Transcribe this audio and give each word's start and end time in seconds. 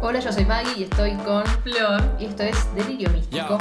Hola, 0.00 0.20
yo 0.20 0.32
soy 0.32 0.44
Maggie 0.44 0.72
y 0.78 0.82
estoy 0.84 1.14
con 1.16 1.44
Flor. 1.62 2.02
y 2.18 2.26
esto 2.26 2.42
es 2.42 2.74
Delirio 2.74 3.08
Místico. 3.10 3.58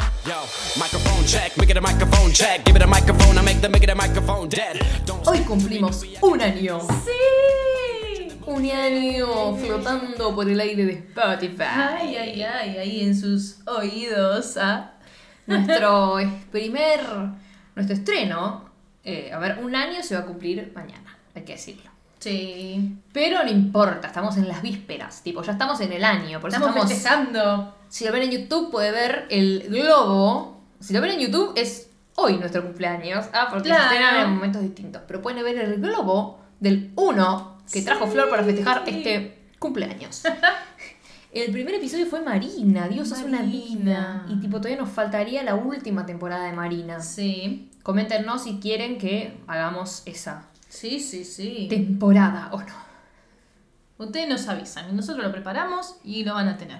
Hoy 5.25 5.39
cumplimos 5.39 6.03
un 6.21 6.41
año. 6.41 6.79
¡Sí! 6.81 8.27
Un 8.45 8.69
año 8.69 9.55
flotando 9.55 10.35
por 10.35 10.47
el 10.49 10.59
aire 10.59 10.85
de 10.85 10.93
Spotify. 10.93 11.63
Ay, 11.63 12.15
ay, 12.15 12.43
ay, 12.43 12.77
ahí 12.77 13.03
en 13.03 13.15
sus 13.19 13.65
oídos. 13.67 14.57
¿ah? 14.57 14.91
Nuestro 15.47 16.17
primer, 16.51 16.99
nuestro 17.75 17.95
estreno, 17.95 18.69
eh, 19.03 19.31
a 19.33 19.39
ver, 19.39 19.59
un 19.63 19.75
año 19.75 20.03
se 20.03 20.15
va 20.15 20.21
a 20.21 20.25
cumplir 20.25 20.71
mañana, 20.75 21.17
hay 21.33 21.43
que 21.43 21.53
decirlo. 21.53 21.94
Sí. 22.29 22.97
Pero 23.13 23.43
no 23.43 23.49
importa, 23.51 24.07
estamos 24.07 24.35
en 24.37 24.47
las 24.47 24.61
vísperas, 24.61 25.21
tipo, 25.21 25.43
ya 25.43 25.51
estamos 25.53 25.79
en 25.81 25.93
el 25.93 26.03
año, 26.03 26.41
por 26.41 26.49
eso 26.49 26.57
Estamos 26.57 26.75
estamos... 26.91 26.91
festejando. 26.91 27.75
Si 27.87 28.03
lo 28.05 28.11
ven 28.11 28.23
en 28.23 28.31
YouTube 28.31 28.71
puede 28.71 28.91
ver 28.91 29.25
el 29.29 29.67
globo. 29.69 30.59
Si 30.79 30.93
lo 30.93 31.01
ven 31.01 31.11
en 31.11 31.19
YouTube 31.19 31.53
es 31.55 31.89
hoy 32.15 32.37
nuestro 32.37 32.63
cumpleaños. 32.63 33.25
Ah, 33.31 33.47
porque 33.49 33.69
Claro. 33.69 33.89
se 33.89 33.95
estrenan 33.95 34.25
en 34.25 34.33
momentos 34.35 34.61
distintos. 34.63 35.03
Pero 35.07 35.21
pueden 35.21 35.43
ver 35.43 35.57
el 35.59 35.79
globo 35.79 36.39
del 36.59 36.91
1 36.95 37.57
que 37.71 37.81
trajo. 37.83 38.07
Flor 38.07 38.29
para 38.29 38.43
festejar 38.43 38.83
este 38.87 39.37
cumpleaños. 39.59 40.23
El 41.31 41.51
primer 41.51 41.75
episodio 41.75 42.05
fue 42.05 42.21
Marina, 42.21 42.87
Dios 42.87 43.11
es 43.11 43.21
una 43.21 43.41
vida. 43.41 44.25
Y 44.29 44.39
tipo, 44.39 44.57
todavía 44.57 44.77
nos 44.81 44.89
faltaría 44.89 45.43
la 45.43 45.55
última 45.55 46.05
temporada 46.05 46.45
de 46.45 46.53
Marina. 46.53 47.01
Sí. 47.01 47.69
Coméntenos 47.83 48.43
si 48.45 48.59
quieren 48.61 48.97
que 48.97 49.37
hagamos 49.45 50.01
esa 50.05 50.47
Sí, 50.69 50.99
sí, 50.99 51.23
sí. 51.23 51.67
temporada 51.69 52.49
o 52.51 52.59
no. 52.59 52.85
Ustedes 53.97 54.27
nos 54.27 54.47
avisan 54.47 54.95
nosotros 54.95 55.25
lo 55.25 55.31
preparamos 55.31 55.95
y 56.03 56.23
lo 56.23 56.33
van 56.33 56.49
a 56.49 56.57
tener. 56.57 56.79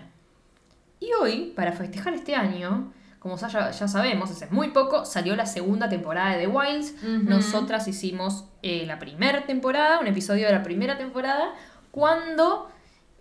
Y 1.00 1.10
hoy, 1.22 1.54
para 1.56 1.72
festejar 1.72 2.14
este 2.14 2.36
año, 2.36 2.92
como 3.20 3.38
ya, 3.38 3.72
ya 3.72 3.88
sabemos, 3.88 4.30
hace 4.30 4.48
muy 4.52 4.70
poco 4.70 5.04
salió 5.06 5.36
la 5.36 5.46
segunda 5.46 5.90
temporada 5.90 6.36
de 6.36 6.46
The 6.46 6.48
Wilds. 6.48 6.94
Nosotras 7.24 7.88
hicimos 7.88 8.46
eh, 8.62 8.86
la 8.86 9.00
primera 9.00 9.46
temporada, 9.46 10.00
un 10.00 10.08
episodio 10.08 10.46
de 10.46 10.54
la 10.54 10.64
primera 10.64 10.98
temporada, 10.98 11.54
cuando 11.92 12.70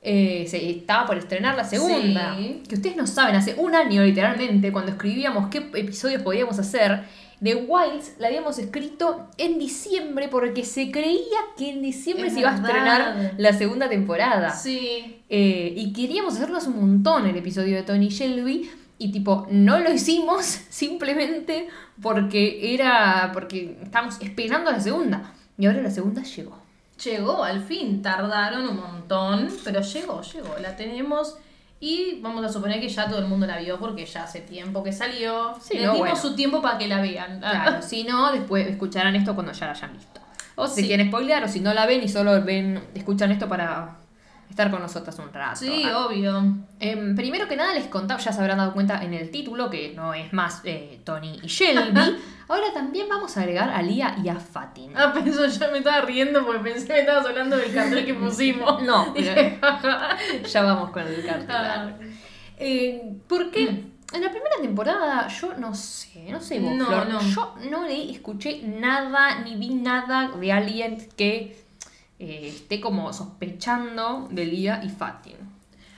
eh, 0.03 0.44
se 0.47 0.70
estaba 0.70 1.06
por 1.06 1.16
estrenar 1.16 1.56
la 1.56 1.64
segunda. 1.64 2.36
Sí. 2.36 2.62
Que 2.69 2.75
ustedes 2.75 2.97
no 2.97 3.06
saben, 3.06 3.34
hace 3.34 3.55
un 3.55 3.75
año 3.75 4.03
literalmente, 4.03 4.70
cuando 4.72 4.92
escribíamos 4.92 5.48
qué 5.48 5.70
episodios 5.75 6.20
podíamos 6.20 6.58
hacer, 6.58 7.05
The 7.42 7.54
Wilds 7.54 8.14
la 8.18 8.28
habíamos 8.28 8.58
escrito 8.58 9.28
en 9.38 9.58
diciembre 9.58 10.28
porque 10.28 10.64
se 10.64 10.90
creía 10.90 11.38
que 11.56 11.70
en 11.70 11.82
diciembre 11.82 12.28
Es 12.28 12.34
se 12.34 12.41
iba 12.41 12.50
a 12.50 12.56
estrenar 12.56 13.34
la 13.36 13.52
segunda 13.52 13.88
temporada. 13.88 14.50
Sí. 14.50 15.22
Eh, 15.28 15.74
y 15.76 15.92
queríamos 15.92 16.34
hacernos 16.34 16.66
un 16.66 16.80
montón 16.80 17.26
el 17.26 17.36
episodio 17.36 17.76
de 17.76 17.82
Tony 17.82 18.08
Shelby. 18.08 18.70
Y 18.96 19.10
tipo, 19.10 19.46
no 19.50 19.80
lo 19.80 19.92
hicimos 19.92 20.44
simplemente 20.68 21.68
porque 22.00 22.74
era. 22.74 23.30
porque 23.32 23.78
estábamos 23.82 24.20
esperando 24.20 24.70
la 24.70 24.80
segunda. 24.80 25.32
Y 25.58 25.66
ahora 25.66 25.82
la 25.82 25.91
segunda 25.91 26.22
llegó. 26.22 26.58
Llegó, 27.02 27.42
al 27.42 27.62
fin. 27.62 28.02
Tardaron 28.02 28.69
un 28.69 28.76
montón, 28.76 29.48
pero 29.64 29.80
llegó, 29.80 30.22
llegó. 30.22 30.56
La 30.60 30.76
tenemos. 30.76 31.36
Y 31.86 32.18
vamos 32.22 32.42
a 32.42 32.48
suponer 32.48 32.80
que 32.80 32.88
ya 32.88 33.06
todo 33.08 33.18
el 33.18 33.27
mundo 33.27 33.46
la 33.46 33.58
vio 33.58 33.78
porque 33.78 34.06
ya 34.06 34.22
hace 34.24 34.40
tiempo 34.40 34.82
que 34.82 34.90
salió. 34.90 35.54
Sí, 35.60 35.74
no, 35.77 35.82
dimos 35.92 35.98
bueno. 35.98 36.16
su 36.16 36.34
tiempo 36.34 36.62
para 36.62 36.78
que 36.78 36.88
la 36.88 37.02
vean. 37.02 37.41
Claro, 37.41 37.82
si 37.82 38.04
no, 38.04 38.32
después 38.32 38.66
escucharán 38.68 39.14
esto 39.16 39.34
cuando 39.34 39.52
ya 39.52 39.66
la 39.66 39.72
hayan 39.72 39.92
visto. 39.92 40.18
O 40.54 40.66
si 40.66 40.80
Sí. 40.80 40.86
quieren 40.86 41.08
spoilear, 41.08 41.44
o 41.44 41.48
si 41.48 41.60
no 41.60 41.74
la 41.74 41.84
ven 41.84 42.02
y 42.02 42.08
solo 42.08 42.42
ven, 42.42 42.82
escuchan 42.94 43.32
esto 43.32 43.50
para 43.50 43.98
estar 44.55 44.70
con 44.70 44.80
nosotras 44.80 45.19
un 45.19 45.33
rato. 45.33 45.56
Sí, 45.56 45.83
Ah, 45.84 46.06
obvio. 46.06 46.42
Em, 46.78 47.16
primero 47.16 47.48
que 47.48 47.56
nada 47.56 47.74
les 47.74 47.86
contaba, 47.88 48.20
ya 48.20 48.33
se 48.33 48.41
habrán 48.41 48.58
dado 48.58 48.72
cuenta 48.72 49.02
en 49.02 49.12
el 49.12 49.30
título 49.30 49.69
que 49.69 49.92
no 49.94 50.14
es 50.14 50.33
más 50.33 50.60
eh, 50.64 51.00
Tony 51.05 51.41
y 51.42 51.47
Shelby. 51.48 52.00
Ahora 52.48 52.66
también 52.72 53.09
vamos 53.09 53.37
a 53.37 53.41
agregar 53.41 53.70
a 53.70 53.82
Lia 53.82 54.16
y 54.22 54.28
a 54.28 54.37
Fatin. 54.38 54.92
Ah, 54.97 55.10
pero 55.12 55.26
eso 55.31 55.47
yo 55.47 55.72
me 55.72 55.78
estaba 55.78 56.03
riendo 56.03 56.44
porque 56.47 56.60
pensé 56.62 56.87
que 56.87 56.92
me 56.92 57.00
estabas 57.00 57.26
hablando 57.26 57.56
del 57.56 57.72
cartel 57.75 58.04
que 58.06 58.15
pusimos. 58.25 58.82
No, 58.82 59.06
Dije, 59.15 59.59
ya 60.53 60.62
vamos 60.62 60.91
con 60.91 61.03
el 61.03 61.25
cartel. 61.26 61.50
Ah. 61.50 61.91
Eh, 62.56 63.03
porque 63.26 63.62
en 64.12 64.21
la 64.22 64.31
primera 64.31 64.56
temporada 64.62 65.26
yo 65.28 65.54
no 65.54 65.75
sé, 65.75 66.26
no 66.31 66.41
sé 66.41 66.60
vos, 66.60 66.76
No, 66.76 66.86
Flor, 66.86 67.09
no. 67.09 67.21
yo 67.21 67.54
no 67.71 67.84
le 67.86 68.10
escuché 68.12 68.62
nada 68.62 69.41
ni 69.41 69.56
vi 69.56 69.71
nada 69.71 70.28
de 70.28 70.53
alguien 70.53 71.09
que 71.16 71.63
eh, 72.19 72.48
esté 72.48 72.80
como 72.80 73.12
sospechando 73.12 74.28
de 74.30 74.44
Lia 74.47 74.80
y 74.84 74.88
Fatin. 74.88 75.36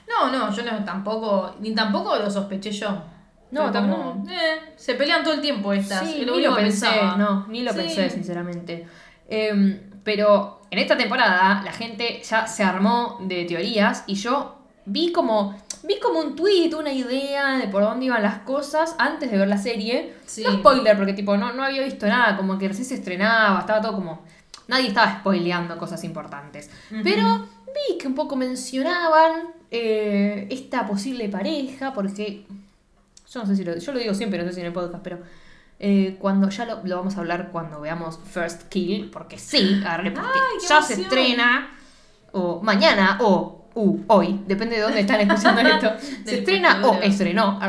No, 0.09 0.31
no, 0.31 0.51
yo 0.55 0.63
no, 0.63 0.85
tampoco, 0.85 1.57
ni 1.61 1.75
tampoco 1.75 2.17
lo 2.17 2.31
sospeché 2.31 2.71
yo. 2.71 3.03
No, 3.51 3.71
tampoco. 3.71 4.25
eh, 4.29 4.73
se 4.77 4.95
pelean 4.95 5.23
todo 5.23 5.35
el 5.35 5.41
tiempo 5.41 5.73
estas. 5.73 6.07
Sí, 6.09 6.25
lo 6.25 6.37
ni 6.37 6.43
lo 6.43 6.55
pensé, 6.55 6.87
pensaba. 6.87 7.17
no, 7.17 7.47
ni 7.49 7.63
lo 7.63 7.73
Sí. 7.73 7.79
pensé, 7.79 8.11
sinceramente. 8.11 8.87
Em, 9.29 9.81
pero 10.05 10.63
en 10.71 10.79
esta 10.79 10.97
temporada 10.97 11.63
la 11.65 11.73
gente 11.73 12.21
ya 12.23 12.47
se 12.47 12.63
armó 12.63 13.19
de 13.23 13.45
teorías 13.45 14.05
y 14.07 14.15
yo 14.15 14.57
vi 14.85 15.11
como, 15.13 15.57
vi 15.83 15.99
como 15.99 16.21
un 16.21 16.37
tweet, 16.37 16.75
una 16.75 16.93
idea 16.93 17.57
de 17.59 17.67
por 17.69 17.83
dónde 17.83 18.07
iban 18.07 18.23
las 18.23 18.39
cosas 18.41 18.95
antes 18.99 19.31
de 19.31 19.39
ver 19.39 19.49
la 19.49 19.59
serie. 19.59 20.15
Sí. 20.27 20.45
No 20.45 20.53
spoiler, 20.59 20.97
porque 20.97 21.13
tipo 21.13 21.37
no, 21.37 21.53
no 21.53 21.65
había 21.65 21.83
visto 21.83 22.07
nada, 22.07 22.37
como 22.37 22.57
que 22.59 22.69
recién 22.69 22.87
se 22.87 22.95
estrenaba, 22.95 23.61
estaba 23.61 23.81
todo 23.81 23.95
como... 23.95 24.23
Nadie 24.69 24.89
estaba 24.89 25.21
spoileando 25.21 25.79
cosas 25.79 26.03
importantes. 26.05 26.71
Pero 27.03 27.49
vi 27.67 27.99
que 27.99 28.07
un 28.09 28.15
poco 28.15 28.37
mencionaban 28.37 29.49
eh, 29.71 30.47
esta 30.51 30.87
posible 30.87 31.29
pareja, 31.29 31.93
porque 31.93 32.45
yo 33.31 33.41
no 33.41 33.47
sé 33.47 33.57
si 33.57 33.65
lo, 33.65 33.77
yo 33.77 33.93
lo 33.93 33.99
digo 33.99 34.15
siempre, 34.15 34.43
no 34.43 34.49
sé 34.49 34.55
si 34.55 34.61
en 34.61 34.67
el 34.67 34.73
podcast, 34.73 35.03
pero 35.03 35.19
eh, 35.79 36.17
cuando 36.19 36.49
ya 36.49 36.65
lo, 36.65 36.81
lo 36.85 36.97
vamos 36.97 37.17
a 37.17 37.21
hablar 37.21 37.51
cuando 37.53 37.81
veamos 37.81 38.19
First 38.25 38.69
Kill, 38.69 39.11
porque 39.11 39.39
sí, 39.39 39.81
agarré, 39.85 40.11
porque 40.11 40.31
¡Ay, 40.33 40.59
qué 40.61 40.67
ya 40.67 40.83
se 40.83 40.95
estrena, 40.95 41.77
o 42.33 42.61
mañana, 42.63 43.19
o 43.21 43.66
uh, 43.77 44.05
hoy, 44.09 44.41
depende 44.47 44.77
de 44.77 44.83
dónde 44.83 45.01
están 45.01 45.21
escuchando 45.21 45.61
esto, 45.69 45.93
se 46.25 46.39
estrena 46.39 46.81
o 46.81 46.95
futuro. 46.95 47.03
estrenó 47.03 47.61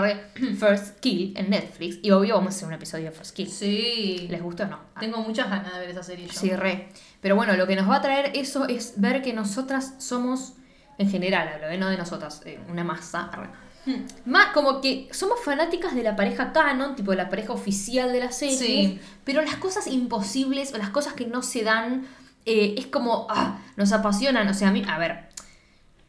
First 0.57 1.00
Kill 1.00 1.34
en 1.38 1.50
Netflix, 1.50 2.00
y 2.01 2.12
obvio 2.12 2.35
vamos 2.35 2.53
a 2.53 2.57
hacer 2.57 2.68
un 2.68 2.73
episodio 2.73 3.06
de 3.06 3.12
First 3.12 3.35
Kill. 3.35 3.50
Sí. 3.50 4.28
¿Les 4.29 4.41
gustó 4.41 4.63
o 4.63 4.68
no? 4.68 4.79
Tengo 5.00 5.19
muchas 5.19 5.50
ganas 5.50 5.73
de 5.73 5.79
ver 5.79 5.90
esa 5.90 6.03
serie 6.03 6.25
yo. 6.25 6.34
Sí, 6.34 6.50
re. 6.56 6.90
Pero 7.22 7.35
bueno, 7.35 7.56
lo 7.56 7.68
que 7.68 7.75
nos 7.75 7.90
va 7.90 7.97
a 7.97 8.01
traer 8.01 8.31
eso 8.35 8.68
es 8.68 8.94
ver 8.97 9.22
que 9.22 9.34
nosotras 9.34 9.95
somos, 9.97 10.53
en 10.97 11.09
general, 11.09 11.50
hablo, 11.53 11.68
¿eh? 11.68 11.78
no 11.78 11.90
de 11.90 11.97
nosotras, 11.97 12.41
eh, 12.45 12.59
una 12.69 12.84
masa. 12.84 13.25
arre. 13.25 13.50
Hmm. 13.85 14.06
Más 14.25 14.47
como 14.47 14.81
que 14.81 15.07
somos 15.12 15.39
fanáticas 15.44 15.94
de 15.94 16.03
la 16.03 16.16
pareja 16.16 16.53
canon, 16.53 16.95
tipo 16.95 17.12
de 17.12 17.18
la 17.18 17.29
pareja 17.29 17.53
oficial 17.53 18.13
de 18.13 18.19
la 18.19 18.31
serie. 18.31 18.57
Sí. 18.57 19.00
Pero 19.24 19.41
las 19.41 19.56
cosas 19.56 19.88
imposibles 19.88 20.74
o 20.74 20.78
las 20.78 20.89
cosas 20.89 21.13
que 21.13 21.25
no 21.25 21.41
se 21.41 21.63
dan, 21.63 22.07
eh, 22.45 22.75
es 22.78 22.88
como, 22.88 23.28
ah, 23.29 23.59
nos 23.75 23.91
apasionan. 23.91 24.47
O 24.47 24.53
sea, 24.53 24.69
a 24.69 24.72
mí, 24.72 24.84
a 24.88 24.97
ver, 24.97 25.27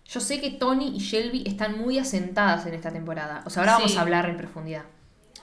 yo 0.08 0.20
sé 0.20 0.40
que 0.40 0.50
Tony 0.50 0.88
y 0.96 0.98
Shelby 0.98 1.44
están 1.46 1.78
muy 1.78 1.98
asentadas 1.98 2.66
en 2.66 2.74
esta 2.74 2.90
temporada. 2.90 3.42
O 3.44 3.50
sea, 3.50 3.62
ahora 3.62 3.76
Sí. 3.76 3.82
vamos 3.82 3.96
a 3.98 4.00
hablar 4.00 4.28
en 4.30 4.36
profundidad. 4.36 4.82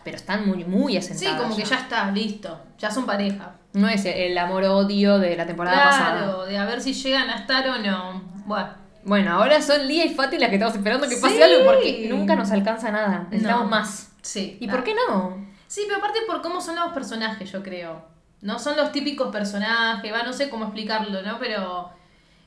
Pero 0.03 0.18
están 0.18 0.48
muy, 0.48 0.64
muy 0.66 0.94
Sí, 0.94 0.98
asentadas. 0.98 1.42
como 1.42 1.56
que 1.56 1.64
ya 1.64 1.76
está, 1.78 2.12
listo. 2.12 2.59
Ya 2.78 2.92
son 2.92 3.06
pareja. 3.06 3.53
No 3.74 3.88
es 3.90 4.06
el 4.06 4.38
amor-odio 4.38 5.18
de 5.20 5.36
la 5.36 5.46
temporada 5.46 5.84
pasada. 5.86 6.18
Claro, 6.24 6.46
de 6.46 6.58
a 6.58 6.66
ver 6.66 6.81
si 6.81 6.94
llegan 6.94 7.30
a 7.30 7.36
estar 7.40 7.68
o 7.70 7.78
no. 7.80 8.22
Bueno. 8.46 8.70
Bueno, 9.03 9.34
ahora 9.34 9.62
son 9.62 9.88
Lía 9.88 10.03
y 10.06 10.14
Fati 10.16 10.38
las 10.40 10.50
que 10.50 10.56
estamos 10.56 10.76
esperando 10.76 11.08
que 11.08 11.18
pase 11.18 11.36
Sí. 11.36 11.42
algo 11.42 11.66
porque 11.66 12.08
nunca 12.09 12.36
nos 12.36 12.50
alcanza 12.52 12.90
nada. 12.92 13.28
Necesitamos 13.30 13.66
No. 13.66 13.70
más. 13.70 14.12
Sí. 14.22 14.58
¿Y 14.59 14.68
por 14.68 14.84
qué 14.84 14.96
no? 15.08 15.46
Sí, 15.68 15.82
pero 15.86 15.97
aparte 15.97 16.20
por 16.28 16.42
cómo 16.42 16.59
son 16.62 16.76
los 16.76 16.92
personajes, 16.92 17.52
yo 17.52 17.62
creo. 17.62 18.03
No 18.42 18.58
son 18.59 18.76
los 18.78 18.92
típicos 18.92 19.32
personajes, 19.32 20.12
va, 20.14 20.24
no 20.24 20.34
sé 20.34 20.50
cómo 20.50 20.66
explicarlo, 20.66 21.22
¿no? 21.24 21.38
Pero 21.40 21.90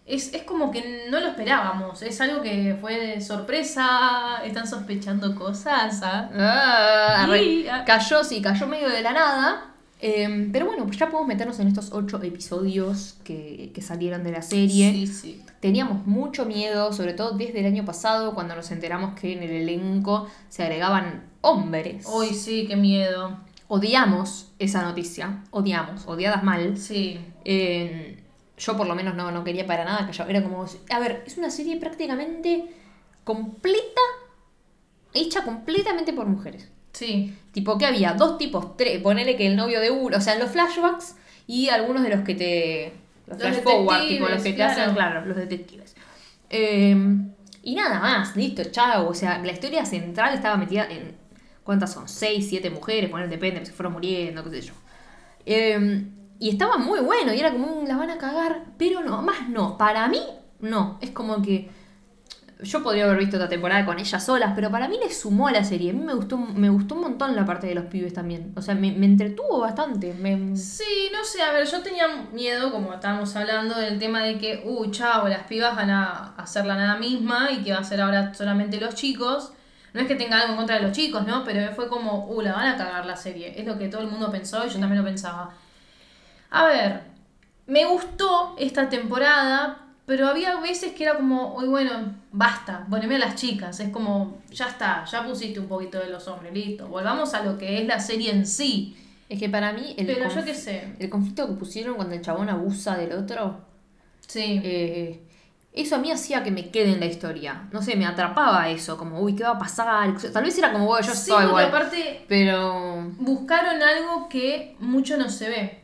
es, 0.08 0.32
es 0.34 0.42
como 0.42 0.70
que 0.70 1.06
no 1.10 1.20
lo 1.20 1.28
esperábamos. 1.28 2.02
Es 2.02 2.20
algo 2.20 2.42
que 2.42 2.76
fue 2.80 2.98
de 2.98 3.20
sorpresa. 3.20 4.42
Están 4.44 4.66
sospechando 4.66 5.34
cosas, 5.34 6.00
¿ah? 6.02 6.30
Ah, 6.34 7.26
ah. 7.28 7.84
Cayó, 7.84 8.24
sí, 8.24 8.40
cayó 8.40 8.66
medio 8.66 8.88
de 8.88 9.02
la 9.02 9.12
nada. 9.12 9.64
Eh, 10.00 10.48
pero 10.52 10.66
bueno, 10.66 10.84
pues 10.86 10.96
ya 10.96 11.06
podemos 11.06 11.26
meternos 11.26 11.58
en 11.58 11.68
estos 11.68 11.92
ocho 11.92 12.22
episodios 12.22 13.16
que, 13.24 13.72
que 13.74 13.82
salieron 13.82 14.24
de 14.24 14.32
la 14.32 14.42
serie. 14.42 14.92
Sí, 14.92 15.06
sí. 15.06 15.44
Teníamos 15.60 16.06
mucho 16.06 16.46
miedo, 16.46 16.92
sobre 16.92 17.14
todo 17.14 17.32
desde 17.32 17.60
el 17.60 17.66
año 17.66 17.84
pasado, 17.84 18.34
cuando 18.34 18.54
nos 18.54 18.70
enteramos 18.70 19.18
que 19.18 19.32
en 19.32 19.42
el 19.42 19.50
elenco 19.50 20.28
se 20.48 20.62
agregaban 20.62 21.24
hombres. 21.40 22.06
Uy, 22.06 22.28
sí, 22.28 22.66
qué 22.68 22.76
miedo. 22.76 23.38
Odiamos 23.66 24.52
esa 24.58 24.82
noticia, 24.82 25.42
odiamos, 25.50 26.06
odiadas 26.06 26.42
mal. 26.42 26.78
Sí. 26.78 27.20
Eh, 27.44 28.17
yo 28.58 28.76
por 28.76 28.86
lo 28.86 28.94
menos 28.94 29.14
no, 29.14 29.30
no 29.30 29.44
quería 29.44 29.66
para 29.66 29.84
nada 29.84 30.06
que 30.06 30.12
yo. 30.12 30.24
Era 30.24 30.42
como. 30.42 30.64
A 30.90 30.98
ver, 31.00 31.22
es 31.26 31.38
una 31.38 31.50
serie 31.50 31.76
prácticamente 31.78 32.66
completa. 33.24 34.00
Hecha 35.14 35.42
completamente 35.44 36.12
por 36.12 36.26
mujeres. 36.26 36.68
Sí. 36.92 37.34
Tipo 37.52 37.78
que 37.78 37.86
había 37.86 38.12
dos 38.14 38.38
tipos, 38.38 38.76
tres. 38.76 39.00
Ponele 39.00 39.36
que 39.36 39.46
el 39.46 39.56
novio 39.56 39.80
de 39.80 39.90
uno. 39.90 40.16
O 40.16 40.20
sea, 40.20 40.36
los 40.38 40.50
flashbacks 40.50 41.16
y 41.46 41.68
algunos 41.68 42.02
de 42.02 42.10
los 42.10 42.20
que 42.22 42.34
te. 42.34 42.92
Los, 43.26 43.38
Los 43.38 43.58
flash 43.58 43.62
forward, 43.62 44.08
tipo 44.08 44.28
los 44.28 44.42
que 44.42 44.50
te 44.50 44.54
claro. 44.56 44.72
hacen, 44.82 44.94
claro, 44.94 45.24
los 45.26 45.36
detectives. 45.36 45.94
Eh, 46.50 46.96
Y 47.62 47.74
nada 47.74 48.00
más, 48.00 48.36
listo, 48.36 48.64
chao. 48.70 49.08
O 49.08 49.14
sea, 49.14 49.38
la 49.38 49.52
historia 49.52 49.84
central 49.84 50.34
estaba 50.34 50.56
metida 50.56 50.86
en. 50.90 51.16
¿Cuántas 51.64 51.92
son? 51.92 52.08
Seis, 52.08 52.46
siete 52.48 52.70
mujeres, 52.70 53.10
poner 53.10 53.28
depende, 53.28 53.64
se 53.66 53.72
fueron 53.72 53.92
muriendo, 53.92 54.42
qué 54.44 54.50
sé 54.50 54.62
yo. 54.62 54.74
Eh, 55.44 56.04
y 56.40 56.50
estaba 56.50 56.78
muy 56.78 57.00
bueno, 57.00 57.32
y 57.34 57.40
era 57.40 57.52
como 57.52 57.84
las 57.86 57.98
van 57.98 58.10
a 58.10 58.18
cagar, 58.18 58.62
pero 58.78 59.02
no, 59.02 59.22
más 59.22 59.48
no. 59.48 59.76
Para 59.76 60.06
mí, 60.08 60.22
no. 60.60 60.98
Es 61.00 61.10
como 61.10 61.42
que. 61.42 61.70
Yo 62.60 62.82
podría 62.82 63.04
haber 63.04 63.18
visto 63.18 63.36
otra 63.36 63.48
temporada 63.48 63.86
con 63.86 64.00
ellas 64.00 64.24
solas, 64.24 64.52
pero 64.56 64.68
para 64.68 64.88
mí 64.88 64.98
le 65.00 65.12
sumó 65.12 65.46
a 65.46 65.52
la 65.52 65.62
serie. 65.62 65.90
A 65.90 65.92
mí 65.92 66.00
me 66.00 66.14
gustó, 66.14 66.36
me 66.36 66.68
gustó 66.68 66.96
un 66.96 67.02
montón 67.02 67.36
la 67.36 67.44
parte 67.44 67.68
de 67.68 67.74
los 67.76 67.84
pibes 67.84 68.12
también. 68.12 68.52
O 68.56 68.62
sea, 68.62 68.74
me, 68.74 68.90
me 68.90 69.06
entretuvo 69.06 69.60
bastante. 69.60 70.12
Me, 70.14 70.56
Sí, 70.56 71.08
no 71.12 71.24
sé, 71.24 71.40
a 71.42 71.52
ver, 71.52 71.68
yo 71.68 71.82
tenía 71.82 72.08
miedo, 72.32 72.72
como 72.72 72.92
estábamos 72.92 73.34
hablando, 73.36 73.76
del 73.76 74.00
tema 74.00 74.22
de 74.24 74.38
que, 74.38 74.64
uy, 74.64 74.90
chao, 74.90 75.28
las 75.28 75.44
pibas 75.44 75.76
van 75.76 75.90
a 75.90 76.34
hacer 76.36 76.66
la 76.66 76.74
nada 76.74 76.96
misma 76.98 77.52
y 77.52 77.62
que 77.62 77.72
va 77.72 77.78
a 77.78 77.84
ser 77.84 78.00
ahora 78.00 78.34
solamente 78.34 78.80
los 78.80 78.96
chicos. 78.96 79.52
No 79.94 80.00
es 80.00 80.08
que 80.08 80.16
tenga 80.16 80.40
algo 80.40 80.52
en 80.52 80.56
contra 80.56 80.76
de 80.76 80.82
los 80.82 80.92
chicos, 80.92 81.24
¿no? 81.26 81.44
Pero 81.44 81.72
fue 81.74 81.88
como, 81.88 82.26
uh, 82.26 82.40
la 82.40 82.54
van 82.54 82.66
a 82.66 82.76
cagar 82.76 83.06
la 83.06 83.16
serie. 83.16 83.54
Es 83.56 83.66
lo 83.66 83.78
que 83.78 83.88
todo 83.88 84.00
el 84.02 84.08
mundo 84.08 84.32
pensó 84.32 84.66
y 84.66 84.68
yo 84.68 84.80
también 84.80 84.98
lo 84.98 85.04
pensaba. 85.04 85.54
A 86.50 86.66
ver, 86.66 87.02
me 87.66 87.84
gustó 87.86 88.54
esta 88.58 88.88
temporada, 88.88 89.78
pero 90.06 90.28
había 90.28 90.58
veces 90.60 90.92
que 90.92 91.04
era 91.04 91.16
como, 91.16 91.54
uy, 91.56 91.66
bueno, 91.68 92.14
basta, 92.32 92.86
poneme 92.88 93.16
a 93.16 93.18
las 93.18 93.34
chicas. 93.34 93.78
Es 93.80 93.90
como, 93.90 94.38
ya 94.50 94.66
está, 94.68 95.04
ya 95.04 95.24
pusiste 95.26 95.60
un 95.60 95.66
poquito 95.68 95.98
de 95.98 96.08
los 96.08 96.26
hombres, 96.28 96.52
listo. 96.54 96.88
Volvamos 96.88 97.34
a 97.34 97.42
lo 97.44 97.58
que 97.58 97.80
es 97.80 97.86
la 97.86 98.00
serie 98.00 98.30
en 98.30 98.46
sí. 98.46 98.96
Es 99.28 99.38
que 99.38 99.50
para 99.50 99.74
mí 99.74 99.94
el, 99.98 100.06
Pero 100.06 100.28
yo 100.30 100.40
conf- 100.40 100.44
qué 100.44 100.54
sé. 100.54 100.94
el 100.98 101.10
conflicto 101.10 101.46
que 101.46 101.52
pusieron 101.54 101.96
cuando 101.96 102.14
el 102.14 102.22
chabón 102.22 102.48
abusa 102.48 102.96
del 102.96 103.12
otro, 103.12 103.58
Sí. 104.26 104.60
eh, 104.64 105.22
eso 105.74 105.96
a 105.96 105.98
mí 105.98 106.10
hacía 106.10 106.42
que 106.42 106.50
me 106.50 106.70
quede 106.70 106.92
en 106.92 107.00
la 107.00 107.06
historia. 107.06 107.68
No 107.72 107.82
sé, 107.82 107.94
me 107.94 108.06
atrapaba 108.06 108.70
eso, 108.70 108.96
como, 108.96 109.20
uy, 109.20 109.36
¿qué 109.36 109.42
va 109.44 109.50
a 109.50 109.58
pasar? 109.58 110.14
Tal 110.32 110.42
vez 110.44 110.56
era 110.56 110.72
como, 110.72 110.86
bueno, 110.86 111.06
yo 111.06 111.14
sí, 111.14 111.30
porque 111.30 111.46
igual. 111.46 111.64
aparte 111.66 112.24
Pero 112.26 113.12
buscaron 113.18 113.82
algo 113.82 114.28
que 114.30 114.74
mucho 114.80 115.18
no 115.18 115.28
se 115.28 115.50
ve. 115.50 115.77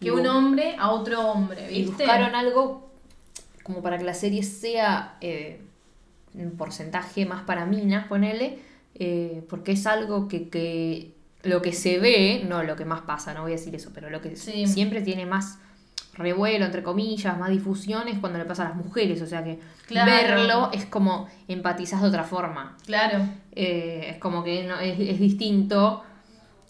Que 0.00 0.06
Y 0.06 0.10
un 0.10 0.26
hombre 0.26 0.76
a 0.78 0.90
otro 0.90 1.20
hombre, 1.30 1.70
y 1.70 1.82
¿viste? 1.82 2.04
buscaron 2.04 2.34
algo 2.34 2.90
como 3.62 3.82
para 3.82 3.98
que 3.98 4.04
la 4.04 4.14
serie 4.14 4.42
sea 4.42 5.16
eh, 5.20 5.60
un 6.34 6.52
porcentaje 6.52 7.26
más 7.26 7.42
para 7.42 7.66
minas, 7.66 8.06
ponele, 8.08 8.58
eh, 8.94 9.44
porque 9.48 9.72
es 9.72 9.86
algo 9.86 10.26
que, 10.28 10.48
que 10.48 11.12
lo 11.42 11.62
que 11.62 11.72
se 11.72 11.98
ve, 11.98 12.44
no 12.48 12.62
lo 12.62 12.76
que 12.76 12.84
más 12.84 13.02
pasa, 13.02 13.34
no 13.34 13.42
voy 13.42 13.52
a 13.52 13.56
decir 13.56 13.74
eso, 13.74 13.90
pero 13.94 14.10
lo 14.10 14.20
que 14.20 14.36
Sí. 14.36 14.66
siempre 14.66 15.02
tiene 15.02 15.26
más 15.26 15.58
revuelo, 16.14 16.64
entre 16.64 16.82
comillas, 16.82 17.38
más 17.38 17.50
difusión 17.50 18.08
es 18.08 18.18
cuando 18.18 18.38
le 18.38 18.44
pasa 18.44 18.66
a 18.66 18.68
las 18.70 18.76
mujeres, 18.76 19.22
o 19.22 19.26
sea 19.26 19.44
que 19.44 19.58
Claro. 19.86 20.10
verlo 20.10 20.70
es 20.72 20.84
como 20.86 21.28
empatizás 21.48 22.02
de 22.02 22.08
otra 22.08 22.24
forma. 22.24 22.76
Claro. 22.86 23.24
Eh, 23.52 24.08
es 24.10 24.18
como 24.18 24.42
que 24.44 24.64
no, 24.64 24.78
es, 24.80 24.98
es 24.98 25.18
distinto. 25.20 26.02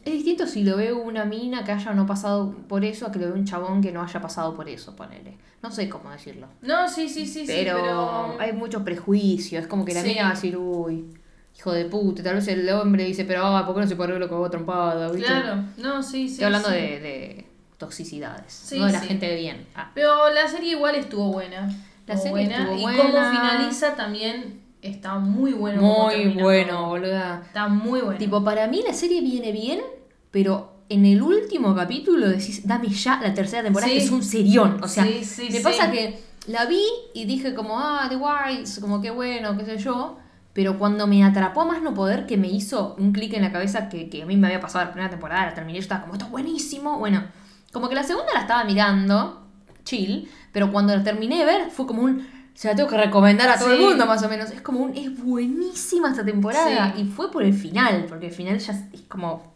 Es 0.04 0.12
distinto 0.14 0.46
si 0.46 0.64
lo 0.64 0.76
ve 0.78 0.92
una 0.92 1.24
mina 1.24 1.62
que 1.64 1.72
haya 1.72 1.92
no 1.92 2.06
pasado 2.06 2.52
por 2.68 2.84
eso 2.84 3.06
a 3.06 3.12
que 3.12 3.18
lo 3.18 3.26
ve 3.26 3.32
un 3.32 3.44
chabón 3.44 3.82
que 3.82 3.92
no 3.92 4.02
haya 4.02 4.20
pasado 4.20 4.54
por 4.54 4.68
eso, 4.68 4.96
ponele. 4.96 5.36
No 5.62 5.70
sé 5.70 5.88
cómo 5.90 6.10
decirlo. 6.10 6.46
No, 6.62 6.88
sí, 6.88 7.08
sí, 7.08 7.26
sí, 7.26 7.44
pero, 7.46 7.76
sí, 7.76 7.82
pero... 7.82 8.40
hay 8.40 8.52
muchos 8.54 8.82
prejuicios. 8.82 9.62
Es 9.62 9.68
como 9.68 9.84
que 9.84 9.92
la 9.94 10.00
Sí. 10.02 10.08
mina 10.08 10.22
va 10.22 10.28
a 10.30 10.34
decir, 10.34 10.56
uy, 10.56 11.04
hijo 11.56 11.72
de 11.72 11.84
puta. 11.84 12.22
Tal 12.22 12.36
vez 12.36 12.48
el 12.48 12.68
hombre 12.70 13.04
dice, 13.04 13.24
pero 13.26 13.44
ah, 13.44 13.66
¿por 13.66 13.74
qué 13.74 13.82
no 13.82 13.86
se 13.86 13.96
paró 13.96 14.18
lo 14.18 14.26
que 14.28 14.34
hago 14.34 14.48
trompada? 14.50 15.10
¿viste? 15.12 15.26
Claro, 15.28 15.64
no, 15.76 16.02
sí, 16.02 16.26
sí. 16.28 16.32
Estoy 16.34 16.44
hablando 16.46 16.68
sí. 16.70 16.74
de, 16.76 16.80
de 17.00 17.46
toxicidades, 17.76 18.52
Sí, 18.52 18.78
no 18.78 18.86
de 18.86 18.92
la 18.92 19.00
gente 19.00 19.26
de 19.26 19.36
bien. 19.36 19.66
Ah, 19.74 19.90
Pero 19.94 20.30
la 20.32 20.46
serie 20.48 20.72
igual 20.72 20.94
estuvo 20.94 21.32
buena. 21.32 21.68
La 22.06 22.14
Estuvo 22.14 22.34
serie 22.36 22.48
buena. 22.48 22.62
estuvo 22.72 22.78
y 22.78 22.82
buena. 22.82 23.02
cómo 23.02 23.30
finaliza 23.30 23.94
también 23.96 24.59
está 24.82 25.18
muy 25.18 25.52
bueno. 25.52 25.80
muy 25.82 26.28
bueno, 26.28 26.88
boluda. 26.88 27.42
Está 27.46 27.68
muy 27.68 28.00
bueno. 28.00 28.18
Tipo, 28.18 28.42
para 28.44 28.66
mí 28.66 28.82
la 28.86 28.92
serie 28.94 29.20
viene 29.20 29.52
bien, 29.52 29.80
pero 30.30 30.84
en 30.88 31.06
el 31.06 31.22
último 31.22 31.74
capítulo 31.74 32.28
decís, 32.28 32.66
dame 32.66 32.88
ya 32.88 33.20
la 33.22 33.32
tercera 33.34 33.62
temporada, 33.62 33.90
Sí. 33.92 33.98
que 33.98 34.04
es 34.04 34.10
un 34.10 34.22
serión. 34.22 34.82
O 34.82 34.88
sea, 34.88 35.04
Sí, 35.04 35.24
sí, 35.24 35.48
me 35.52 35.60
pasa 35.60 35.90
que 35.90 36.18
la 36.46 36.66
vi 36.66 36.82
y 37.14 37.24
dije 37.26 37.54
como, 37.54 37.78
ah, 37.78 38.06
The 38.08 38.16
Whites, 38.16 38.78
como 38.80 39.00
qué 39.00 39.10
bueno, 39.10 39.56
qué 39.56 39.64
sé 39.64 39.78
yo. 39.78 40.16
Pero 40.52 40.78
cuando 40.80 41.06
me 41.06 41.22
atrapó 41.22 41.64
más 41.64 41.80
no 41.80 41.94
poder, 41.94 42.26
que 42.26 42.36
me 42.36 42.48
hizo 42.48 42.96
un 42.98 43.12
clic 43.12 43.32
en 43.34 43.42
la 43.42 43.52
cabeza 43.52 43.88
que, 43.88 44.10
que 44.10 44.22
a 44.22 44.26
mí 44.26 44.36
me 44.36 44.48
había 44.48 44.60
pasado 44.60 44.84
la 44.84 44.90
primera 44.90 45.08
temporada, 45.08 45.46
la 45.46 45.54
terminé, 45.54 45.78
yo 45.78 45.82
estaba 45.82 46.00
como, 46.02 46.14
esto 46.14 46.24
es 46.24 46.30
buenísimo. 46.32 46.98
Bueno, 46.98 47.22
como 47.72 47.88
que 47.88 47.94
la 47.94 48.02
segunda 48.02 48.32
la 48.34 48.40
estaba 48.40 48.64
mirando, 48.64 49.46
chill, 49.84 50.28
pero 50.52 50.72
cuando 50.72 50.94
la 50.96 51.04
terminé 51.04 51.38
de 51.38 51.44
ver 51.44 51.70
fue 51.70 51.86
como 51.86 52.02
un... 52.02 52.26
Se 52.54 52.68
la 52.68 52.74
tengo 52.74 52.88
que 52.88 52.96
recomendar 52.96 53.48
a 53.48 53.58
todo 53.58 53.72
el 53.72 53.80
mundo, 53.80 54.06
más 54.06 54.22
o 54.22 54.28
menos. 54.28 54.50
Es 54.50 54.60
como 54.60 54.80
un... 54.80 54.96
Es 54.96 55.16
buenísima 55.22 56.10
esta 56.10 56.24
temporada. 56.24 56.92
Sí. 56.94 57.02
Y 57.02 57.04
fue 57.06 57.30
por 57.30 57.42
el 57.42 57.54
final, 57.54 58.06
porque 58.08 58.26
el 58.26 58.32
final 58.32 58.58
ya 58.58 58.72
es 58.92 59.02
como... 59.08 59.50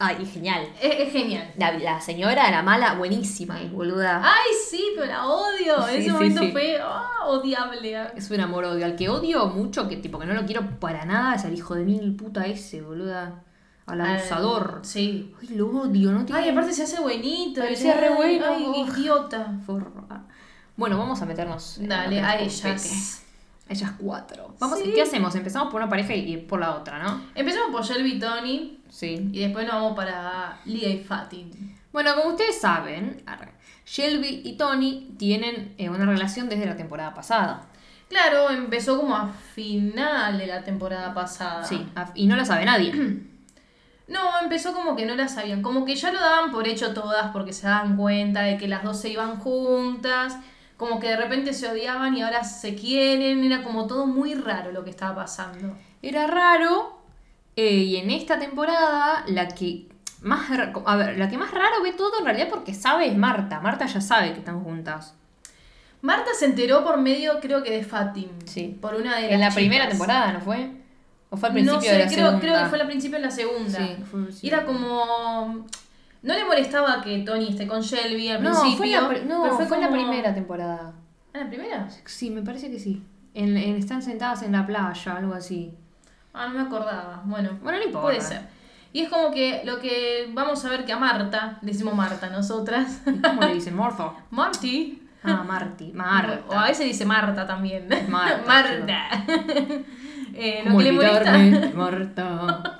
Ay, 0.00 0.24
genial. 0.24 0.64
Es, 0.80 1.08
es 1.08 1.12
genial. 1.12 1.52
La, 1.56 1.76
la 1.76 2.00
señora, 2.00 2.48
la 2.52 2.62
mala, 2.62 2.94
buenísima 2.94 3.60
y 3.60 3.68
boluda. 3.68 4.22
Ay, 4.22 4.52
sí, 4.70 4.92
pero 4.94 5.06
la 5.06 5.26
odio. 5.26 5.88
En 5.88 6.00
ese 6.00 6.12
momento 6.12 6.42
fue 6.52 6.78
ah, 6.80 7.26
odiable. 7.26 7.96
Es 8.14 8.30
un 8.30 8.40
amor 8.40 8.64
odio. 8.64 8.86
Al 8.86 8.94
que 8.94 9.08
odio 9.08 9.46
mucho, 9.48 9.88
que 9.88 9.96
tipo 9.96 10.20
que 10.20 10.26
no 10.26 10.34
lo 10.34 10.46
quiero 10.46 10.78
para 10.78 11.04
nada, 11.04 11.34
es 11.34 11.44
al 11.44 11.52
hijo 11.52 11.74
de 11.74 11.82
mil 11.84 12.14
puta 12.14 12.46
ese, 12.46 12.80
boluda. 12.80 13.42
Al 13.86 14.00
abusador. 14.00 14.80
Sí. 14.82 15.34
Ay, 15.40 15.56
lo 15.56 15.66
odio, 15.66 16.12
no 16.12 16.24
tiene. 16.24 16.42
Ay, 16.42 16.50
aparte 16.50 16.72
se 16.72 16.84
hace 16.84 17.00
buenito. 17.00 17.60
Parecía 17.60 17.94
ay, 17.94 18.00
re 18.00 18.14
bueno. 18.14 18.44
Ay, 18.48 18.66
Uf. 18.66 18.98
idiota. 18.98 19.52
Forro. 19.66 20.06
Bueno, 20.78 20.96
vamos 20.96 21.20
a 21.20 21.26
meternos. 21.26 21.76
Dale, 21.80 22.20
a 22.20 22.38
ellas. 22.38 23.24
A 23.68 23.72
ellas 23.72 23.92
cuatro. 23.98 24.54
Vamos, 24.60 24.78
Sí. 24.78 24.92
¿Qué 24.94 25.02
hacemos? 25.02 25.34
Empezamos 25.34 25.72
por 25.72 25.82
una 25.82 25.90
pareja 25.90 26.14
y, 26.14 26.34
y 26.34 26.36
por 26.36 26.60
la 26.60 26.76
otra, 26.76 27.02
¿no? 27.02 27.20
Empezamos 27.34 27.70
por 27.72 27.84
Shelby 27.84 28.12
y 28.12 28.18
Tony. 28.20 28.78
Sí. 28.88 29.28
Y 29.32 29.40
después 29.40 29.66
nos 29.66 29.74
vamos 29.74 29.96
para 29.96 30.60
Liga 30.64 30.88
y 30.88 31.02
Fatin. 31.02 31.76
Bueno, 31.92 32.14
como 32.14 32.30
ustedes 32.30 32.60
saben, 32.60 33.24
Shelby 33.84 34.42
y 34.44 34.56
Tony 34.56 35.16
tienen 35.18 35.74
eh, 35.78 35.90
una 35.90 36.06
relación 36.06 36.48
desde 36.48 36.64
la 36.64 36.76
temporada 36.76 37.12
pasada. 37.12 37.66
Claro, 38.08 38.48
empezó 38.50 38.98
como 38.98 39.16
a 39.16 39.32
final 39.32 40.38
de 40.38 40.46
la 40.46 40.62
temporada 40.62 41.12
pasada. 41.12 41.64
Sí, 41.64 41.84
y 42.14 42.28
no 42.28 42.36
la 42.36 42.44
sabe 42.44 42.64
nadie. 42.64 42.92
No, 44.08 44.20
empezó 44.42 44.72
como 44.72 44.96
que 44.96 45.04
no 45.04 45.14
la 45.16 45.28
sabían. 45.28 45.60
Como 45.60 45.84
que 45.84 45.94
ya 45.94 46.10
lo 46.10 46.18
daban 46.18 46.50
por 46.50 46.66
hecho 46.66 46.94
todas 46.94 47.30
porque 47.30 47.52
se 47.52 47.66
daban 47.66 47.94
cuenta 47.94 48.40
de 48.40 48.56
que 48.56 48.66
las 48.66 48.82
dos 48.82 48.98
se 48.98 49.10
iban 49.10 49.36
juntas. 49.36 50.38
Como 50.78 50.98
que 51.00 51.08
de 51.08 51.16
repente 51.16 51.52
se 51.52 51.68
odiaban 51.68 52.16
y 52.16 52.22
ahora 52.22 52.42
se 52.44 52.74
quieren. 52.74 53.44
Era 53.44 53.62
como 53.62 53.86
todo 53.86 54.06
muy 54.06 54.32
raro 54.34 54.72
lo 54.72 54.82
que 54.84 54.90
estaba 54.90 55.14
pasando. 55.16 55.76
Era 56.00 56.26
raro. 56.26 56.96
eh, 57.56 57.74
y 57.74 57.96
en 57.96 58.10
esta 58.10 58.38
temporada, 58.38 59.24
la 59.26 59.48
que 59.48 59.88
más 60.22 60.48
a 60.86 60.96
ver, 60.96 61.18
la 61.18 61.28
que 61.28 61.36
más 61.36 61.50
raro 61.50 61.82
ve 61.82 61.92
todo 61.92 62.18
en 62.20 62.24
realidad 62.24 62.48
porque 62.48 62.72
sabe 62.72 63.06
es 63.08 63.16
Marta. 63.16 63.60
Marta 63.60 63.84
ya 63.86 64.00
sabe 64.00 64.32
que 64.32 64.38
están 64.38 64.62
juntas. 64.62 65.14
Marta 66.00 66.30
se 66.38 66.44
enteró 66.44 66.84
por 66.84 66.98
medio, 66.98 67.40
creo 67.40 67.62
que 67.64 67.72
de 67.72 67.82
Fatim. 67.84 68.28
Sí. 68.44 68.78
Por 68.80 68.94
una 68.94 69.16
de 69.16 69.22
las 69.22 69.30
En 69.32 69.40
la 69.40 69.46
chicas. 69.48 69.54
primera 69.56 69.88
temporada, 69.88 70.32
¿no 70.32 70.40
fue? 70.40 70.70
¿O 71.30 71.36
fue 71.36 71.48
al 71.48 71.52
principio 71.54 71.76
no 71.76 71.82
sé, 71.84 71.92
de 71.92 71.98
la 71.98 72.06
creo, 72.06 72.16
segunda? 72.26 72.40
creo 72.40 72.62
que 72.62 72.68
fue 72.70 72.80
al 72.80 72.86
principio 72.86 73.18
de 73.18 73.24
la 73.24 73.30
segunda. 73.32 73.78
Sí, 73.78 73.96
fue- 74.08 74.32
sí. 74.32 74.46
Y 74.46 74.48
era 74.48 74.64
como. 74.64 75.66
No 76.22 76.34
le 76.34 76.44
molestaba 76.44 77.00
que 77.02 77.18
Tony 77.20 77.48
esté 77.50 77.66
con 77.66 77.80
Shelby 77.80 78.28
al 78.28 78.42
No, 78.42 78.50
principio. 78.50 78.76
fue, 78.78 79.18
la, 79.18 79.24
no, 79.24 79.42
pero 79.42 79.56
fue, 79.56 79.76
en 79.76 79.82
la 79.82 79.88
como- 79.88 80.00
primera 80.02 80.34
temporada. 80.34 80.92
¿Ah, 81.34 81.38
la 81.38 81.48
primera? 81.48 81.88
Sí, 82.06 82.30
me 82.30 82.42
parece 82.42 82.70
que 82.70 82.78
sí. 82.78 83.02
En, 83.34 83.56
en- 83.56 83.76
están 83.76 84.02
sentadas 84.02 84.42
en 84.42 84.52
la 84.52 84.66
playa, 84.66 85.16
algo 85.16 85.34
así. 85.34 85.74
Ah, 86.34 86.48
no 86.48 86.54
me 86.54 86.60
acordaba. 86.62 87.22
Bueno, 87.24 87.58
Bueno, 87.62 87.78
no 87.78 87.84
importa. 87.84 88.06
puede 88.08 88.20
ser. 88.20 88.42
Y 88.92 89.02
es 89.02 89.08
como 89.10 89.30
que 89.30 89.62
lo 89.64 89.78
que 89.80 90.28
vamos 90.32 90.64
a 90.64 90.70
ver 90.70 90.84
que 90.84 90.92
a 90.92 90.98
Marta, 90.98 91.58
le 91.62 91.72
decimos 91.72 91.94
Marta 91.94 92.28
nosotras. 92.30 93.02
¿Y 93.06 93.18
¿Cómo 93.20 93.42
le 93.42 93.54
dicen? 93.54 93.76
Morfo. 93.76 94.14
Marty. 94.30 95.02
Ah, 95.22 95.44
Marty. 95.46 95.92
Marta. 95.92 96.42
O 96.48 96.52
a 96.58 96.64
veces 96.68 96.86
dice 96.86 97.04
Marta 97.04 97.46
también. 97.46 97.86
Marta, 98.08 98.42
Marta. 98.46 99.08
Eh, 100.40 100.60
lo, 100.64 100.70
¿Cómo 100.70 100.78
que 100.78 100.84
le 100.84 100.92
molesta, 100.92 101.32
Marta? 101.74 102.78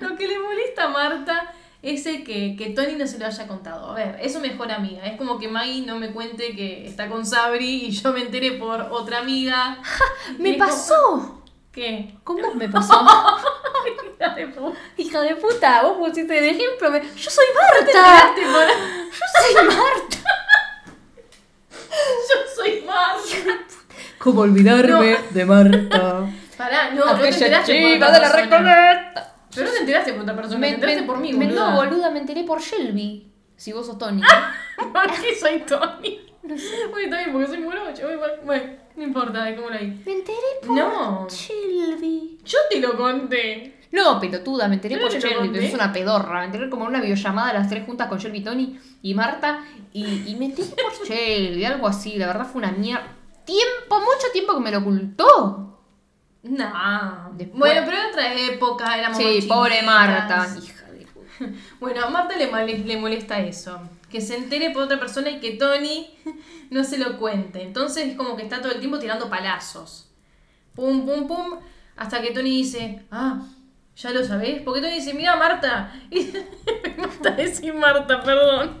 lo 0.00 0.16
que 0.16 0.28
le 0.28 0.38
molesta 0.38 0.84
a 0.84 0.88
Marta 0.88 1.52
es 1.82 2.06
el 2.06 2.24
que, 2.24 2.56
que 2.56 2.70
Tony 2.70 2.94
no 2.96 3.06
se 3.06 3.18
lo 3.18 3.26
haya 3.26 3.46
contado. 3.46 3.90
A 3.90 3.94
ver, 3.94 4.18
es 4.20 4.32
su 4.32 4.40
mejor 4.40 4.70
amiga. 4.72 5.04
Es 5.06 5.16
como 5.16 5.38
que 5.38 5.48
Maggie 5.48 5.86
no 5.86 5.96
me 5.98 6.10
cuente 6.12 6.54
que 6.56 6.86
está 6.86 7.08
con 7.08 7.24
Sabri 7.24 7.84
y 7.86 7.90
yo 7.90 8.12
me 8.12 8.20
enteré 8.22 8.52
por 8.52 8.80
otra 8.90 9.18
amiga. 9.20 9.78
Y 10.38 10.42
¡Me 10.42 10.50
es 10.50 10.56
como- 10.56 10.68
pasó! 10.68 11.34
¿Qué? 11.72 12.14
¿Cómo 12.24 12.54
me 12.54 12.68
pasó? 12.68 12.92
Hija 14.18 14.34
de 14.34 14.48
puta. 14.48 14.78
Hija 14.96 15.20
de 15.20 15.36
puta, 15.36 15.82
vos 15.82 15.96
pusiste 15.98 16.32
de 16.40 16.50
ejemplo. 16.50 16.90
me- 16.90 17.00
Yo 17.00 17.30
soy 17.30 17.44
Marta. 17.54 18.32
Por- 18.34 18.68
Yo 19.12 19.26
soy 19.40 19.54
Marta. 19.76 20.18
Yo 21.80 22.54
soy 22.56 22.80
Marta. 22.84 23.64
¿Cómo 24.18 24.40
olvidarme 24.40 25.16
de 25.30 25.44
Marta? 25.44 26.26
Pará, 26.56 26.90
no, 26.90 27.04
no 27.04 27.18
te 27.20 27.30
chiva 27.30 28.10
de 28.10 28.18
la. 28.20 28.32
Recoleta. 28.32 29.27
Pero 29.58 29.68
no 29.70 29.74
te 29.74 29.80
enteraste 29.80 30.12
por 30.12 30.22
otra 30.22 30.36
persona, 30.36 30.60
te 30.66 30.74
enteraste 30.74 31.02
por 31.04 31.18
mí, 31.18 31.32
me- 31.32 31.46
boluda. 31.46 31.70
No, 31.70 31.76
boluda, 31.76 32.10
me 32.10 32.18
enteré 32.20 32.44
por 32.44 32.60
Shelby. 32.60 33.32
Si 33.56 33.72
vos 33.72 33.86
sos 33.86 33.98
Tony. 33.98 34.20
¿Por 34.92 35.20
qué 35.20 35.34
soy 35.34 35.60
Tony? 35.60 36.20
No 36.42 36.56
sé. 36.56 36.86
Uy, 36.94 37.10
también 37.10 37.32
porque 37.32 37.48
soy 37.48 37.58
morocho. 37.58 38.08
Bueno. 38.44 38.78
No 38.96 39.04
importa, 39.04 39.44
de 39.44 39.54
cómo 39.54 39.70
lo 39.70 39.78
vi. 39.78 39.86
Me 40.04 40.12
enteré 40.12 40.38
por 40.66 40.76
No. 40.76 41.26
Shelby. 41.30 42.38
Yo 42.44 42.58
te 42.70 42.80
lo 42.80 42.96
conté. 42.96 43.74
No, 43.92 44.18
pelotuda, 44.20 44.66
me 44.68 44.74
enteré 44.74 44.98
por 44.98 45.10
Shelby, 45.10 45.48
pero 45.50 45.64
es 45.64 45.72
una 45.74 45.92
pedorra. 45.92 46.40
Me 46.40 46.46
enteré 46.46 46.68
como 46.68 46.84
una 46.84 47.00
videollamada 47.00 47.52
las 47.52 47.68
tres 47.68 47.84
juntas 47.86 48.08
con 48.08 48.18
Shelby, 48.18 48.42
Tony 48.42 48.78
y 49.02 49.14
Marta. 49.14 49.64
Y, 49.92 50.04
y 50.30 50.36
me 50.36 50.46
enteré 50.46 50.68
por 50.82 50.92
Shelby, 51.08 51.64
algo 51.64 51.86
así. 51.86 52.16
La 52.16 52.26
verdad 52.26 52.46
fue 52.46 52.60
una 52.60 52.72
mierda. 52.72 53.06
Tiempo, 53.44 53.98
mucho 54.00 54.30
tiempo 54.32 54.54
que 54.54 54.60
me 54.60 54.70
lo 54.70 54.78
ocultó. 54.78 55.77
No. 56.42 57.30
Después- 57.34 57.58
Bueno, 57.58 57.82
pero 57.84 57.96
era 57.98 58.08
otra 58.08 58.34
época, 58.34 58.98
éramos 58.98 59.18
Sí, 59.18 59.46
pobre. 59.48 59.82
Marta. 59.82 60.46
Hija 60.62 60.90
de 60.92 61.06
puta. 61.06 61.46
Bueno, 61.80 62.04
a 62.04 62.10
Marta 62.10 62.36
le, 62.36 62.78
le 62.78 62.96
molesta 62.96 63.38
eso. 63.40 63.80
Que 64.10 64.20
se 64.20 64.36
entere 64.36 64.70
por 64.70 64.84
otra 64.84 64.98
persona 64.98 65.28
y 65.30 65.40
que 65.40 65.52
Tony 65.52 66.08
no 66.70 66.84
se 66.84 66.98
lo 66.98 67.18
cuente. 67.18 67.62
Entonces 67.62 68.06
es 68.08 68.16
como 68.16 68.36
que 68.36 68.42
está 68.44 68.60
todo 68.62 68.72
el 68.72 68.78
tiempo 68.80 68.98
tirando 68.98 69.28
palazos. 69.28 70.10
Pum, 70.74 71.04
pum, 71.04 71.26
pum. 71.26 71.58
Hasta 71.96 72.22
que 72.22 72.30
Tony 72.30 72.50
dice, 72.50 73.04
ah, 73.10 73.42
ya 73.96 74.10
lo 74.10 74.24
sabés. 74.24 74.62
Porque 74.62 74.80
Tony 74.80 74.94
dice, 74.94 75.12
mira 75.14 75.36
Marta. 75.36 75.92
Y 76.10 76.32
me 76.96 77.06
gusta 77.06 77.32
decir 77.32 77.74
Marta, 77.74 78.22
perdón. 78.22 78.80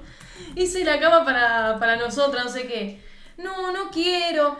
Hice 0.54 0.84
la 0.84 0.98
cama 0.98 1.24
para, 1.24 1.78
para 1.78 1.96
nosotras, 1.96 2.44
no 2.46 2.50
sé 2.50 2.66
qué. 2.66 3.02
No, 3.36 3.70
no 3.72 3.90
quiero. 3.90 4.58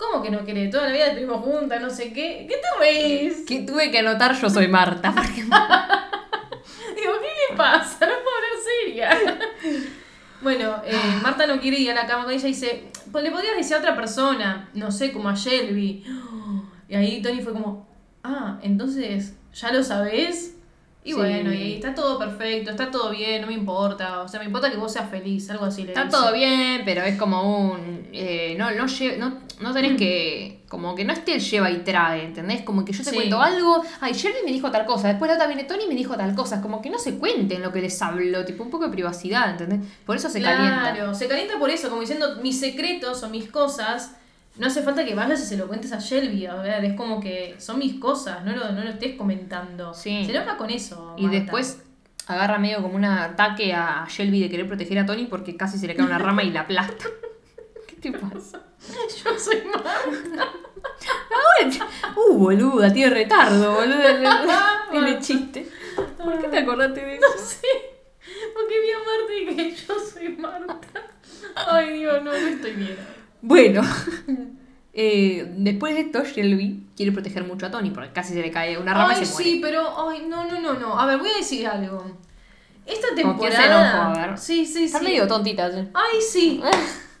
¿Cómo 0.00 0.22
que 0.22 0.30
no 0.30 0.42
querés? 0.46 0.70
Toda 0.70 0.86
la 0.86 0.94
vida 0.94 1.08
estuvimos 1.08 1.42
juntas, 1.42 1.78
no 1.78 1.90
sé 1.90 2.10
qué. 2.14 2.46
¿Qué 2.48 2.56
te? 2.56 3.44
Que 3.44 3.60
tuve 3.66 3.90
que 3.90 3.98
anotar 3.98 4.34
yo 4.34 4.48
soy 4.48 4.66
Marta. 4.66 5.10
Digo, 6.96 7.12
¿qué 7.20 7.28
le 7.50 7.56
pasa? 7.56 8.06
No 8.06 8.14
puedo 8.22 8.36
hablar 8.36 8.56
seria. 8.64 9.10
bueno, 10.40 10.76
eh, 10.86 10.96
Marta 11.22 11.46
no 11.46 11.60
quiere 11.60 11.78
ir 11.78 11.90
a 11.90 11.94
la 11.94 12.06
cama 12.06 12.24
con 12.24 12.32
ella 12.32 12.48
y 12.48 12.52
dice, 12.52 12.90
pues 13.12 13.22
le 13.22 13.30
podrías 13.30 13.54
decir 13.56 13.76
a 13.76 13.80
otra 13.80 13.94
persona, 13.94 14.70
no 14.72 14.90
sé, 14.90 15.12
como 15.12 15.28
a 15.28 15.34
Shelby. 15.34 16.04
Y 16.88 16.96
ahí 16.96 17.22
Tony 17.22 17.40
fue 17.40 17.52
como, 17.52 17.86
ah, 18.24 18.58
entonces, 18.62 19.36
¿ya 19.54 19.70
lo 19.70 19.84
sabés? 19.84 20.56
Y 21.02 21.12
Sí. 21.12 21.16
bueno, 21.16 21.50
y 21.50 21.74
está 21.76 21.94
todo 21.94 22.18
perfecto, 22.18 22.70
está 22.70 22.90
todo 22.90 23.10
bien, 23.10 23.40
no 23.40 23.46
me 23.46 23.54
importa. 23.54 24.20
O 24.20 24.28
sea, 24.28 24.38
me 24.38 24.44
importa 24.46 24.70
que 24.70 24.76
vos 24.76 24.92
seas 24.92 25.08
feliz, 25.08 25.48
algo 25.50 25.64
así 25.64 25.82
le 25.84 25.88
Está 25.92 26.04
dice. 26.04 26.14
todo 26.16 26.32
bien, 26.34 26.82
pero 26.84 27.02
es 27.02 27.16
como 27.16 27.70
un. 27.72 28.06
eh, 28.12 28.54
no, 28.58 28.70
no, 28.72 28.84
lle- 28.84 29.16
no, 29.16 29.38
no 29.60 29.72
tenés 29.72 29.96
que. 29.96 30.60
Como 30.68 30.94
que 30.94 31.04
no 31.04 31.12
esté 31.14 31.34
el 31.34 31.40
lleva 31.40 31.70
y 31.70 31.78
trae, 31.78 32.24
¿entendés? 32.24 32.62
Como 32.62 32.84
que 32.84 32.92
yo 32.92 33.02
te 33.02 33.10
Sí. 33.10 33.16
cuento 33.16 33.40
algo. 33.40 33.82
Ay, 34.00 34.12
Shelby 34.12 34.38
me 34.44 34.52
dijo 34.52 34.70
tal 34.70 34.84
cosa. 34.86 35.08
Después 35.08 35.28
la 35.30 35.34
otra 35.36 35.46
viene 35.48 35.64
Tony 35.64 35.84
y 35.84 35.88
me 35.88 35.94
dijo 35.96 36.14
tal 36.16 36.34
cosa. 36.34 36.60
Como 36.60 36.80
que 36.82 36.90
no 36.90 36.98
se 36.98 37.18
cuenten 37.18 37.62
lo 37.62 37.72
que 37.72 37.80
les 37.80 38.00
hablo. 38.02 38.44
Tipo, 38.44 38.62
un 38.62 38.70
poco 38.70 38.84
de 38.84 38.90
privacidad, 38.92 39.50
¿entendés? 39.50 39.80
Por 40.04 40.16
eso 40.16 40.28
se 40.28 40.40
calienta. 40.42 40.92
Claro, 40.94 41.14
se 41.14 41.26
calienta 41.28 41.58
por 41.58 41.70
eso, 41.70 41.88
como 41.88 42.02
diciendo 42.02 42.36
mis 42.42 42.60
secretos 42.60 43.22
o 43.22 43.30
mis 43.30 43.50
cosas. 43.50 44.16
No 44.56 44.66
hace 44.66 44.82
falta 44.82 45.04
que 45.04 45.14
vayas 45.14 45.40
y 45.42 45.46
se 45.46 45.56
lo 45.56 45.68
cuentes 45.68 45.92
a 45.92 45.98
Shelby. 45.98 46.46
A 46.46 46.56
ver, 46.56 46.84
es 46.84 46.94
como 46.94 47.20
que 47.20 47.54
son 47.58 47.78
mis 47.78 47.94
cosas, 47.94 48.44
no 48.44 48.54
lo, 48.54 48.72
no 48.72 48.82
lo 48.82 48.90
estés 48.90 49.16
comentando. 49.16 49.94
Sí. 49.94 50.24
Se 50.24 50.36
enoja 50.36 50.56
con 50.56 50.70
eso. 50.70 51.14
Y 51.16 51.22
Marta. 51.22 51.38
después 51.38 51.82
agarra 52.26 52.58
medio 52.58 52.82
como 52.82 52.94
un 52.94 53.04
ataque 53.04 53.72
a 53.72 54.06
Shelby 54.08 54.40
de 54.40 54.50
querer 54.50 54.66
proteger 54.66 54.98
a 54.98 55.06
Tony 55.06 55.26
porque 55.26 55.56
casi 55.56 55.78
se 55.78 55.86
le 55.86 55.94
cae 55.96 56.06
una 56.06 56.18
rama 56.18 56.42
y 56.42 56.50
la 56.50 56.60
aplasta. 56.62 57.06
¿Qué 57.88 57.96
te 57.96 58.12
pasa? 58.12 58.62
Yo 59.24 59.38
soy 59.38 59.62
Marta. 59.66 60.48
Uh, 62.16 62.38
boluda, 62.38 62.90
tiene 62.92 63.10
retardo, 63.10 63.74
boluda. 63.74 64.86
Tiene 64.90 65.18
chiste. 65.20 65.68
¿Por 66.16 66.40
qué 66.40 66.48
te 66.48 66.58
acordaste 66.58 67.04
de 67.04 67.16
eso? 67.16 67.26
No 67.28 67.42
sé. 67.42 67.66
Porque 68.54 68.80
vi 68.80 68.90
a 68.90 68.98
Marta 68.98 69.34
y 69.34 69.56
que 69.56 69.76
yo 69.76 69.94
soy 69.98 70.28
Marta. 70.36 71.02
Ay, 71.54 71.98
Dios, 71.98 72.22
no, 72.22 72.30
no 72.30 72.36
estoy 72.36 72.72
bien. 72.72 72.96
Bueno, 73.42 73.82
eh, 74.92 75.52
después 75.56 75.94
de 75.94 76.00
esto, 76.02 76.24
Shelby 76.24 76.86
quiere 76.96 77.12
proteger 77.12 77.44
mucho 77.44 77.66
a 77.66 77.70
Tony 77.70 77.90
porque 77.90 78.12
casi 78.12 78.34
se 78.34 78.42
le 78.42 78.50
cae 78.50 78.76
una 78.78 78.92
rama 78.94 79.14
Ay, 79.14 79.22
y 79.22 79.26
se 79.26 79.32
muere. 79.32 79.50
sí, 79.50 79.58
pero. 79.62 80.08
Ay, 80.10 80.24
no, 80.28 80.44
no, 80.46 80.60
no, 80.60 80.74
no. 80.74 80.98
A 80.98 81.06
ver, 81.06 81.18
voy 81.18 81.30
a 81.30 81.36
decir 81.38 81.66
algo. 81.66 82.04
Esta 82.86 83.08
¿Con 83.08 83.14
quién 83.38 83.50
temporada. 83.50 83.60
se 83.62 83.66
enojó? 83.66 84.20
A 84.20 84.26
ver. 84.26 84.38
Sí, 84.38 84.66
sí, 84.66 84.84
Están 84.84 85.02
sí. 85.02 85.06
medio 85.08 85.26
tontitas. 85.28 85.74
eh. 85.74 85.88
Ay, 85.94 86.20
sí. 86.20 86.60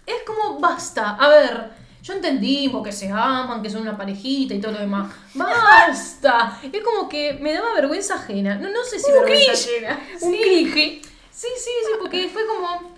Es 0.06 0.22
como 0.26 0.58
basta. 0.58 1.10
A 1.10 1.28
ver, 1.28 1.70
yo 2.02 2.14
entendimos 2.14 2.84
que 2.84 2.90
se 2.90 3.08
aman, 3.10 3.62
que 3.62 3.70
son 3.70 3.82
una 3.82 3.96
parejita 3.96 4.54
y 4.54 4.60
todo 4.60 4.72
lo 4.72 4.80
demás. 4.80 5.12
¡Basta! 5.34 6.58
Es 6.62 6.82
como 6.82 7.08
que 7.08 7.34
me 7.34 7.52
daba 7.52 7.74
vergüenza 7.74 8.14
ajena. 8.16 8.56
No, 8.56 8.70
no 8.70 8.82
sé 8.82 8.98
si 8.98 9.08
Un 9.12 9.18
vergüenza 9.20 9.52
cringe. 9.52 9.84
ajena. 9.86 10.00
Un 10.22 10.32
Sí. 10.32 10.40
cringe. 10.42 11.02
Sí, 11.30 11.46
sí, 11.56 11.70
sí, 11.84 11.92
porque 12.00 12.28
fue 12.28 12.42
como. 12.44 12.92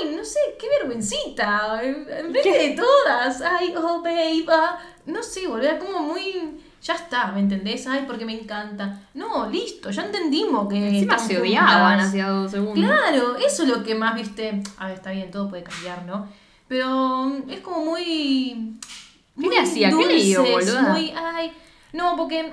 Ay, 0.00 0.14
no 0.16 0.24
sé, 0.24 0.38
qué 0.58 0.66
vergüencita. 0.80 1.80
Enfrente 1.82 2.50
de 2.50 2.70
todas. 2.76 3.40
Ay, 3.42 3.74
oh, 3.76 4.02
babe. 4.02 4.44
ah. 4.48 4.78
No 5.06 5.22
sé, 5.22 5.46
boludo, 5.46 5.68
era 5.68 5.78
como 5.78 6.00
muy. 6.00 6.60
Ya 6.82 6.94
está, 6.94 7.32
¿me 7.32 7.40
entendés? 7.40 7.86
Ay, 7.86 8.04
porque 8.06 8.24
me 8.24 8.38
encanta. 8.38 9.00
No, 9.14 9.48
listo, 9.48 9.90
ya 9.90 10.02
entendimos 10.04 10.68
que. 10.68 10.88
Encima 10.88 11.18
se 11.18 11.38
odiaban 11.40 11.98
hacía 12.00 12.28
dos 12.28 12.50
segundos. 12.50 12.84
Claro, 12.84 13.36
eso 13.36 13.62
es 13.64 13.68
lo 13.68 13.82
que 13.82 13.94
más 13.94 14.14
viste. 14.14 14.62
A 14.78 14.86
ver, 14.86 14.94
está 14.96 15.10
bien, 15.10 15.30
todo 15.30 15.48
puede 15.48 15.64
cambiar, 15.64 16.04
¿no? 16.04 16.28
Pero 16.68 17.24
mm, 17.26 17.50
es 17.50 17.60
como 17.60 17.84
muy. 17.84 18.74
¿Qué 19.40 19.48
le 19.48 19.58
hacía? 19.58 19.90
¿Qué 19.90 20.06
le 20.06 20.22
dio, 20.22 20.44
boluda? 20.44 20.82
Muy, 20.82 21.12
ay. 21.16 21.52
No, 21.92 22.16
porque 22.16 22.52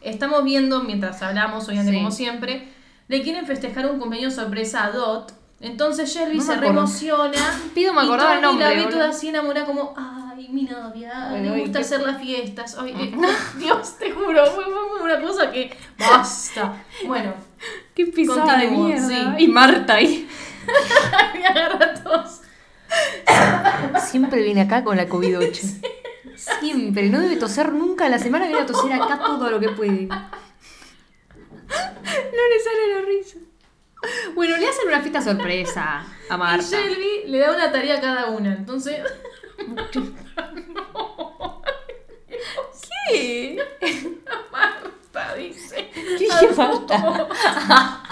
estamos 0.00 0.42
viendo, 0.44 0.82
mientras 0.82 1.22
hablamos, 1.22 1.66
obviamente, 1.68 1.92
Sí. 1.92 1.98
como 1.98 2.10
siempre, 2.10 2.68
le 3.08 3.22
quieren 3.22 3.46
festejar 3.46 3.86
un 3.90 3.98
cumpleaños 3.98 4.34
sorpresa 4.34 4.84
a 4.84 4.90
Dot. 4.90 5.32
Entonces 5.62 6.12
Shelby 6.12 6.38
No 6.38 6.44
me 6.44 6.54
se 6.54 6.60
reemociona. 6.60 7.60
Pido 7.74 7.94
me 7.94 8.02
y 8.02 8.04
acordaba 8.04 8.34
el 8.34 8.42
nombre, 8.42 8.66
la 8.68 8.74
ve 8.74 8.90
toda 8.90 9.08
así 9.10 9.28
enamorada, 9.28 9.64
como, 9.64 9.94
ay, 9.96 10.48
mi 10.50 10.64
novia, 10.64 11.30
ay, 11.30 11.60
gusta 11.60 11.78
qué- 11.78 11.84
hacer 11.84 12.00
las 12.02 12.20
fiestas. 12.20 12.76
Ay, 12.78 12.92
eh, 12.98 13.14
Dios, 13.58 13.96
te 13.98 14.10
juro, 14.10 14.44
fue, 14.46 14.64
fue 14.64 14.74
como 14.74 15.04
una 15.04 15.20
cosa 15.20 15.50
que. 15.52 15.74
Basta. 15.98 16.84
Bueno, 17.06 17.32
Qué 17.94 18.06
pisada 18.06 18.56
de 18.58 18.68
mierda. 18.68 19.06
sí. 19.08 19.44
Y 19.44 19.48
Marta 19.48 19.94
ahí. 19.94 20.28
me 21.34 21.46
agarra 21.46 21.94
tos. 21.94 22.40
Siempre 24.04 24.42
viene 24.42 24.62
acá 24.62 24.82
con 24.84 24.96
la 24.96 25.08
COVID-8. 25.08 25.80
Siempre. 26.60 27.08
No 27.08 27.20
debe 27.20 27.36
toser 27.36 27.72
nunca. 27.72 28.08
La 28.08 28.18
semana 28.18 28.46
viene 28.46 28.62
a 28.62 28.66
toser 28.66 28.92
acá 28.92 29.18
todo 29.24 29.48
lo 29.50 29.60
que 29.60 29.68
puede. 29.70 30.06
No 30.06 30.16
le 31.68 32.60
sale 32.60 32.94
la 32.94 33.00
risa. 33.06 33.38
Bueno, 34.34 34.56
le 34.56 34.68
hacen 34.68 34.86
una 34.88 35.00
fiesta 35.00 35.22
sorpresa 35.22 36.04
a 36.28 36.34
Y 36.34 36.38
Marta. 36.38 36.62
Shelby 36.64 37.24
le 37.26 37.38
da 37.38 37.52
una 37.52 37.70
tarea 37.70 37.98
a 37.98 38.00
cada 38.00 38.26
una. 38.30 38.54
Entonces. 38.54 39.00
¿Qué? 43.08 43.58
Marta 44.50 45.34
dice. 45.36 45.90
¿Qué 45.92 46.28
Marta? 46.56 47.28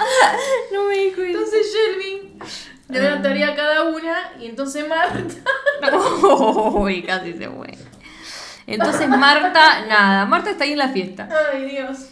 No 0.72 0.84
me 0.84 0.96
di 0.96 1.10
cuenta. 1.12 1.38
Entonces 1.38 1.66
Shelby 1.72 2.38
le 2.88 3.00
da 3.00 3.12
una 3.14 3.22
tarea 3.22 3.48
a 3.48 3.54
cada 3.54 3.84
una. 3.84 4.32
Y 4.38 4.46
entonces 4.46 4.86
Marta. 4.86 5.34
Uy, 6.74 7.02
casi 7.02 7.32
se 7.32 7.48
muere. 7.48 7.78
Entonces 8.66 9.08
Marta, 9.08 9.84
nada, 9.86 10.26
Marta 10.26 10.50
está 10.50 10.64
ahí 10.64 10.72
en 10.72 10.78
la 10.78 10.88
fiesta. 10.90 11.28
Ay, 11.52 11.64
Dios. 11.70 12.10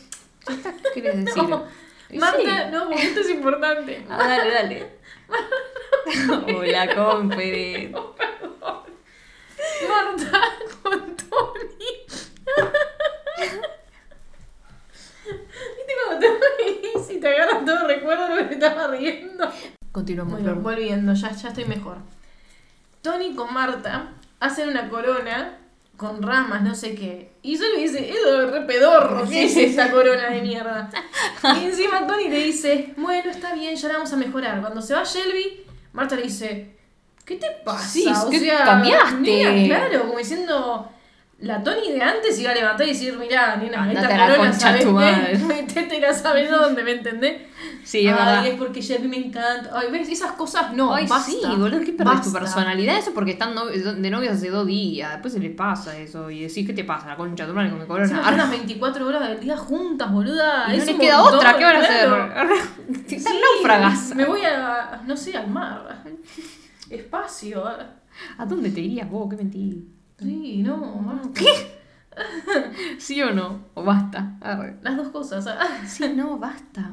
¿Qué 0.94 1.02
quieres 1.02 1.24
decir? 1.24 1.42
No, 1.44 1.46
Y 1.48 1.77
Marta, 2.14 2.38
sí. 2.38 2.70
no, 2.70 2.90
esto 2.90 3.20
es 3.20 3.30
importante. 3.30 4.04
Ah, 4.08 4.26
dale, 4.26 4.50
dale. 4.54 4.98
Hola, 6.56 6.94
confere. 6.94 7.90
Marta 9.88 10.42
con 10.82 11.16
Tony. 11.16 12.06
¿Viste 15.26 15.92
cuando 16.06 16.26
te 16.26 16.28
reís 16.58 17.10
y 17.10 17.20
te 17.20 17.28
agarras 17.28 17.64
todo 17.64 17.80
el 17.82 17.86
recuerdo 17.88 18.28
de 18.28 18.30
lo 18.30 18.36
que 18.36 18.56
te 18.56 18.66
estaba 18.66 18.86
riendo? 18.88 19.52
Continuamos, 19.92 20.42
Bueno, 20.42 20.60
volviendo, 20.60 21.12
ya, 21.14 21.30
ya 21.32 21.48
estoy 21.48 21.64
mejor. 21.66 21.98
Tony 23.02 23.34
con 23.34 23.52
Marta 23.52 24.12
hacen 24.40 24.68
una 24.70 24.88
corona 24.88 25.58
con 25.98 26.22
ramas, 26.22 26.62
no 26.62 26.76
sé 26.76 26.94
qué. 26.94 27.32
Y 27.42 27.58
yo 27.58 27.64
le 27.74 27.82
dice, 27.82 28.08
eso 28.08 28.42
es 28.42 28.50
re 28.52 28.60
pedorro, 28.62 29.28
¿qué 29.28 29.46
es 29.46 29.56
esta 29.56 29.90
corona 29.90 30.30
de 30.30 30.40
mierda? 30.40 30.88
Y 31.60 31.64
encima 31.66 32.06
Tony 32.06 32.28
le 32.28 32.44
dice, 32.44 32.94
bueno, 32.96 33.28
está 33.30 33.52
bien, 33.52 33.74
ya 33.74 33.88
la 33.88 33.94
vamos 33.94 34.12
a 34.12 34.16
mejorar. 34.16 34.60
Cuando 34.60 34.80
se 34.80 34.94
va 34.94 35.02
Shelby, 35.02 35.64
Marta 35.92 36.14
le 36.14 36.22
dice, 36.22 36.76
¿qué 37.24 37.34
te 37.34 37.50
pasa? 37.64 37.88
Sí, 37.88 38.06
¿qué 38.30 38.48
cambiaste? 38.64 39.16
nena, 39.16 39.66
claro, 39.66 40.06
como 40.06 40.18
diciendo, 40.18 40.88
la 41.40 41.62
Tony 41.64 41.90
de 41.90 42.00
antes 42.00 42.38
iba 42.38 42.52
a 42.52 42.54
levantar 42.54 42.86
y 42.86 42.90
decir, 42.90 43.18
mirá, 43.18 43.56
nena, 43.56 43.82
Andate 43.82 44.00
esta 44.00 44.16
la 44.16 44.34
corona, 44.36 44.52
¿sabes 44.52 44.84
qué? 44.84 44.92
madre. 44.92 45.38
Métetela, 45.46 46.14
¿sabes 46.14 46.48
dónde? 46.48 46.84
¿Me 46.84 46.92
entendés? 46.92 47.42
Sí, 47.88 48.06
es 48.06 48.12
Ay, 48.12 48.18
verdad. 48.18 48.46
es 48.46 48.54
porque 48.56 48.82
Shelby 48.82 49.08
me 49.08 49.16
encanta. 49.16 49.70
Ay, 49.72 49.90
¿ves? 49.90 50.10
Esas 50.10 50.32
cosas 50.32 50.74
no, 50.74 50.92
Ay, 50.92 51.06
basta. 51.06 51.30
sí, 51.30 51.40
boludo, 51.56 51.80
¿qué 51.80 51.92
perdés 51.94 52.20
tu 52.20 52.30
personalidad? 52.32 52.98
Eso 52.98 53.14
porque 53.14 53.30
están 53.30 53.54
de 54.02 54.10
novios 54.10 54.34
hace 54.34 54.50
dos 54.50 54.66
días. 54.66 55.10
Después 55.12 55.32
se 55.32 55.40
les 55.40 55.54
pasa 55.56 55.96
eso. 55.96 56.30
Y 56.30 56.42
decís, 56.42 56.66
¿qué 56.66 56.74
te 56.74 56.84
pasa? 56.84 57.06
La 57.06 57.16
concha 57.16 57.44
de 57.44 57.50
tu 57.50 57.56
madre 57.56 57.70
con 57.70 57.80
mi 57.80 57.86
corona. 57.86 58.30
las 58.30 58.50
24 58.50 59.06
horas 59.06 59.26
del 59.28 59.40
día 59.40 59.56
juntas, 59.56 60.12
boluda. 60.12 60.66
Y 60.66 60.76
no 60.76 60.82
Es 60.82 60.86
les 60.86 60.96
queda 60.98 61.16
montón, 61.16 61.36
otra, 61.38 61.56
¿qué 61.56 61.64
van 61.64 61.76
a 61.76 61.80
claro. 61.80 62.14
hacer? 62.24 62.52
Están 63.08 63.32
Sí, 63.32 63.40
náufragas. 63.56 64.14
Me 64.14 64.24
voy 64.26 64.42
a, 64.42 65.00
no 65.06 65.16
sé, 65.16 65.34
al 65.34 65.48
mar. 65.48 66.02
Espacio. 66.90 67.64
¿A 68.36 68.44
dónde 68.44 68.70
te 68.70 68.80
irías 68.80 69.08
vos? 69.10 69.30
Qué 69.30 69.36
mentira. 69.36 69.78
Sí, 70.18 70.58
no, 70.62 70.78
basta. 71.06 71.28
¿Qué? 71.32 71.78
¿Sí 72.98 73.22
o 73.22 73.32
no? 73.32 73.60
¿O 73.72 73.82
basta? 73.82 74.34
Arre. 74.42 74.76
Las 74.82 74.94
dos 74.96 75.08
cosas. 75.08 75.46
ah. 75.46 75.66
Sí, 75.86 76.12
no, 76.14 76.36
basta. 76.38 76.90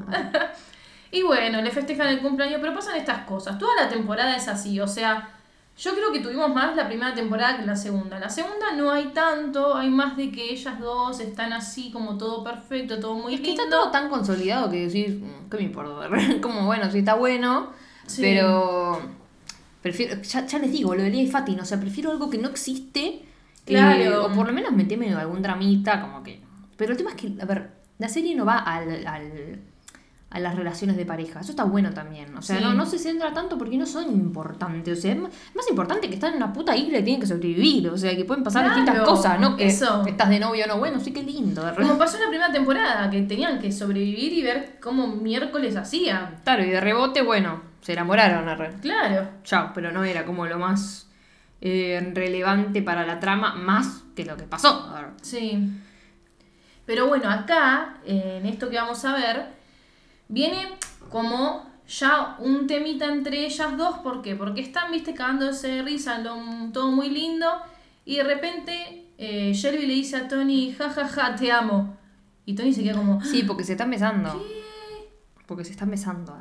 Y 1.15 1.23
bueno, 1.23 1.61
le 1.61 1.71
festejan 1.71 2.07
el 2.09 2.19
cumpleaños, 2.19 2.59
pero 2.59 2.73
pasan 2.73 2.97
estas 2.97 3.19
cosas. 3.25 3.57
Toda 3.57 3.73
la 3.81 3.87
temporada 3.89 4.35
es 4.35 4.47
así, 4.49 4.79
o 4.81 4.87
sea, 4.87 5.29
yo 5.77 5.93
creo 5.93 6.11
que 6.11 6.19
tuvimos 6.19 6.53
más 6.53 6.75
la 6.75 6.87
primera 6.87 7.13
temporada 7.13 7.57
que 7.57 7.65
la 7.65 7.75
segunda. 7.77 8.19
La 8.19 8.29
segunda 8.29 8.73
no 8.75 8.91
hay 8.91 9.05
tanto, 9.13 9.75
hay 9.75 9.89
más 9.89 10.17
de 10.17 10.29
que 10.31 10.51
ellas 10.51 10.77
dos 10.79 11.19
están 11.21 11.53
así 11.53 11.89
como 11.91 12.17
todo 12.17 12.43
perfecto, 12.43 12.99
todo 12.99 13.13
muy 13.15 13.35
Es 13.35 13.39
que 13.39 13.47
lindo. 13.47 13.63
está 13.63 13.75
todo 13.77 13.91
tan 13.91 14.09
consolidado 14.09 14.69
que 14.69 14.87
decís, 14.87 15.15
"Mm, 15.21 15.49
¿qué 15.49 15.57
me 15.57 15.63
importa? 15.63 16.09
Como 16.41 16.65
bueno, 16.65 16.91
sí 16.91 16.99
está 16.99 17.13
bueno, 17.15 17.69
Sí. 18.07 18.21
pero 18.21 18.99
prefiero, 19.81 20.21
ya, 20.21 20.45
ya 20.45 20.59
les 20.59 20.71
digo, 20.71 20.95
lo 20.95 21.01
de 21.03 21.09
Lía 21.09 21.23
y 21.23 21.27
Fatin, 21.27 21.59
o 21.61 21.65
sea, 21.65 21.79
prefiero 21.79 22.11
algo 22.11 22.29
que 22.29 22.37
no 22.39 22.49
existe, 22.49 23.21
Claro. 23.65 24.01
eh, 24.03 24.17
o 24.17 24.31
por 24.33 24.47
lo 24.47 24.53
menos 24.53 24.71
meteme 24.73 25.13
algún 25.13 25.41
dramita, 25.41 26.01
como 26.01 26.23
que. 26.23 26.41
Pero 26.77 26.91
el 26.91 26.97
tema 26.97 27.11
es 27.11 27.15
que, 27.15 27.31
a 27.41 27.45
ver, 27.45 27.71
la 27.99 28.09
serie 28.09 28.35
no 28.35 28.45
va 28.45 28.57
al, 28.59 29.05
al- 29.07 29.59
a 30.35 30.39
las 30.39 30.55
relaciones 30.55 30.97
de 30.97 31.05
pareja, 31.05 31.39
eso 31.39 31.51
está 31.51 31.63
bueno 31.63 31.93
también, 31.93 32.35
o 32.37 32.41
sea, 32.41 32.57
Sí. 32.57 32.63
no, 32.63 32.73
no 32.73 32.85
se 32.85 32.99
centra 32.99 33.31
tanto 33.33 33.57
porque 33.57 33.77
no 33.77 33.85
son 33.85 34.11
importantes, 34.11 34.97
o 34.99 35.01
sea, 35.01 35.13
es 35.13 35.17
más, 35.19 35.69
importante 35.69 36.09
que 36.09 36.15
están 36.15 36.31
en 36.31 36.37
una 36.37 36.51
puta 36.51 36.75
isla 36.75 36.99
y 36.99 37.03
tienen 37.03 37.21
que 37.21 37.27
sobrevivir, 37.27 37.87
o 37.89 37.97
sea, 37.97 38.13
que 38.15 38.25
pueden 38.25 38.43
pasar 38.43 38.65
Claro, 38.65 38.81
distintas 38.81 39.07
cosas, 39.07 39.39
¿no? 39.39 39.55
Que 39.55 39.67
eso. 39.67 40.03
estás 40.05 40.27
de 40.29 40.39
novio 40.39 40.65
o 40.65 40.67
no, 40.67 40.77
bueno, 40.77 40.99
sí 40.99 41.13
que 41.13 41.23
lindo, 41.23 41.65
de 41.65 41.73
Como 41.73 41.97
pasó 41.97 42.17
en 42.17 42.23
la 42.23 42.29
primera 42.29 42.51
temporada, 42.51 43.09
que 43.09 43.21
tenían 43.21 43.59
que 43.59 43.71
sobrevivir 43.71 44.33
y 44.33 44.43
ver 44.43 44.77
cómo 44.81 45.07
miércoles 45.07 45.77
hacían. 45.77 46.41
Claro, 46.43 46.63
y 46.65 46.69
de 46.69 46.81
rebote, 46.81 47.21
bueno, 47.21 47.61
se 47.79 47.93
enamoraron, 47.93 48.49
arre. 48.49 48.71
Claro. 48.81 49.29
Chao, 49.43 49.71
pero 49.73 49.93
no 49.93 50.03
era 50.03 50.25
como 50.25 50.45
lo 50.45 50.59
más 50.59 51.07
eh, 51.61 52.11
relevante 52.13 52.81
para 52.81 53.05
la 53.05 53.21
trama, 53.21 53.55
más 53.55 54.03
que 54.15 54.25
lo 54.25 54.35
que 54.35 54.43
pasó. 54.43 54.93
Sí. 55.21 55.69
Pero 56.85 57.07
bueno, 57.07 57.29
acá, 57.29 57.95
en 58.05 58.45
esto 58.45 58.69
que 58.69 58.75
vamos 58.75 59.03
a 59.05 59.13
ver, 59.13 59.45
viene 60.27 60.67
como 61.09 61.65
ya 61.87 62.35
un 62.39 62.67
temita 62.67 63.05
entre 63.05 63.45
ellas 63.45 63.77
dos. 63.77 63.99
¿Por 63.99 64.21
qué? 64.21 64.35
Porque 64.35 64.61
están, 64.61 64.91
viste, 64.91 65.13
cagándose 65.13 65.67
de 65.67 65.81
risa, 65.83 66.21
todo 66.73 66.91
muy 66.91 67.09
lindo. 67.09 67.47
Y 68.05 68.17
de 68.17 68.23
repente, 68.23 69.07
eh, 69.17 69.51
Shelby 69.53 69.85
le 69.85 69.93
dice 69.93 70.17
a 70.17 70.27
Tony, 70.27 70.73
ja, 70.77 70.89
ja, 70.89 71.07
ja, 71.07 71.35
te 71.35 71.51
amo. 71.51 71.97
Y 72.45 72.53
Tony 72.55 72.73
se 72.73 72.83
queda 72.83 72.95
como, 72.97 73.21
Sí, 73.23 73.43
porque 73.43 73.63
se 73.63 73.71
están 73.73 73.89
besando. 73.89 74.43
Porque 75.47 75.63
se 75.63 75.71
están 75.71 75.91
besando. 75.91 76.35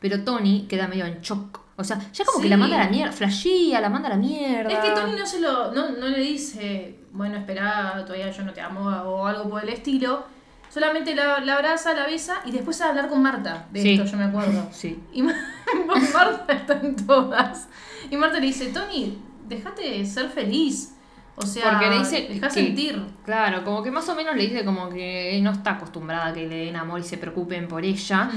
Pero 0.00 0.22
Tony 0.24 0.66
queda 0.68 0.86
medio 0.88 1.06
en 1.06 1.20
shock. 1.20 1.60
O 1.76 1.84
sea, 1.84 1.98
ya 2.12 2.24
como 2.24 2.38
Sí. 2.38 2.44
que 2.44 2.48
la 2.50 2.56
manda 2.58 2.76
a 2.80 2.84
la 2.84 2.90
mierda, 2.90 3.12
flashea, 3.12 3.80
la 3.80 3.88
manda 3.88 4.08
a 4.08 4.12
la 4.12 4.16
mierda. 4.18 4.70
Es 4.70 4.78
que 4.78 4.90
Tony 5.00 5.12
no 5.18 5.26
se 5.26 5.40
lo. 5.40 5.72
No, 5.72 5.90
no 5.90 6.08
le 6.08 6.20
dice, 6.20 6.98
bueno, 7.12 7.38
espera, 7.38 8.02
todavía 8.06 8.30
yo 8.30 8.42
no 8.44 8.52
te 8.52 8.60
amo 8.60 8.80
o 8.88 9.26
algo 9.26 9.48
por 9.48 9.62
el 9.62 9.70
estilo. 9.70 10.24
Solamente 10.72 11.14
la, 11.14 11.40
la 11.40 11.56
abraza, 11.56 11.92
la 11.92 12.06
besa 12.06 12.36
y 12.46 12.50
después 12.52 12.80
a 12.80 12.88
hablar 12.88 13.08
con 13.08 13.20
Marta. 13.22 13.66
De 13.70 13.82
Sí. 13.82 13.92
esto, 13.92 14.06
yo 14.06 14.16
me 14.16 14.24
acuerdo. 14.24 14.68
Sí. 14.72 14.98
Y 15.12 15.22
Ma- 15.22 15.34
Marta 16.14 16.52
está 16.52 16.80
en 16.82 16.96
todas. 16.96 17.68
Y 18.10 18.16
Marta 18.16 18.40
le 18.40 18.46
dice, 18.46 18.66
Tony, 18.68 19.18
déjate 19.46 19.82
de 19.90 20.06
ser 20.06 20.28
feliz. 20.30 20.94
O 21.34 21.42
sea, 21.46 21.70
Porque 21.72 21.88
le 21.90 21.98
dice 21.98 22.26
deja 22.28 22.48
que- 22.48 22.54
sentir. 22.54 23.02
Claro, 23.24 23.64
como 23.64 23.82
que 23.82 23.90
más 23.90 24.08
o 24.08 24.14
menos 24.14 24.34
le 24.36 24.42
dice 24.44 24.64
como 24.64 24.88
que 24.90 25.38
no 25.42 25.50
está 25.52 25.72
acostumbrada 25.72 26.26
a 26.28 26.32
que 26.32 26.46
le 26.46 26.66
den 26.66 26.76
amor 26.76 27.00
y 27.00 27.04
se 27.04 27.16
preocupen 27.18 27.68
por 27.68 27.84
ella. 27.84 28.30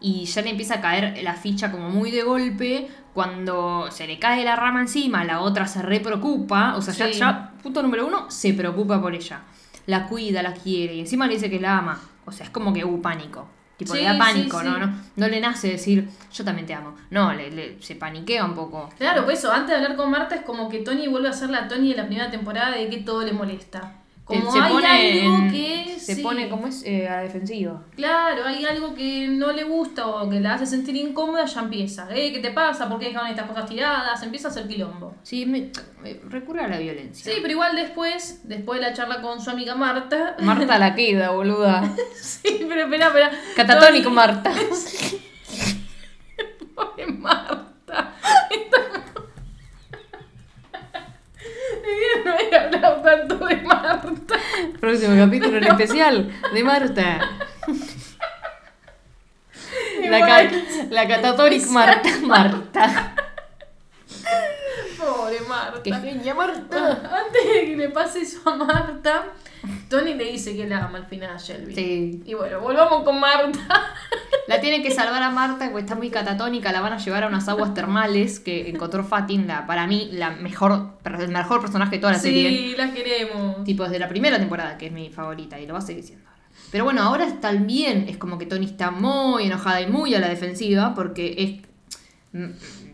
Y 0.00 0.24
ya 0.26 0.42
le 0.42 0.50
empieza 0.50 0.74
a 0.76 0.80
caer 0.80 1.22
la 1.22 1.34
ficha 1.34 1.70
como 1.72 1.90
muy 1.90 2.10
de 2.10 2.22
golpe. 2.22 2.88
Cuando 3.14 3.88
se 3.90 4.06
le 4.06 4.18
cae 4.18 4.44
la 4.44 4.54
rama 4.56 4.80
encima, 4.80 5.24
la 5.24 5.40
otra 5.40 5.66
se 5.66 5.82
re 5.82 6.00
preocupa. 6.00 6.76
O 6.76 6.82
sea, 6.82 7.08
ya, 7.10 7.52
punto 7.62 7.82
número 7.82 8.06
uno, 8.06 8.30
se 8.30 8.52
preocupa 8.54 9.00
por 9.00 9.14
ella. 9.14 9.40
La 9.86 10.06
cuida, 10.08 10.42
la 10.42 10.52
quiere. 10.54 10.94
Y 10.94 11.00
encima 11.00 11.26
le 11.26 11.34
dice 11.34 11.50
que 11.50 11.60
la 11.60 11.78
ama. 11.78 12.00
O 12.26 12.32
sea, 12.32 12.46
es 12.46 12.50
como 12.50 12.72
que 12.72 12.84
hubo 12.84 13.00
pánico. 13.02 13.46
Tipo, 13.76 13.94
Sí, 13.94 14.00
le 14.00 14.04
da 14.04 14.18
pánico, 14.18 14.60
sí. 14.60 14.66
¿no? 14.66 14.78
¿no? 14.78 14.92
No 15.16 15.28
le 15.28 15.40
nace 15.40 15.68
decir, 15.68 16.06
yo 16.32 16.44
también 16.44 16.66
te 16.66 16.74
amo. 16.74 16.94
No, 17.10 17.32
le, 17.32 17.50
le- 17.50 17.82
se 17.82 17.96
paniquea 17.96 18.44
un 18.44 18.54
poco. 18.54 18.90
Claro, 18.98 19.24
pues 19.24 19.38
eso, 19.38 19.50
antes 19.50 19.70
de 19.70 19.76
hablar 19.76 19.96
con 19.96 20.10
Marta 20.10 20.34
es 20.34 20.42
como 20.42 20.68
que 20.68 20.80
Tony 20.80 21.08
vuelve 21.08 21.28
a 21.30 21.32
ser 21.32 21.48
la 21.48 21.66
Tony 21.66 21.90
de 21.90 21.96
la 21.96 22.06
primera 22.06 22.30
temporada 22.30 22.76
de 22.76 22.90
que 22.90 22.98
todo 22.98 23.24
le 23.24 23.32
molesta. 23.32 23.94
Como 24.38 24.52
se 24.52 24.60
hay 24.60 24.72
pone, 24.72 24.86
algo 25.22 25.36
en- 25.36 25.50
que. 25.50 25.96
se 25.98 26.14
sí. 26.14 26.22
pone 26.22 26.48
como 26.48 26.66
es 26.66 26.82
eh, 26.86 27.08
a 27.08 27.16
la 27.16 27.22
defensiva. 27.22 27.82
Claro, 27.94 28.44
hay 28.46 28.64
algo 28.64 28.94
que 28.94 29.28
no 29.28 29.52
le 29.52 29.64
gusta 29.64 30.06
o 30.06 30.28
que 30.30 30.40
la 30.40 30.54
hace 30.54 30.66
sentir 30.66 30.96
incómoda, 30.96 31.44
ya 31.44 31.60
empieza. 31.60 32.08
¿Eh? 32.14 32.32
¿Qué 32.32 32.38
te 32.40 32.50
pasa? 32.52 32.88
¿Por 32.88 32.98
qué 32.98 33.06
dejaron 33.08 33.28
estas 33.28 33.46
cosas 33.46 33.66
tiradas? 33.68 34.22
Empieza 34.22 34.48
a 34.48 34.50
hacer 34.50 34.66
quilombo. 34.66 35.14
Sí, 35.22 35.44
me, 35.46 35.70
me 36.02 36.14
recurre 36.28 36.64
a 36.64 36.68
la 36.68 36.78
violencia. 36.78 37.32
Sí, 37.32 37.38
pero 37.42 37.52
igual 37.52 37.76
después, 37.76 38.40
después 38.44 38.80
de 38.80 38.86
la 38.86 38.92
charla 38.94 39.20
con 39.20 39.40
su 39.40 39.50
amiga 39.50 39.74
Marta. 39.74 40.36
Marta 40.40 40.78
la 40.78 40.94
queda, 40.94 41.30
boluda. 41.30 41.82
sí, 42.20 42.64
pero 42.68 42.82
espera, 42.82 43.06
espera. 43.08 43.30
Catatónico 43.56 44.10
Marta. 44.10 44.52
Pobre 46.74 47.06
Marta. 47.06 48.14
No 52.24 52.38
he 52.38 52.56
hablado 52.56 53.02
tanto 53.02 53.46
de 53.46 53.56
Marta. 53.56 54.34
Próximo 54.80 55.16
capítulo 55.16 55.58
en 55.58 55.64
especial 55.64 56.30
de 56.52 56.64
Marta. 56.64 57.20
La, 60.08 60.20
ca 60.20 60.50
la 60.90 61.06
Marta. 61.70 62.08
Marta. 62.22 63.14
Pobre 64.98 65.40
Marta. 65.48 65.82
Qué 65.82 65.92
genia 65.92 66.34
Marta. 66.34 67.00
Ah, 67.04 67.22
Antes 67.26 67.44
de 67.44 67.66
que 67.66 67.76
le 67.76 67.88
pase 67.90 68.20
eso 68.22 68.40
a 68.48 68.56
Marta, 68.56 69.24
Tony 69.90 70.14
le 70.14 70.30
dice 70.30 70.56
que 70.56 70.68
la 70.68 70.84
ama 70.84 70.98
al 70.98 71.06
final 71.06 71.30
a 71.30 71.36
Shelby. 71.36 71.74
Sí. 71.74 72.22
Y 72.24 72.34
bueno, 72.34 72.60
volvamos 72.60 73.02
con 73.02 73.18
Marta. 73.18 73.58
La 74.46 74.60
tienen 74.60 74.82
que 74.82 74.90
salvar 74.90 75.22
a 75.22 75.30
Marta, 75.30 75.66
porque 75.66 75.80
está 75.82 75.94
muy 75.94 76.10
catatónica. 76.10 76.72
La 76.72 76.80
van 76.80 76.92
a 76.92 76.98
llevar 76.98 77.24
a 77.24 77.26
unas 77.28 77.48
aguas 77.48 77.74
termales 77.74 78.40
que 78.40 78.68
encontró 78.68 79.04
Fatin, 79.04 79.46
la, 79.46 79.66
para 79.66 79.86
mí, 79.86 80.10
la 80.12 80.30
mejor, 80.30 80.94
el 81.04 81.28
mejor 81.28 81.60
personaje 81.60 81.96
de 81.96 81.98
toda 81.98 82.14
la 82.14 82.18
serie. 82.18 82.48
Sí, 82.48 82.74
la 82.76 82.92
queremos. 82.92 83.62
Tipo, 83.64 83.84
desde 83.84 83.98
la 83.98 84.08
primera 84.08 84.38
temporada, 84.38 84.76
que 84.76 84.86
es 84.86 84.92
mi 84.92 85.10
favorita, 85.10 85.58
y 85.60 85.66
lo 85.66 85.74
va 85.74 85.80
a 85.80 85.82
seguir 85.82 86.02
siendo 86.02 86.28
ahora. 86.28 86.42
Pero 86.72 86.84
bueno, 86.84 87.02
ahora 87.02 87.40
también 87.40 88.06
es 88.08 88.16
como 88.16 88.38
que 88.38 88.46
Tony 88.46 88.66
está 88.66 88.90
muy 88.90 89.44
enojada 89.44 89.80
y 89.80 89.86
muy 89.88 90.14
a 90.14 90.20
la 90.20 90.28
defensiva 90.28 90.94
porque 90.94 91.62
es. 92.32 92.50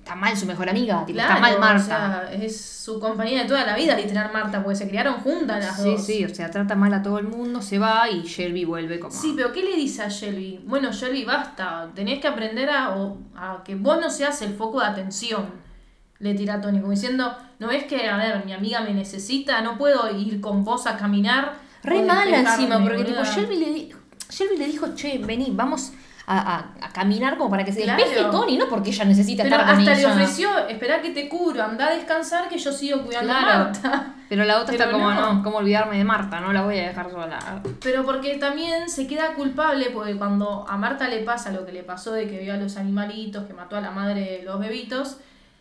Está 0.06 0.14
mal 0.14 0.36
su 0.36 0.46
mejor 0.46 0.70
amiga, 0.70 1.04
tipo, 1.04 1.18
está 1.18 1.40
mal 1.40 1.58
Marta. 1.58 1.82
o 1.82 1.84
sea, 1.84 2.30
es 2.32 2.60
su 2.60 3.00
compañía 3.00 3.42
de 3.42 3.48
toda 3.48 3.66
la 3.66 3.74
vida, 3.74 3.96
literal 3.96 4.30
Marta, 4.32 4.62
porque 4.62 4.76
se 4.76 4.86
criaron 4.86 5.14
juntas 5.14 5.64
las 5.64 5.82
sí, 5.82 5.90
dos. 5.90 6.06
sí, 6.06 6.24
o 6.24 6.32
sea, 6.32 6.48
trata 6.48 6.76
mal 6.76 6.94
a 6.94 7.02
todo 7.02 7.18
el 7.18 7.26
mundo, 7.26 7.60
se 7.60 7.80
va 7.80 8.08
y 8.08 8.22
Shelby 8.22 8.64
vuelve 8.64 9.00
como. 9.00 9.12
Sí, 9.12 9.32
pero 9.34 9.52
¿qué 9.52 9.64
le 9.64 9.74
dice 9.74 10.04
a 10.04 10.08
Shelby? 10.08 10.60
Bueno, 10.64 10.92
Shelby, 10.92 11.24
basta. 11.24 11.90
Tenés 11.92 12.20
que 12.20 12.28
aprender 12.28 12.70
a, 12.70 12.94
a 13.34 13.64
que 13.64 13.74
vos 13.74 13.98
no 14.00 14.08
seas 14.08 14.40
el 14.42 14.54
foco 14.54 14.78
de 14.78 14.86
atención. 14.86 15.46
Le 16.20 16.34
tira 16.34 16.54
a 16.54 16.60
Tony, 16.60 16.78
como 16.78 16.92
diciendo, 16.92 17.36
no 17.58 17.72
es 17.72 17.82
que, 17.86 18.06
a 18.06 18.16
ver, 18.16 18.44
mi 18.46 18.52
amiga 18.52 18.82
me 18.82 18.94
necesita, 18.94 19.60
no 19.60 19.76
puedo 19.76 20.16
ir 20.16 20.40
con 20.40 20.62
vos 20.62 20.86
a 20.86 20.96
caminar. 20.96 21.54
Re 21.82 22.02
mala 22.04 22.38
encima, 22.38 22.80
porque 22.80 22.98
tipo, 22.98 23.10
boluda". 23.10 23.34
Shelby 23.34 23.56
le, 23.56 23.96
Shelby 24.30 24.56
le 24.56 24.66
dijo, 24.66 24.94
che, 24.94 25.18
vení, 25.18 25.50
vamos 25.50 25.90
a, 26.28 26.38
a- 26.56 26.86
a 26.86 26.88
caminar 26.92 27.36
como 27.38 27.50
para 27.50 27.64
que 27.64 27.72
se 27.72 27.82
Claro. 27.82 28.02
despeje 28.02 28.24
Tony, 28.30 28.56
no 28.56 28.68
porque 28.68 28.90
ella 28.90 29.04
necesita 29.04 29.44
Pero 29.44 29.56
estar 29.56 29.70
con 29.70 29.78
hasta 29.80 29.94
le 29.94 30.06
ofreció, 30.06 30.48
espera 30.68 31.00
que 31.00 31.10
te 31.10 31.28
curo, 31.28 31.62
anda 31.62 31.86
a 31.86 31.90
descansar 31.94 32.48
que 32.48 32.58
yo 32.58 32.72
sigo 32.72 33.02
cuidando 33.02 33.32
a 33.32 33.38
Claro. 33.38 33.64
Marta. 33.64 34.14
Pero 34.28 34.44
la 34.44 34.60
otra 34.60 34.74
está 34.74 34.90
como, 34.90 35.08
no. 35.12 35.34
no, 35.34 35.42
¿cómo 35.44 35.58
olvidarme 35.58 35.98
de 35.98 36.04
Marta? 36.04 36.40
No 36.40 36.52
la 36.52 36.62
voy 36.62 36.78
a 36.80 36.88
dejar 36.88 37.10
sola. 37.12 37.38
Pero 37.80 38.04
porque 38.04 38.38
también 38.38 38.90
se 38.90 39.06
queda 39.06 39.34
culpable 39.34 39.90
porque 39.94 40.16
cuando 40.16 40.66
a 40.68 40.76
Marta 40.76 41.06
le 41.08 41.18
pasa 41.20 41.52
lo 41.52 41.64
que 41.64 41.70
le 41.72 41.84
pasó 41.84 42.10
de 42.12 42.26
que 42.28 42.38
vio 42.40 42.54
a 42.54 42.56
los 42.56 42.76
animalitos, 42.76 43.44
que 43.44 43.52
mató 43.54 43.76
a 43.76 43.80
la 43.80 43.92
madre 43.92 44.38
de 44.38 44.42
los 44.44 44.58
bebitos, 44.58 45.18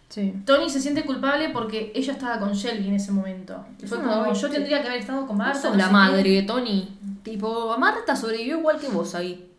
Sí. 0.08 0.34
Tony 0.46 0.70
se 0.70 0.80
siente 0.80 1.04
culpable 1.04 1.50
porque 1.50 1.92
ella 1.96 2.14
estaba 2.14 2.40
con 2.40 2.54
Shelby 2.54 2.88
en 2.90 2.96
ese 2.96 3.12
momento. 3.12 3.66
Y 3.82 3.88
fue 3.88 3.98
como, 3.98 4.16
no, 4.16 4.34
yo 4.34 4.50
tendría 4.50 4.82
que 4.82 4.88
haber 4.88 5.00
estado 5.02 5.26
con 5.28 5.36
Marta. 5.38 5.54
Vos 5.54 5.62
sos 5.64 5.72
no 5.72 5.78
la 5.78 5.90
madre 5.90 6.24
qué". 6.24 6.30
de 6.30 6.42
Tony. 6.44 6.98
Tipo, 7.24 7.76
Marta 7.80 8.16
sobrevivió 8.16 8.60
igual 8.60 8.78
que 8.80 8.88
vos 8.88 9.16
ahí. 9.16 9.52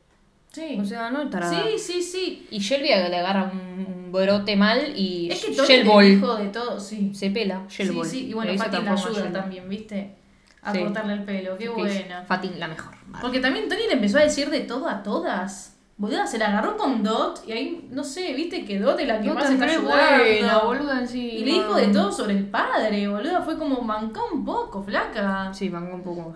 Sí. 0.57 0.79
O 0.81 0.85
sea, 0.87 1.11
no 1.11 1.23
estará. 1.23 1.51
sí, 1.51 1.79
sí, 1.79 2.03
sí. 2.03 2.47
Y 2.51 2.59
Shelby 2.61 2.88
le 2.88 3.16
agarra 3.19 3.51
un 3.53 4.11
brote 4.11 4.57
mal 4.57 4.95
y 4.97 5.29
Es 5.31 5.45
que 5.45 5.53
Tony 5.55 5.69
Shellball 5.69 6.05
le 6.05 6.11
dijo 6.16 6.35
de 6.37 6.49
todo, 6.49 6.81
sí. 6.81 7.12
se 7.14 7.31
pela. 7.31 7.62
Sí, 7.69 7.83
Shellball. 7.85 8.07
sí, 8.07 8.29
y 8.29 8.33
bueno, 8.33 8.55
Fatin 8.57 8.85
la 8.87 8.92
ayuda 8.92 9.33
también, 9.33 9.69
¿viste? 9.69 10.14
A 10.62 10.73
Sí. 10.73 10.81
cortarle 10.81 11.12
el 11.12 11.25
pelo, 11.25 11.59
qué 11.59 11.69
Ok, 11.69 11.77
buena. 11.77 12.23
Fatin 12.25 12.59
la 12.59 12.69
mejor. 12.69 12.95
Porque 13.21 13.40
también 13.40 13.69
Tony 13.69 13.83
le 13.87 13.92
empezó 13.95 14.16
a 14.19 14.23
decir 14.23 14.49
de 14.49 14.61
todo 14.61 14.88
a 14.88 15.03
todas. 15.03 15.75
Boluda, 15.99 16.27
se 16.27 16.38
la 16.38 16.49
agarró 16.49 16.77
con 16.77 17.03
Dot 17.03 17.42
y 17.47 17.53
ahí, 17.53 17.88
no 17.90 18.03
sé, 18.05 18.33
viste 18.35 18.64
que 18.64 18.79
Dot 18.79 18.99
es 19.01 19.07
la 19.09 19.21
que 19.21 19.29
No 19.29 19.35
más 19.35 19.51
está 19.51 19.64
ayudando. 19.66 19.90
buena, 19.90 20.59
boluda, 20.59 21.07
sí. 21.07 21.21
Y 21.38 21.45
le 21.45 21.53
dijo 21.53 21.75
de 21.75 21.87
todo 21.88 22.11
sobre 22.12 22.33
el 22.35 22.47
padre, 22.49 23.09
boluda. 23.09 23.42
Fue 23.42 23.59
como 23.59 23.81
manca 23.83 24.21
un 24.33 24.45
poco, 24.45 24.83
flaca. 24.83 25.53
Sí, 25.55 25.69
van 25.69 25.92
un 25.92 26.03
poco 26.03 26.35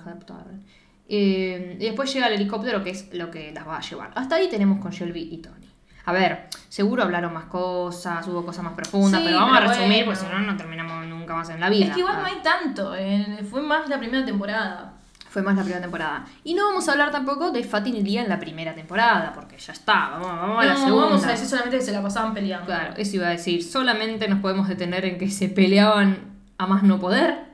Eh, 1.12 1.76
y 1.80 1.84
después 1.84 2.12
llega 2.14 2.28
el 2.28 2.34
helicóptero, 2.34 2.84
que 2.84 2.90
es 2.90 3.12
lo 3.12 3.30
que 3.30 3.50
las 3.52 3.66
va 3.66 3.78
a 3.78 3.80
llevar. 3.80 4.10
Hasta 4.14 4.36
ahí 4.36 4.48
tenemos 4.48 4.80
con 4.80 4.92
Shelby 4.92 5.28
y 5.32 5.38
Tony. 5.38 5.66
A 6.06 6.12
ver, 6.12 6.46
seguro 6.68 7.02
hablaron 7.02 7.32
más 7.34 7.44
cosas, 7.44 8.26
hubo 8.28 8.44
cosas 8.44 8.64
más 8.64 8.72
profundas, 8.74 9.20
Sí, 9.20 9.26
pero 9.26 9.38
vamos 9.40 9.56
a 9.56 9.60
pero 9.60 9.70
resumir, 9.72 10.04
bueno. 10.04 10.18
porque 10.18 10.20
si 10.20 10.32
no, 10.32 10.38
no 10.52 10.56
terminamos 10.56 11.06
nunca 11.06 11.34
más 11.34 11.50
en 11.50 11.60
la 11.60 11.68
vida. 11.68 11.86
Es 11.86 11.92
que 11.94 12.00
igual 12.00 12.16
Ah. 12.16 12.20
no 12.20 12.26
hay 12.26 12.36
tanto, 12.42 12.94
eh, 12.96 13.44
fue 13.50 13.60
más 13.60 13.88
la 13.88 13.98
primera 13.98 14.24
temporada. 14.24 14.94
Fue 15.28 15.42
más 15.42 15.54
la 15.54 15.62
primera 15.62 15.80
temporada. 15.82 16.24
Y 16.42 16.54
no 16.54 16.66
vamos 16.66 16.88
a 16.88 16.92
hablar 16.92 17.10
tampoco 17.12 17.50
de 17.52 17.62
Fatin 17.62 17.94
y 17.96 18.02
Lía 18.02 18.22
en 18.22 18.28
la 18.28 18.40
primera 18.40 18.74
temporada, 18.74 19.32
porque 19.32 19.58
ya 19.58 19.72
está, 19.72 20.10
vamos, 20.10 20.26
vamos 20.28 20.62
a 20.62 20.66
la 20.66 20.74
no, 20.74 20.80
segunda. 20.84 21.06
vamos 21.06 21.24
a 21.24 21.30
decir 21.32 21.46
solamente 21.46 21.78
que 21.78 21.84
se 21.84 21.92
la 21.92 22.02
pasaban 22.02 22.34
peleando. 22.34 22.66
Claro, 22.66 22.94
eso 22.96 23.16
iba 23.16 23.26
a 23.26 23.30
decir. 23.30 23.62
Solamente 23.62 24.26
nos 24.28 24.40
podemos 24.40 24.66
detener 24.68 25.04
en 25.04 25.18
que 25.18 25.28
se 25.30 25.48
peleaban 25.48 26.18
a 26.58 26.66
más 26.66 26.82
no 26.82 26.98
poder. 26.98 27.49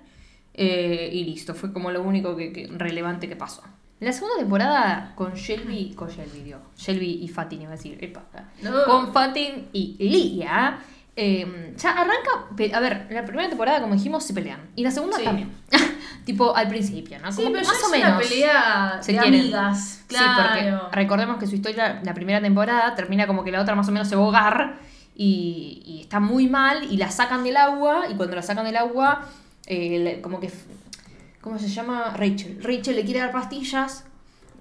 Eh, 0.57 1.11
y 1.13 1.25
listo, 1.25 1.55
fue 1.55 1.73
como 1.73 1.91
lo 1.91 2.03
único 2.03 2.35
que, 2.37 2.53
que- 2.53 2.67
relevante 2.73 3.29
que 3.29 3.37
pasó. 3.37 3.63
La 4.01 4.13
segunda 4.13 4.37
temporada 4.39 5.13
con 5.15 5.33
Shelby, 5.35 5.95
con 5.95 6.09
Shelby, 6.09 6.41
digo, 6.41 6.59
Shelby 6.77 7.21
y 7.23 7.29
Fatin 7.29 7.63
iba 7.63 7.71
a 7.73 7.77
decir, 7.77 7.97
epa, 8.03 8.25
No. 8.63 8.85
con 8.85 9.13
Fatin 9.13 9.69
y 9.73 9.97
Lia, 9.99 10.79
eh, 11.15 11.75
ya 11.79 11.93
arranca, 11.93 12.77
a 12.77 12.81
ver, 12.81 13.07
la 13.11 13.25
primera 13.25 13.49
temporada 13.49 13.81
como 13.81 13.95
dijimos 13.95 14.23
se 14.25 14.35
pelean, 14.35 14.61
y 14.77 14.83
la 14.83 14.91
segunda 14.91 15.17
Sí. 15.17 15.25
también, 15.25 15.51
tipo 16.27 16.55
al 16.55 16.69
principio, 16.69 17.19
¿no? 17.21 17.33
Sí, 17.33 17.43
pero 17.51 17.65
más 17.67 17.83
o 17.85 17.89
una 17.89 17.97
menos 17.99 18.23
pelea 18.29 18.99
se 19.01 19.13
de 19.13 19.19
quieren. 19.19 19.41
amigas. 19.41 20.05
Sí, 20.09 20.15
Claro. 20.15 20.43
porque 20.83 20.97
recordemos 20.97 21.39
que 21.39 21.47
su 21.47 21.55
historia, 21.55 22.01
la 22.05 22.13
primera 22.13 22.43
temporada, 22.43 22.95
termina 22.95 23.27
como 23.27 23.45
que 23.45 23.51
la 23.51 23.63
otra 23.63 23.75
más 23.75 23.89
o 23.89 23.93
menos 23.93 24.09
se 24.09 24.15
va 24.17 24.21
a 24.21 24.25
ahogar 24.27 24.79
y, 25.15 25.83
y 25.87 26.01
está 26.03 26.21
muy 26.21 26.49
mal 26.49 26.85
y 26.93 26.99
la 26.99 27.11
sacan 27.11 27.45
del 27.45 27.57
agua 27.57 28.05
y 28.11 28.15
cuando 28.15 28.37
la 28.37 28.43
sacan 28.43 28.67
del 28.67 28.77
agua, 28.77 29.25
eh, 29.67 30.21
como 30.23 30.41
que, 30.41 30.51
¿cómo 31.41 31.59
se 31.59 31.69
llama? 31.69 32.15
Rachel. 32.17 32.59
Rachel 32.63 32.97
le 32.97 33.05
quiere 33.05 33.21
dar 33.21 33.33
pastillas 33.33 34.05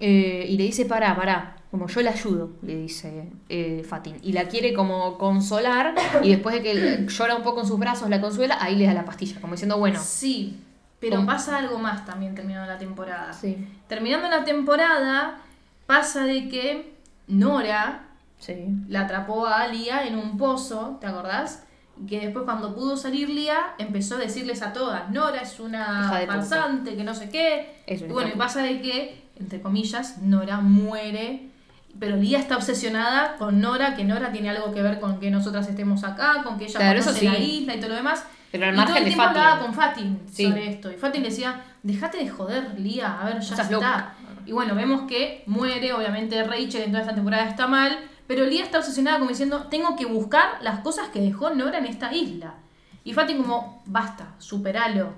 eh, 0.00 0.46
y 0.48 0.56
le 0.56 0.64
dice, 0.64 0.84
pará, 0.84 1.16
pará, 1.16 1.56
como 1.70 1.88
yo 1.88 2.00
le 2.02 2.08
ayudo, 2.10 2.50
le 2.62 2.76
dice 2.76 3.28
eh, 3.48 3.84
Fatin. 3.88 4.16
Y 4.22 4.32
la 4.32 4.48
quiere 4.48 4.72
como 4.72 5.18
consolar 5.18 5.94
y 6.22 6.30
después 6.30 6.54
de 6.54 6.62
que 6.62 7.06
llora 7.08 7.36
un 7.36 7.42
poco 7.42 7.60
en 7.60 7.66
sus 7.66 7.78
brazos, 7.78 8.08
la 8.08 8.20
consuela, 8.20 8.58
ahí 8.60 8.76
le 8.76 8.86
da 8.86 8.94
la 8.94 9.04
pastilla, 9.04 9.40
como 9.40 9.54
diciendo, 9.54 9.78
bueno. 9.78 10.00
Sí, 10.02 10.58
pero 11.00 11.16
¿Cómo? 11.16 11.26
pasa 11.26 11.58
algo 11.58 11.78
más 11.78 12.04
también 12.06 12.34
terminando 12.34 12.70
la 12.70 12.78
temporada. 12.78 13.32
Sí, 13.32 13.56
Terminando 13.88 14.28
la 14.28 14.44
temporada, 14.44 15.38
pasa 15.86 16.24
de 16.24 16.48
que 16.48 16.94
Nora 17.28 18.04
sí. 18.38 18.68
la 18.88 19.02
atrapó 19.02 19.46
a 19.46 19.66
Lía 19.68 20.06
en 20.06 20.16
un 20.16 20.36
pozo, 20.38 20.98
¿te 21.00 21.06
acordás? 21.06 21.64
Que 22.08 22.20
después 22.20 22.44
cuando 22.44 22.74
pudo 22.74 22.96
salir 22.96 23.30
Lía, 23.30 23.58
empezó 23.78 24.16
a 24.16 24.18
decirles 24.18 24.60
a 24.62 24.72
todas, 24.72 25.10
Nora 25.10 25.40
es 25.40 25.58
una 25.60 26.12
farsante, 26.26 26.94
que 26.96 27.04
no 27.04 27.14
sé 27.14 27.30
qué. 27.30 27.80
Es 27.86 28.02
y 28.02 28.04
bueno, 28.04 28.30
y 28.34 28.36
pasa 28.38 28.62
de 28.62 28.80
que, 28.82 29.22
entre 29.38 29.60
comillas, 29.62 30.18
Nora 30.18 30.60
muere. 30.60 31.48
Pero 31.98 32.16
Lía 32.16 32.38
está 32.38 32.56
obsesionada 32.56 33.36
con 33.38 33.60
Nora, 33.62 33.96
que 33.96 34.04
Nora 34.04 34.30
tiene 34.30 34.50
algo 34.50 34.72
que 34.74 34.82
ver 34.82 35.00
con 35.00 35.18
que 35.18 35.30
nosotras 35.30 35.66
estemos 35.68 36.04
acá, 36.04 36.42
con 36.44 36.58
que 36.58 36.64
ella 36.66 36.78
Claro, 36.78 37.00
conoce 37.00 37.24
la 37.24 37.38
isla 37.38 37.74
y 37.74 37.80
todo 37.80 37.88
lo 37.90 37.94
demás. 37.96 38.22
Pero 38.52 38.66
al 38.66 38.74
y 38.74 38.76
todo 38.76 38.84
margen 38.86 38.96
el 38.98 39.04
de 39.04 39.10
tiempo 39.10 39.24
Fatin. 39.24 39.40
hablaba 39.42 39.60
con 39.62 39.74
Fatin 39.74 40.20
Sí. 40.30 40.44
sobre 40.44 40.68
esto. 40.68 40.92
Y 40.92 40.96
Fatin 40.96 41.22
decía, 41.22 41.64
dejate 41.82 42.18
de 42.18 42.28
joder, 42.28 42.78
Lía, 42.78 43.18
a 43.20 43.24
ver, 43.24 43.34
ya 43.34 43.40
Estás 43.40 43.60
está. 43.60 43.72
loca. 43.72 44.14
Y 44.44 44.52
bueno, 44.52 44.74
vemos 44.74 45.08
que 45.08 45.42
muere, 45.46 45.92
obviamente 45.94 46.42
Rachel 46.44 46.82
en 46.82 46.90
toda 46.90 47.00
esta 47.00 47.14
temporada 47.14 47.48
está 47.48 47.66
mal, 47.66 47.98
pero 48.26 48.44
Lía 48.44 48.64
está 48.64 48.78
obsesionada 48.78 49.18
como 49.18 49.30
diciendo, 49.30 49.66
tengo 49.70 49.96
que 49.96 50.06
buscar 50.06 50.58
las 50.62 50.80
cosas 50.80 51.08
que 51.08 51.20
dejó 51.20 51.50
Nora 51.50 51.78
en 51.78 51.86
esta 51.86 52.12
isla. 52.14 52.54
Y 53.04 53.12
Fatin 53.12 53.38
como, 53.42 53.82
basta, 53.86 54.34
superalo. 54.38 55.12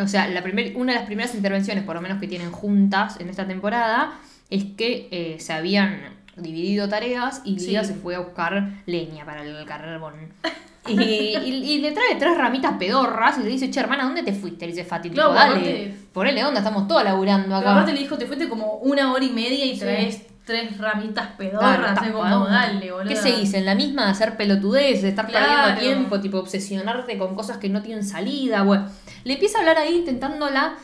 O 0.00 0.08
sea, 0.08 0.26
la 0.28 0.42
primer, 0.42 0.72
una 0.76 0.92
de 0.92 0.98
las 0.98 1.06
primeras 1.06 1.34
intervenciones, 1.34 1.84
por 1.84 1.94
lo 1.94 2.00
menos 2.00 2.18
que 2.20 2.26
tienen 2.26 2.50
juntas 2.50 3.20
en 3.20 3.28
esta 3.28 3.46
temporada, 3.46 4.14
es 4.50 4.64
que 4.76 5.08
eh, 5.10 5.36
se 5.40 5.52
habían 5.52 6.00
dividido 6.36 6.88
tareas 6.88 7.42
y 7.44 7.60
Sí. 7.60 7.68
Lía 7.68 7.84
se 7.84 7.94
fue 7.94 8.16
a 8.16 8.20
buscar 8.20 8.70
leña 8.86 9.24
para 9.24 9.42
el 9.42 9.64
carbón. 9.66 10.14
Y, 10.86 11.00
y- 11.00 11.72
y 11.72 11.78
le 11.80 11.92
trae 11.92 12.16
tres 12.18 12.36
ramitas 12.36 12.74
pedorras 12.78 13.38
y 13.38 13.42
le 13.42 13.48
dice, 13.48 13.70
che, 13.70 13.80
hermana, 13.80 14.04
¿dónde 14.04 14.22
te 14.22 14.34
fuiste? 14.34 14.66
Le 14.66 14.72
dice 14.72 14.84
Fati, 14.84 15.08
tipo, 15.08 15.14
Claro, 15.22 15.32
dale, 15.32 15.54
aparte- 15.54 15.94
ponele 16.12 16.44
onda, 16.44 16.60
estamos 16.60 16.86
todos 16.86 17.02
laburando 17.02 17.46
Pero 17.46 17.56
acá. 17.56 17.72
aparte 17.72 17.94
le 17.94 18.00
dijo, 18.00 18.18
te 18.18 18.26
fuiste 18.26 18.50
como 18.50 18.74
una 18.82 19.10
hora 19.14 19.24
y 19.24 19.30
media 19.30 19.64
y 19.64 19.72
Sí. 19.72 19.80
traes 19.80 20.22
tres 20.44 20.76
ramitas 20.78 21.28
Claro, 21.36 21.38
pedorras, 21.38 22.02
es 22.06 22.12
como, 22.12 22.46
dale, 22.46 22.92
boludo. 22.92 23.08
¿Qué 23.08 23.16
se 23.16 23.32
dice? 23.32 23.58
En 23.58 23.64
la 23.66 23.74
misma 23.74 24.04
de 24.04 24.10
hacer 24.12 24.36
pelotudez, 24.36 25.02
de 25.02 25.08
estar 25.08 25.26
Claro. 25.26 25.46
perdiendo 25.46 25.80
tiempo, 25.80 26.20
tipo 26.20 26.38
obsesionarte 26.38 27.16
con 27.18 27.34
cosas 27.34 27.56
que 27.58 27.68
no 27.68 27.82
tienen 27.82 28.04
salida. 28.04 28.62
Bueno, 28.62 28.86
le 29.24 29.32
empieza 29.34 29.58
a 29.58 29.60
hablar 29.60 29.78
ahí 29.78 29.96
intentándola, 29.96 30.74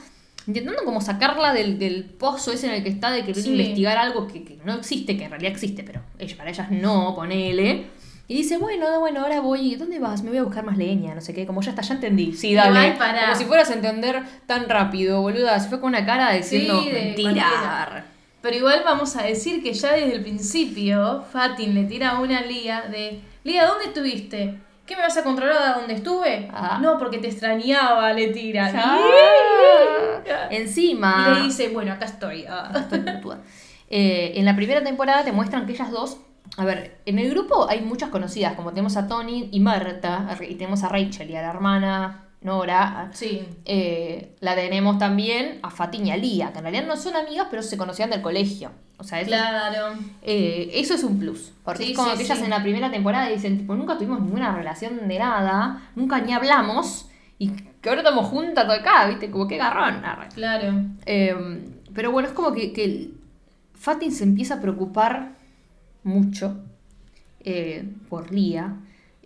intentando 0.46 0.82
como 0.84 1.00
sacarla 1.00 1.52
del, 1.52 1.78
del 1.78 2.04
pozo 2.04 2.52
ese 2.52 2.68
en 2.68 2.74
el 2.74 2.82
que 2.82 2.88
está 2.88 3.10
de 3.10 3.20
querer 3.24 3.42
Sí. 3.42 3.50
investigar 3.50 3.98
algo 3.98 4.26
que, 4.26 4.42
que 4.44 4.58
no 4.64 4.74
existe, 4.74 5.16
que 5.18 5.24
en 5.24 5.30
realidad 5.30 5.52
existe, 5.52 5.82
pero 5.82 6.00
ella, 6.18 6.36
para 6.36 6.50
ellas 6.50 6.70
no, 6.70 7.14
ponele. 7.14 7.86
Y 8.28 8.34
dice, 8.34 8.58
bueno, 8.58 9.00
bueno, 9.00 9.22
ahora 9.22 9.40
voy, 9.40 9.74
¿dónde 9.74 9.98
vas? 9.98 10.22
Me 10.22 10.30
voy 10.30 10.38
a 10.38 10.44
buscar 10.44 10.64
más 10.64 10.78
leña, 10.78 11.14
no 11.16 11.20
sé 11.20 11.34
qué, 11.34 11.46
como 11.46 11.62
ya 11.62 11.70
está, 11.70 11.82
ya 11.82 11.94
entendí. 11.94 12.32
Sí, 12.32 12.54
dale. 12.54 12.96
Como 12.96 13.34
si 13.34 13.44
fueras 13.44 13.68
a 13.70 13.74
entender 13.74 14.22
tan 14.46 14.68
rápido, 14.68 15.20
boluda. 15.20 15.58
Se 15.58 15.68
fue 15.68 15.80
con 15.80 15.88
una 15.88 16.06
cara 16.06 16.32
diciendo, 16.32 16.80
Sí, 16.80 16.90
de 16.90 17.02
mentira. 17.06 17.32
cualquiera. 17.32 18.04
Pero 18.42 18.56
igual 18.56 18.82
vamos 18.84 19.16
a 19.16 19.22
decir 19.22 19.62
que 19.62 19.72
ya 19.74 19.92
desde 19.92 20.14
el 20.14 20.22
principio 20.22 21.22
Fatin 21.30 21.74
le 21.74 21.84
tira 21.84 22.18
una 22.20 22.38
a 22.38 22.42
Lía 22.42 22.82
de 22.90 23.20
Lía, 23.44 23.66
¿dónde 23.66 23.86
estuviste? 23.86 24.58
¿Qué 24.86 24.96
me 24.96 25.02
vas 25.02 25.16
a 25.16 25.22
controlar 25.22 25.62
a 25.62 25.78
dónde 25.78 25.94
estuve? 25.94 26.48
Ah. 26.52 26.78
No, 26.82 26.98
porque 26.98 27.18
te 27.18 27.28
extrañaba, 27.28 28.12
le 28.12 28.28
tira. 28.28 28.72
Ya. 28.72 30.48
Encima. 30.50 31.28
Y 31.28 31.34
le 31.34 31.42
dice, 31.46 31.68
bueno, 31.68 31.92
acá 31.92 32.06
estoy. 32.06 32.44
ah. 32.48 32.72
Estoy. 32.74 33.36
Eh, 33.88 34.32
en 34.36 34.44
la 34.44 34.56
primera 34.56 34.82
temporada 34.82 35.24
te 35.24 35.32
muestran 35.32 35.66
que 35.66 35.72
ellas 35.72 35.90
dos. 35.90 36.18
A 36.56 36.64
ver, 36.64 37.00
en 37.06 37.18
el 37.18 37.30
grupo 37.30 37.68
hay 37.68 37.80
muchas 37.80 38.10
conocidas, 38.10 38.54
como 38.54 38.70
tenemos 38.70 38.96
a 38.96 39.06
Tony 39.06 39.48
y 39.52 39.60
Marta, 39.60 40.36
y 40.40 40.54
tenemos 40.56 40.82
a 40.82 40.88
Rachel 40.88 41.30
y 41.30 41.36
a 41.36 41.42
la 41.42 41.50
hermana 41.50 42.29
Nora. 42.42 43.10
Sí. 43.12 43.42
Eh, 43.66 44.34
la 44.40 44.54
tenemos 44.54 44.98
también 44.98 45.58
a 45.62 45.70
Fatin 45.70 46.06
y 46.06 46.10
a 46.10 46.16
Lía, 46.16 46.52
que 46.52 46.58
en 46.58 46.64
realidad 46.64 46.86
no 46.86 46.96
son 46.96 47.14
amigas, 47.16 47.48
pero 47.50 47.62
se 47.62 47.76
conocían 47.76 48.10
del 48.10 48.22
colegio. 48.22 48.70
O 48.98 49.04
sea, 49.04 49.20
eso, 49.20 49.28
Claro. 49.28 49.94
eh, 50.22 50.70
eso 50.74 50.94
es 50.94 51.04
un 51.04 51.18
plus. 51.18 51.52
Porque 51.64 51.84
Sí, 51.84 51.90
es 51.92 51.96
como 51.96 52.10
sí, 52.12 52.16
que 52.18 52.22
ellas 52.24 52.38
sí. 52.38 52.44
en 52.44 52.50
la 52.50 52.62
primera 52.62 52.90
temporada 52.90 53.28
dicen, 53.28 53.58
tipo, 53.58 53.74
nunca 53.74 53.96
tuvimos 53.96 54.20
ninguna 54.20 54.54
relación 54.54 55.06
de 55.08 55.18
nada, 55.18 55.90
nunca 55.96 56.20
ni 56.20 56.32
hablamos, 56.32 57.08
y 57.38 57.50
que 57.50 57.88
ahora 57.88 58.02
estamos 58.02 58.26
juntas 58.26 58.68
acá, 58.68 59.06
¿viste? 59.08 59.30
Como 59.30 59.46
que 59.48 59.56
garrón. 59.56 60.04
arre. 60.04 60.28
Claro. 60.34 60.74
Eh, 61.06 61.62
pero 61.94 62.10
bueno, 62.12 62.28
es 62.28 62.34
como 62.34 62.52
que, 62.52 62.72
que 62.72 63.10
Fatin 63.74 64.12
se 64.12 64.24
empieza 64.24 64.54
a 64.54 64.60
preocupar 64.60 65.32
mucho 66.04 66.58
por 68.08 68.30
Lía 68.32 68.74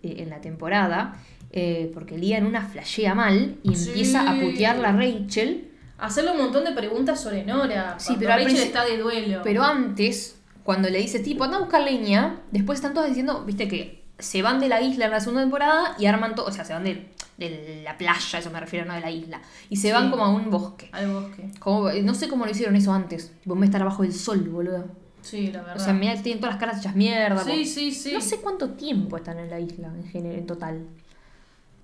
en 0.01 0.29
la 0.29 0.39
temporada, 0.39 1.15
eh, 1.55 1.89
porque 1.93 2.17
Lía 2.17 2.37
en 2.37 2.45
una 2.45 2.61
flashea 2.67 3.15
mal 3.15 3.57
y 3.63 3.75
Sí. 3.75 3.89
empieza 3.89 4.29
a 4.29 4.39
putearla 4.39 4.89
a 4.89 4.91
Rachel, 4.93 5.71
Hacerle 5.97 6.31
un 6.31 6.37
montón 6.39 6.65
de 6.65 6.73
preguntas 6.73 7.21
sobre 7.21 7.45
Nora. 7.45 7.95
Sí, 7.97 8.15
pero 8.19 8.31
Rachel 8.31 8.57
está 8.57 8.83
de 8.83 8.97
duelo. 8.97 9.39
pero 9.45 9.63
antes, 9.63 10.37
cuando 10.63 10.89
le 10.89 10.99
dice 10.99 11.19
tipo, 11.19 11.45
anda 11.45 11.55
a 11.55 11.61
buscar 11.61 11.81
leña, 11.83 12.41
después 12.51 12.79
están 12.79 12.93
todas 12.93 13.07
diciendo, 13.07 13.45
viste 13.45 13.69
que 13.69 14.03
se 14.19 14.41
van 14.41 14.59
de 14.59 14.67
la 14.67 14.81
isla 14.81 15.05
en 15.05 15.11
la 15.11 15.21
segunda 15.21 15.41
temporada 15.43 15.95
y 15.97 16.05
arman 16.05 16.35
todo, 16.35 16.47
o 16.47 16.51
sea, 16.51 16.65
se 16.65 16.73
van 16.73 16.83
de, 16.83 17.07
de 17.37 17.81
la 17.85 17.97
playa, 17.97 18.39
eso 18.39 18.49
me 18.51 18.59
refiero, 18.59 18.85
no 18.85 18.93
de 18.93 18.99
la 18.99 19.09
isla, 19.09 19.41
y 19.69 19.77
se 19.77 19.87
Sí. 19.87 19.93
van 19.93 20.11
como 20.11 20.25
a 20.25 20.29
un 20.29 20.49
bosque. 20.49 20.89
Al 20.91 21.09
bosque. 21.11 21.49
Como- 21.59 21.89
no 21.89 22.13
sé 22.13 22.27
cómo 22.27 22.43
lo 22.45 22.51
hicieron 22.51 22.75
eso 22.75 22.91
antes. 22.91 23.31
Vez 23.45 23.59
de 23.61 23.65
estar 23.65 23.81
abajo 23.81 24.03
del 24.03 24.13
sol, 24.13 24.39
boludo. 24.49 24.85
Sí, 25.21 25.47
la 25.53 25.61
verdad. 25.61 25.77
O 25.77 25.79
sea, 25.79 25.93
mira, 25.93 26.13
tienen 26.21 26.41
todas 26.41 26.55
las 26.55 26.59
caras 26.59 26.79
hechas 26.81 26.95
mierda. 26.95 27.41
sí, 27.43 27.49
como- 27.51 27.63
sí, 27.65 27.91
sí. 27.93 28.11
No 28.13 28.19
sé 28.21 28.37
cuánto 28.41 28.71
tiempo 28.71 29.15
están 29.15 29.39
en 29.39 29.49
la 29.49 29.59
isla 29.61 29.87
en 29.87 30.03
general, 30.09 30.39
en 30.39 30.45
total. 30.45 30.85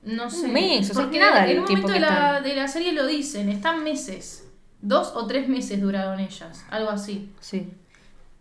No 0.04 0.30
sé. 0.30 0.48
mes, 0.48 0.90
o 0.90 0.94
sea, 0.94 1.04
Porque 1.04 1.20
que 1.20 1.24
nada 1.26 1.46
en 1.46 1.52
el 1.52 1.60
un 1.60 1.66
tiempo 1.66 1.88
momento 1.88 2.06
de 2.08 2.14
la, 2.14 2.42
de 2.42 2.56
la 2.56 2.68
serie 2.68 2.92
lo 2.92 3.06
dicen, 3.06 3.50
están 3.50 3.84
meses. 3.84 4.46
Dos 4.82 5.12
o 5.16 5.28
tres 5.28 5.48
meses 5.48 5.80
duraron 5.80 6.20
ellas, 6.20 6.66
algo 6.72 6.90
así. 6.90 7.32
Sí. 7.40 7.72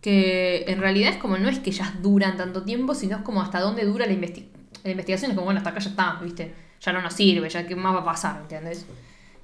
Que 0.00 0.64
en 0.68 0.80
realidad 0.80 1.10
es 1.12 1.18
como, 1.18 1.36
no 1.36 1.48
es 1.50 1.58
que 1.58 1.70
ellas 1.70 2.00
duran 2.02 2.36
tanto 2.38 2.62
tiempo, 2.62 2.94
sino 2.94 3.16
es 3.18 3.22
como 3.22 3.42
hasta 3.42 3.60
dónde 3.60 3.84
dura 3.84 4.06
la, 4.06 4.12
investi- 4.12 4.46
la 4.84 4.90
investigación. 4.92 5.32
Es 5.32 5.34
como, 5.36 5.44
bueno, 5.44 5.58
hasta 5.58 5.70
acá 5.70 5.80
ya 5.80 5.90
está, 5.90 6.18
¿viste? 6.22 6.54
Ya 6.80 6.92
no 6.92 7.02
nos 7.02 7.12
sirve, 7.12 7.48
ya 7.50 7.66
qué 7.66 7.76
más 7.76 7.94
va 7.94 8.00
a 8.00 8.04
pasar, 8.04 8.40
¿entendés? 8.40 8.86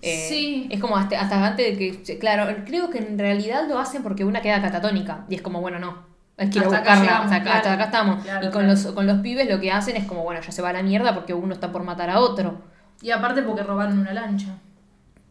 Eh, 0.00 0.26
Sí. 0.31 0.68
Es 0.70 0.81
como 0.81 0.96
hasta, 0.96 1.20
hasta 1.20 1.46
antes 1.46 1.79
de 1.79 2.02
que. 2.02 2.18
Claro, 2.18 2.46
creo 2.64 2.88
que 2.88 2.98
en 2.98 3.18
realidad 3.18 3.68
lo 3.68 3.79
hacen 3.79 4.02
porque 4.02 4.24
una 4.24 4.40
queda 4.40 4.62
catatónica. 4.62 5.26
Y 5.29 5.35
es 5.35 5.42
como, 5.42 5.61
bueno, 5.61 5.79
no. 5.79 6.15
Hay 6.38 6.51
que 6.51 6.59
ir 6.59 6.64
a 6.64 6.68
acá 6.68 6.79
buscarla. 6.79 7.03
llegamos, 7.03 7.25
hasta, 7.25 7.37
acá, 7.37 7.44
claro. 7.44 7.59
hasta 7.59 7.72
acá 7.72 7.85
estamos. 7.85 8.25
Claro, 8.25 8.40
y 8.40 8.51
con, 8.51 8.62
claro. 8.62 8.68
los, 8.68 8.87
con 8.94 9.07
los 9.07 9.18
pibes 9.20 9.49
lo 9.49 9.61
que 9.61 9.72
hacen 9.72 9.96
es 9.96 10.05
como, 10.05 10.22
bueno, 10.22 10.40
ya 10.40 10.53
se 10.53 10.62
va 10.62 10.70
a 10.70 10.72
la 10.75 10.83
mierda 10.83 11.14
porque 11.14 11.35
uno 11.35 11.55
está 11.55 11.72
por 11.72 11.83
matar 11.83 12.11
a 12.11 12.20
otro. 12.20 12.61
Y 13.01 13.11
aparte 13.11 13.42
porque 13.42 13.62
robaron 13.62 13.99
una 13.99 14.12
lancha. 14.12 14.49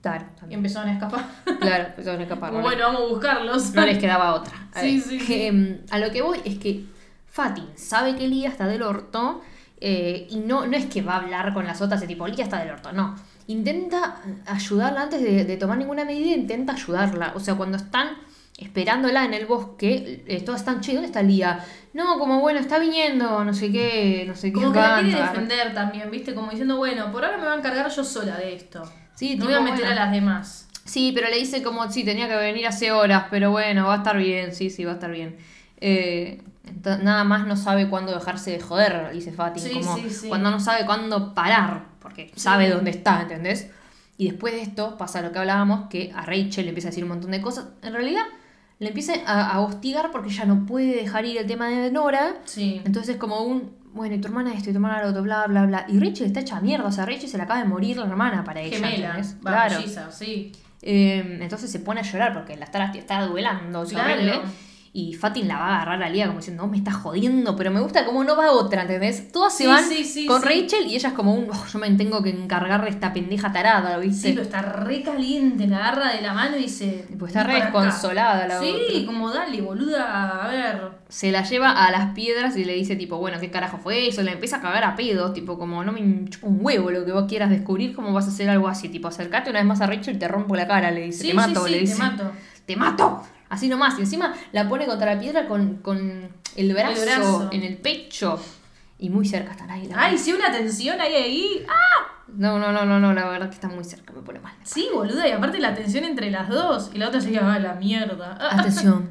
Claro, 0.01 0.25
Y 0.47 0.53
empezaron 0.53 0.89
a 0.89 0.93
escapar. 0.93 1.25
Claro, 1.59 1.85
empezaron 1.87 2.19
a 2.19 2.23
escapar. 2.23 2.51
Bueno, 2.51 2.83
vamos 2.85 3.01
a 3.01 3.05
buscarlos. 3.05 3.73
no 3.73 3.85
les 3.85 3.97
quedaba 3.97 4.35
otra. 4.35 4.53
A, 4.71 4.81
Sí, 4.81 5.01
sí, 5.01 5.49
mm, 5.51 5.91
a 5.91 5.97
lo 5.97 6.11
que 6.11 6.21
voy 6.21 6.39
es 6.45 6.59
que 6.59 6.85
Fatin 7.27 7.65
sabe 7.75 8.15
que 8.15 8.27
Lía 8.27 8.49
está 8.49 8.67
del 8.67 8.83
orto 8.83 9.41
eh, 9.81 10.27
y 10.29 10.37
no, 10.37 10.67
no 10.67 10.77
es 10.77 10.85
que 10.85 11.01
va 11.01 11.15
a 11.15 11.17
hablar 11.17 11.55
con 11.55 11.65
las 11.65 11.81
otras 11.81 12.01
de 12.01 12.07
tipo, 12.07 12.27
Lía 12.27 12.43
está 12.43 12.59
del 12.59 12.69
orto, 12.69 12.91
no. 12.91 13.15
Intenta 13.47 14.17
ayudarla 14.45 15.03
antes 15.03 15.23
de, 15.23 15.43
de 15.43 15.57
tomar 15.57 15.79
ninguna 15.79 16.05
medida, 16.05 16.35
intenta 16.35 16.73
ayudarla. 16.73 17.33
O 17.35 17.39
sea, 17.39 17.55
cuando 17.55 17.77
están 17.77 18.09
esperándola 18.57 19.25
en 19.25 19.33
el 19.33 19.45
bosque. 19.45 20.23
eh, 20.27 20.41
todas 20.41 20.61
están, 20.61 20.81
che, 20.81 20.93
¿dónde 20.93 21.07
está 21.07 21.21
Lía? 21.21 21.59
No, 21.93 22.17
como 22.19 22.39
bueno, 22.39 22.59
está 22.59 22.79
viniendo, 22.79 23.43
no 23.43 23.53
sé 23.53 23.71
qué, 23.71 24.23
no 24.27 24.35
sé 24.35 24.47
qué. 24.51 24.59
Como 24.59 24.71
que 24.71 24.79
la 24.79 24.99
quiere 25.01 25.19
banda". 25.19 25.31
defender 25.31 25.73
también, 25.73 26.11
¿viste? 26.11 26.33
Como 26.33 26.49
diciendo, 26.51 26.77
bueno, 26.77 27.11
por 27.11 27.23
ahora 27.25 27.37
me 27.37 27.43
voy 27.45 27.53
a 27.53 27.57
encargar 27.57 27.89
yo 27.89 28.03
sola 28.03 28.37
de 28.37 28.55
esto. 28.55 28.83
Sí, 29.15 29.35
no 29.37 29.45
voy 29.45 29.53
a 29.53 29.61
meter 29.61 29.79
bueno. 29.85 29.91
a 29.91 29.95
las 30.05 30.11
demás. 30.11 30.67
Sí, 30.83 31.11
pero 31.15 31.29
le 31.29 31.37
dice 31.37 31.63
como, 31.63 31.89
sí, 31.91 32.03
tenía 32.03 32.27
que 32.27 32.35
venir 32.35 32.67
hace 32.67 32.91
horas, 32.91 33.25
pero 33.31 33.51
bueno, 33.51 33.87
va 33.87 33.95
a 33.95 33.97
estar 33.97 34.17
bien, 34.17 34.53
sí, 34.53 34.69
sí, 34.69 34.83
va 34.83 34.91
a 34.91 34.95
estar 34.95 35.09
bien. 35.11 35.37
Eh, 35.81 36.41
nada 37.01 37.23
más 37.23 37.47
no 37.47 37.55
sabe 37.55 37.89
cuándo 37.89 38.13
dejarse 38.13 38.51
de 38.51 38.59
joder, 38.59 39.11
dice 39.13 39.31
Fatin, 39.31 39.63
Sí, 39.63 39.69
como 39.71 39.95
sí, 39.97 40.09
sí. 40.09 40.27
cuando 40.29 40.51
no 40.51 40.59
sabe 40.59 40.85
cuándo 40.85 41.33
parar, 41.33 41.85
porque 41.99 42.31
sabe 42.35 42.69
dónde 42.69 42.91
está, 42.91 43.21
¿entendés? 43.21 43.69
Y 44.17 44.29
después 44.29 44.53
de 44.53 44.61
esto 44.61 44.97
pasa 44.97 45.21
lo 45.21 45.31
que 45.31 45.39
hablábamos, 45.39 45.89
que 45.89 46.11
a 46.15 46.21
Rachel 46.25 46.65
le 46.65 46.69
empieza 46.69 46.87
a 46.89 46.91
decir 46.91 47.03
un 47.03 47.09
montón 47.09 47.31
de 47.31 47.41
cosas. 47.41 47.65
En 47.81 47.93
realidad, 47.93 48.23
le 48.79 48.89
empieza 48.89 49.13
a, 49.25 49.51
a 49.51 49.59
hostigar 49.61 50.11
porque 50.11 50.29
ella 50.29 50.45
no 50.45 50.65
puede 50.65 50.95
dejar 50.95 51.25
ir 51.25 51.37
el 51.37 51.47
tema 51.47 51.69
de 51.69 51.91
Nora. 51.91 52.35
Sí. 52.45 52.81
Entonces 52.85 53.15
es 53.15 53.19
como 53.19 53.41
un, 53.41 53.71
bueno, 53.93 54.15
y 54.15 54.19
tu 54.19 54.27
hermana 54.27 54.53
esto, 54.53 54.69
y 54.69 54.73
tu 54.73 54.77
hermana 54.77 55.03
lo 55.03 55.09
otro, 55.09 55.23
bla, 55.23 55.45
bla, 55.47 55.65
bla. 55.65 55.85
Y 55.87 55.99
Rachel 55.99 56.27
está 56.27 56.41
hecha 56.41 56.59
mierda, 56.59 56.85
o 56.85 56.91
sea, 56.91 57.05
Rachel 57.05 57.29
se 57.29 57.37
le 57.37 57.43
acaba 57.43 57.61
de 57.61 57.65
morir 57.65 57.97
la 57.97 58.05
hermana 58.05 58.43
para 58.43 58.61
ella. 58.61 58.75
Gemela. 58.77 59.21
Claro. 59.41 59.79
sí. 60.11 60.51
Eh, 60.81 61.39
entonces 61.41 61.71
se 61.71 61.79
pone 61.79 62.01
a 62.01 62.03
llorar 62.03 62.33
porque 62.33 62.55
la 62.57 62.65
está, 62.65 62.83
está 62.93 63.25
duelando, 63.25 63.85
Claro. 63.85 64.43
Y 64.97 65.13
Fatin 65.13 65.45
la 65.49 65.57
va 65.57 65.65
a 65.67 65.75
agarrar 65.75 66.03
a 66.03 66.09
Lía 66.09 66.27
como 66.27 66.39
diciendo, 66.39 66.63
no, 66.63 66.69
me 66.69 66.77
estás 66.77 66.95
jodiendo, 66.95 67.53
pero 67.57 67.69
me 67.69 67.81
gusta 67.81 68.05
como 68.05 68.23
no 68.23 68.37
va 68.37 68.51
otra, 68.53 68.83
¿entendés? 68.83 69.29
Todas 69.29 69.53
se 69.53 69.63
Sí, 69.63 69.69
van 69.69 69.83
sí, 69.83 70.05
sí, 70.05 70.25
con 70.25 70.41
sí. 70.41 70.47
Rachel 70.47 70.87
y 70.87 70.95
ella 70.95 71.09
es 71.09 71.13
como 71.15 71.33
un, 71.35 71.49
"Oh, 71.51 71.65
yo 71.69 71.79
me 71.79 71.91
tengo 71.91 72.23
que 72.23 72.29
encargar 72.29 72.81
de 72.81 72.91
esta 72.91 73.11
pendeja 73.11 73.51
tarada, 73.51 73.99
Sí, 74.01 74.07
¿viste? 74.07 74.29
pero 74.29 74.43
está 74.43 74.61
re 74.61 75.01
caliente, 75.03 75.67
la 75.67 75.79
agarra 75.79 76.13
de 76.13 76.21
la 76.21 76.33
mano 76.33 76.55
y 76.55 76.61
dice. 76.61 77.05
Pues 77.19 77.35
está 77.35 77.43
"Vení 77.43 77.55
re 77.55 77.59
para 77.59 77.69
acá". 77.71 77.81
desconsolada 77.87 78.47
la 78.47 78.59
Sí, 78.61 78.69
otra. 78.69 79.05
como 79.05 79.31
dale, 79.31 79.61
boluda, 79.61 80.45
a 80.45 80.47
ver. 80.47 80.81
Se 81.09 81.29
la 81.29 81.43
lleva 81.43 81.71
a 81.71 81.91
las 81.91 82.13
piedras 82.13 82.55
y 82.55 82.63
le 82.63 82.71
dice 82.73 82.95
tipo, 82.95 83.17
bueno, 83.17 83.37
¿qué 83.41 83.51
carajo 83.51 83.77
fue 83.77 84.07
eso? 84.07 84.23
Le 84.23 84.31
empieza 84.31 84.55
a 84.57 84.61
cagar 84.61 84.85
a 84.85 84.95
pedos, 84.95 85.33
tipo, 85.33 85.59
como 85.59 85.83
no 85.83 85.91
me 85.91 86.23
chupa 86.29 86.47
un 86.47 86.59
huevo 86.61 86.89
lo 86.89 87.03
que 87.03 87.11
vos 87.11 87.25
quieras 87.27 87.49
descubrir, 87.49 87.93
¿cómo 87.93 88.13
vas 88.13 88.27
a 88.27 88.29
hacer 88.29 88.49
algo 88.49 88.69
así? 88.69 88.87
Tipo, 88.87 89.09
acercate 89.09 89.49
una 89.49 89.59
vez 89.59 89.67
más 89.67 89.81
a 89.81 89.87
Rachel 89.87 90.15
y 90.15 90.19
te 90.19 90.29
rompo 90.29 90.55
la 90.55 90.65
cara, 90.67 90.89
le 90.91 91.01
dice, 91.01 91.23
Sí, 91.23 91.27
te 91.27 91.33
mato, 91.33 91.65
sí, 91.65 91.71
le 91.71 91.77
sí, 91.79 91.81
dice. 91.81 91.95
te 91.95 91.99
mato. 92.01 92.31
te 92.65 92.75
mato. 92.77 93.23
Así 93.55 93.67
nomás. 93.69 93.97
Y 93.97 94.01
encima 94.01 94.33
la 94.51 94.67
pone 94.67 94.85
contra 94.85 95.13
la 95.15 95.19
piedra 95.19 95.47
con, 95.47 95.77
con 95.77 96.29
el, 96.55 96.73
brazo 96.73 97.01
brazo. 97.01 97.49
en 97.51 97.63
el 97.63 97.77
pecho. 97.77 98.39
Y 98.99 99.09
muy 99.09 99.25
cerca 99.27 99.51
están 99.51 99.69
ahí. 99.71 99.87
la 99.87 99.95
Ay, 99.97 100.17
sí, 100.17 100.33
una 100.33 100.51
tensión 100.51 100.99
ahí, 101.01 101.13
ahí. 101.15 101.65
¡Ah! 101.69 102.23
No, 102.27 102.59
no, 102.59 102.71
no, 102.71 102.85
no, 102.85 102.99
no, 102.99 103.13
la 103.13 103.29
verdad 103.29 103.47
que 103.49 103.55
está 103.55 103.67
muy 103.67 103.83
cerca, 103.83 104.11
me 104.13 104.21
pone 104.21 104.39
mal. 104.39 104.53
Sí, 104.63 104.89
boluda, 104.93 105.27
y 105.27 105.31
aparte 105.31 105.59
la 105.59 105.73
tensión 105.73 106.03
entre 106.03 106.31
las 106.31 106.49
dos. 106.49 106.91
Y 106.93 106.97
la 106.97 107.07
otra 107.07 107.21
sería, 107.21 107.53
ah, 107.53 107.59
la 107.59 107.75
mierda. 107.75 108.37
Ah, 108.39 108.59
Atención. 108.59 109.09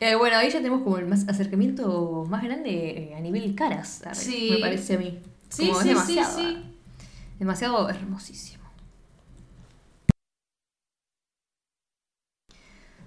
Eh, 0.00 0.14
bueno, 0.14 0.36
ahí 0.36 0.48
ya 0.50 0.58
tenemos 0.58 0.82
como 0.82 0.98
el 0.98 1.06
más 1.06 1.26
acercamiento 1.28 2.26
más 2.28 2.42
grande 2.42 2.70
eh, 3.12 3.14
a 3.16 3.20
nivel 3.20 3.54
caras, 3.54 4.02
Sí. 4.12 4.48
me 4.52 4.58
parece 4.58 4.94
a 4.94 4.98
mí. 4.98 5.18
Sí, 5.48 5.68
Como 5.68 5.80
es 5.80 5.82
sí, 5.84 5.88
sí, 5.88 5.94
demasiado, 5.94 6.38
sí. 6.38 6.58
Demasiado 7.38 7.88
hermosísimo. 7.88 8.64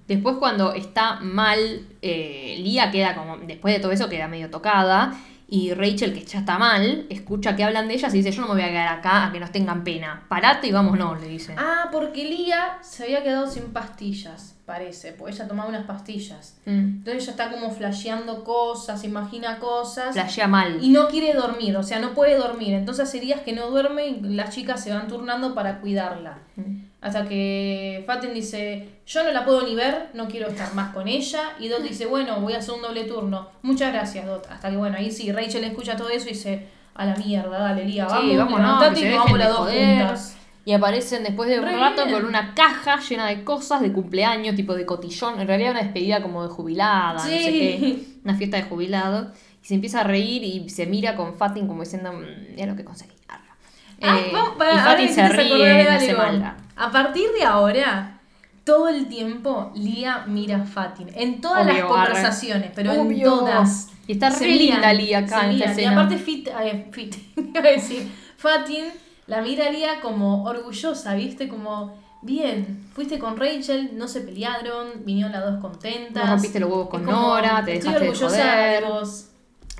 Después 0.09 0.37
cuando 0.37 0.73
está 0.73 1.19
mal, 1.21 1.85
eh, 2.01 2.57
Lía 2.59 2.89
queda 2.89 3.13
como, 3.13 3.37
después 3.37 3.75
de 3.75 3.79
todo 3.79 3.91
eso 3.91 4.09
queda 4.09 4.27
medio 4.27 4.49
tocada. 4.49 5.15
Y 5.47 5.71
Rachel, 5.73 6.13
que 6.13 6.25
ya 6.25 6.39
está 6.39 6.57
mal, 6.57 7.05
escucha 7.09 7.55
que 7.55 7.63
hablan 7.63 7.87
de 7.87 7.93
ellas 7.93 8.11
y 8.13 8.17
dice, 8.17 8.31
yo 8.31 8.41
no 8.41 8.47
me 8.47 8.53
voy 8.55 8.63
a 8.63 8.69
quedar 8.69 8.87
acá 8.87 9.27
a 9.27 9.31
que 9.31 9.39
nos 9.39 9.51
tengan 9.51 9.83
pena. 9.83 10.25
Parate 10.27 10.67
y 10.67 10.71
vámonos, 10.71 11.21
le 11.21 11.27
dice. 11.27 11.55
Ah, 11.57 11.89
porque 11.91 12.23
Lía 12.25 12.79
se 12.81 13.03
había 13.03 13.23
quedado 13.23 13.45
sin 13.47 13.71
pastillas, 13.71 14.57
parece. 14.65 15.11
Porque 15.13 15.35
ella 15.35 15.47
tomaba 15.47 15.69
unas 15.69 15.85
pastillas. 15.85 16.57
Mm. 16.65 16.97
Entonces 16.97 17.23
ella 17.23 17.31
está 17.31 17.51
como 17.51 17.69
flasheando 17.69 18.43
cosas, 18.43 19.03
imagina 19.03 19.59
cosas. 19.59 20.13
Flashea 20.13 20.47
mal. 20.47 20.83
Y 20.83 20.89
no 20.89 21.07
quiere 21.07 21.33
dormir, 21.33 21.77
o 21.77 21.83
sea, 21.83 21.99
no 21.99 22.15
puede 22.15 22.35
dormir. 22.35 22.73
Entonces 22.73 23.07
hace 23.07 23.19
días 23.19 23.41
que 23.41 23.53
no 23.53 23.69
duerme 23.69 24.07
y 24.07 24.19
las 24.21 24.55
chicas 24.55 24.83
se 24.83 24.91
van 24.91 25.07
turnando 25.07 25.53
para 25.53 25.81
cuidarla. 25.81 26.39
Mm. 26.55 26.88
Hasta 27.01 27.25
que 27.27 28.03
Fatin 28.05 28.33
dice, 28.33 28.89
yo 29.07 29.23
no 29.23 29.31
la 29.31 29.45
puedo 29.45 29.65
ni 29.65 29.73
ver, 29.73 30.09
no 30.13 30.27
quiero 30.27 30.47
estar 30.49 30.73
más 30.73 30.93
con 30.93 31.07
ella. 31.07 31.53
Y 31.59 31.69
Dot 31.69 31.81
dice, 31.81 32.05
bueno, 32.05 32.41
voy 32.41 32.53
a 32.53 32.57
hacer 32.57 32.73
un 32.75 32.81
doble 32.81 33.05
turno. 33.05 33.49
Muchas 33.61 33.93
gracias, 33.93 34.25
Dot. 34.25 34.45
Hasta 34.49 34.69
que 34.69 34.75
bueno, 34.77 34.97
ahí 34.97 35.09
sí, 35.11 35.31
Rachel 35.31 35.63
escucha 35.63 35.95
todo 35.95 36.09
eso 36.09 36.27
y 36.27 36.33
dice, 36.33 36.67
a 36.95 37.05
la 37.05 37.15
mierda, 37.15 37.57
dale, 37.59 37.85
Lía, 37.85 38.05
vamos, 38.05 38.23
Sí, 38.29 38.35
vámonos, 38.35 38.59
levantate 38.59 38.99
que 39.01 39.07
y 39.07 39.11
se 39.11 39.17
vamos 39.17 39.39
las 39.39 39.49
dos 39.49 39.69
juntas. 39.69 40.35
Y 40.65 40.73
aparecen 40.73 41.23
después 41.23 41.49
de 41.49 41.59
un 41.59 41.65
Re 41.65 41.77
rato 41.77 42.03
bien. 42.05 42.17
con 42.19 42.25
una 42.27 42.53
caja 42.53 42.99
llena 42.99 43.27
de 43.27 43.43
cosas 43.45 43.79
de 43.81 43.91
cumpleaños, 43.93 44.55
tipo 44.55 44.75
de 44.75 44.85
cotillón. 44.85 45.39
En 45.39 45.47
realidad 45.47 45.71
una 45.71 45.81
despedida 45.83 46.21
como 46.21 46.43
de 46.43 46.49
jubilada, 46.49 47.13
no 47.13 47.19
sé 47.19 47.29
qué. 47.29 48.03
Una 48.25 48.35
fiesta 48.35 48.57
de 48.57 48.63
jubilado. 48.63 49.31
Y 49.63 49.65
se 49.67 49.73
empieza 49.75 50.01
a 50.01 50.03
reír 50.03 50.43
y 50.43 50.69
se 50.69 50.85
mira 50.85 51.15
con 51.15 51.35
Fatin 51.37 51.65
como 51.67 51.83
diciendo, 51.83 52.11
"Mm, 52.13 52.55
mira 52.55 52.65
lo 52.67 52.75
que 52.75 52.83
conseguí. 52.83 53.15
Arra". 53.29 53.55
Ay, 54.01 54.25
Eh, 54.25 54.29
vamos, 54.33 54.53
y 54.57 54.77
Fatin 54.79 55.09
se 55.09 55.29
ríe, 55.29 55.67
de 55.67 56.11
no 56.11 56.17
maldad. 56.17 56.53
A 56.79 56.91
partir 56.91 57.29
de 57.37 57.43
ahora, 57.43 58.21
todo 58.63 58.87
el 58.87 59.07
tiempo, 59.07 59.71
Lía 59.75 60.23
mira 60.27 60.61
a 60.61 60.65
Fatin. 60.65 61.09
En 61.13 61.41
todas 61.41 61.65
las 61.65 61.83
conversaciones, 61.83 62.71
pero 62.73 62.93
en 62.93 63.21
todas. 63.21 63.89
Y 64.07 64.13
está 64.13 64.29
re 64.29 64.47
linda 64.47 64.93
Lía 64.93 65.19
acá 65.19 65.49
en 65.49 65.61
esta. 65.61 65.81
Y 65.81 65.85
aparte, 65.85 66.17
Fit, 66.17 66.47
eh, 66.47 66.87
Fit, 66.91 67.15
iba 67.35 67.59
a 67.59 67.71
decir, 67.73 68.09
Fatin 68.37 68.85
la 69.27 69.41
mira 69.41 69.69
Lía 69.69 69.99
como 70.01 70.45
orgullosa, 70.45 71.15
¿viste? 71.15 71.49
Como, 71.49 71.99
bien, 72.21 72.87
fuiste 72.93 73.19
con 73.19 73.35
Rachel, 73.35 73.91
no 73.97 74.07
se 74.07 74.21
pelearon, 74.21 75.03
vinieron 75.03 75.33
las 75.33 75.43
dos 75.45 75.59
contentas. 75.59 76.23
No 76.23 76.31
rompiste 76.31 76.61
los 76.61 76.69
huevos 76.69 76.89
con 76.89 77.03
como, 77.03 77.17
Nora, 77.21 77.63
te 77.65 77.75
estoy 77.75 77.89
dejaste 77.91 78.05
de 78.05 78.09
orgullosa 78.09 78.53
joder. 78.53 78.83
de 78.83 78.89
vos. 78.89 79.25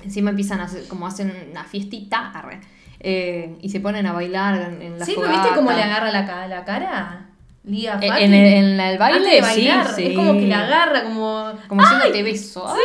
Encima 0.04 0.30
empiezan 0.30 0.60
a 0.60 0.64
hacer, 0.64 0.86
como 0.86 1.06
hacen 1.06 1.32
una 1.50 1.64
fiestita, 1.64 2.30
arre, 2.30 2.60
eh, 3.00 3.56
y 3.60 3.70
se 3.70 3.80
ponen 3.80 4.06
a 4.06 4.12
bailar 4.12 4.74
en, 4.80 4.98
la 4.98 5.04
Sí, 5.04 5.14
pero 5.16 5.28
¿viste 5.28 5.48
cómo 5.48 5.70
fogata. 5.70 5.76
le 5.76 5.82
agarra 5.82 6.10
la, 6.10 6.46
la 6.46 6.64
cara? 6.64 7.26
Lía 7.62 7.98
En, 8.00 8.32
el, 8.32 8.52
en 8.54 8.80
el 8.80 8.98
baile, 8.98 9.18
Antes 9.18 9.32
de 9.32 9.40
bailar, 9.42 9.86
sí, 9.88 9.94
sí. 9.96 10.06
es 10.08 10.16
como 10.16 10.32
que 10.32 10.46
la 10.46 10.60
agarra, 10.60 11.02
como. 11.04 11.52
Como 11.68 11.82
diciendo 11.82 12.06
te 12.10 12.22
beso. 12.22 12.66
¡Sí! 12.66 12.80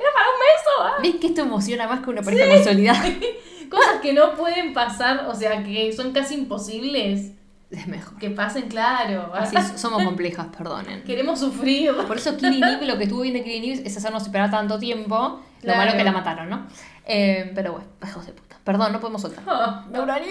¡Era 0.00 0.10
para 0.14 0.26
un 0.28 0.38
beso! 0.38 0.82
ah. 0.82 0.92
¿Ves 1.02 1.14
que 1.20 1.26
esto 1.26 1.42
emociona 1.42 1.86
más 1.86 2.00
que 2.00 2.10
una 2.10 2.22
pareja 2.22 2.48
consolidada? 2.48 3.04
Cosas 3.70 4.00
que 4.00 4.14
no 4.14 4.34
pueden 4.34 4.72
pasar, 4.72 5.26
o 5.28 5.34
sea, 5.34 5.62
que 5.62 5.92
son 5.92 6.12
casi 6.12 6.34
imposibles 6.36 7.32
Es 7.70 7.86
mejor. 7.86 8.18
que 8.18 8.30
pasen, 8.30 8.68
claro. 8.68 9.30
Así 9.34 9.56
somos 9.76 10.02
complejas, 10.02 10.46
perdonen. 10.56 11.02
Queremos 11.04 11.38
sufrir. 11.38 11.92
Por 12.06 12.16
eso 12.16 12.34
Killing 12.38 12.64
Eve, 12.64 12.86
lo 12.86 12.96
que 12.96 13.04
estuvo 13.04 13.20
bien 13.20 13.34
de 13.34 13.44
Killing 13.44 13.72
Eve 13.72 13.82
es 13.86 13.94
hacernos 13.94 14.22
esperar 14.22 14.50
tanto 14.50 14.78
tiempo. 14.78 15.42
Lo 15.62 15.74
malo 15.74 15.90
es 15.90 15.96
que 15.96 16.04
la 16.04 16.12
mataron, 16.12 16.48
¿no? 16.48 16.66
Eh, 17.08 17.50
pero 17.54 17.72
bueno, 17.72 17.86
hijos 18.06 18.26
de 18.26 18.32
puta. 18.32 18.56
Perdón, 18.62 18.92
no 18.92 19.00
podemos 19.00 19.22
soltar. 19.22 19.42
Neuranil. 19.90 20.28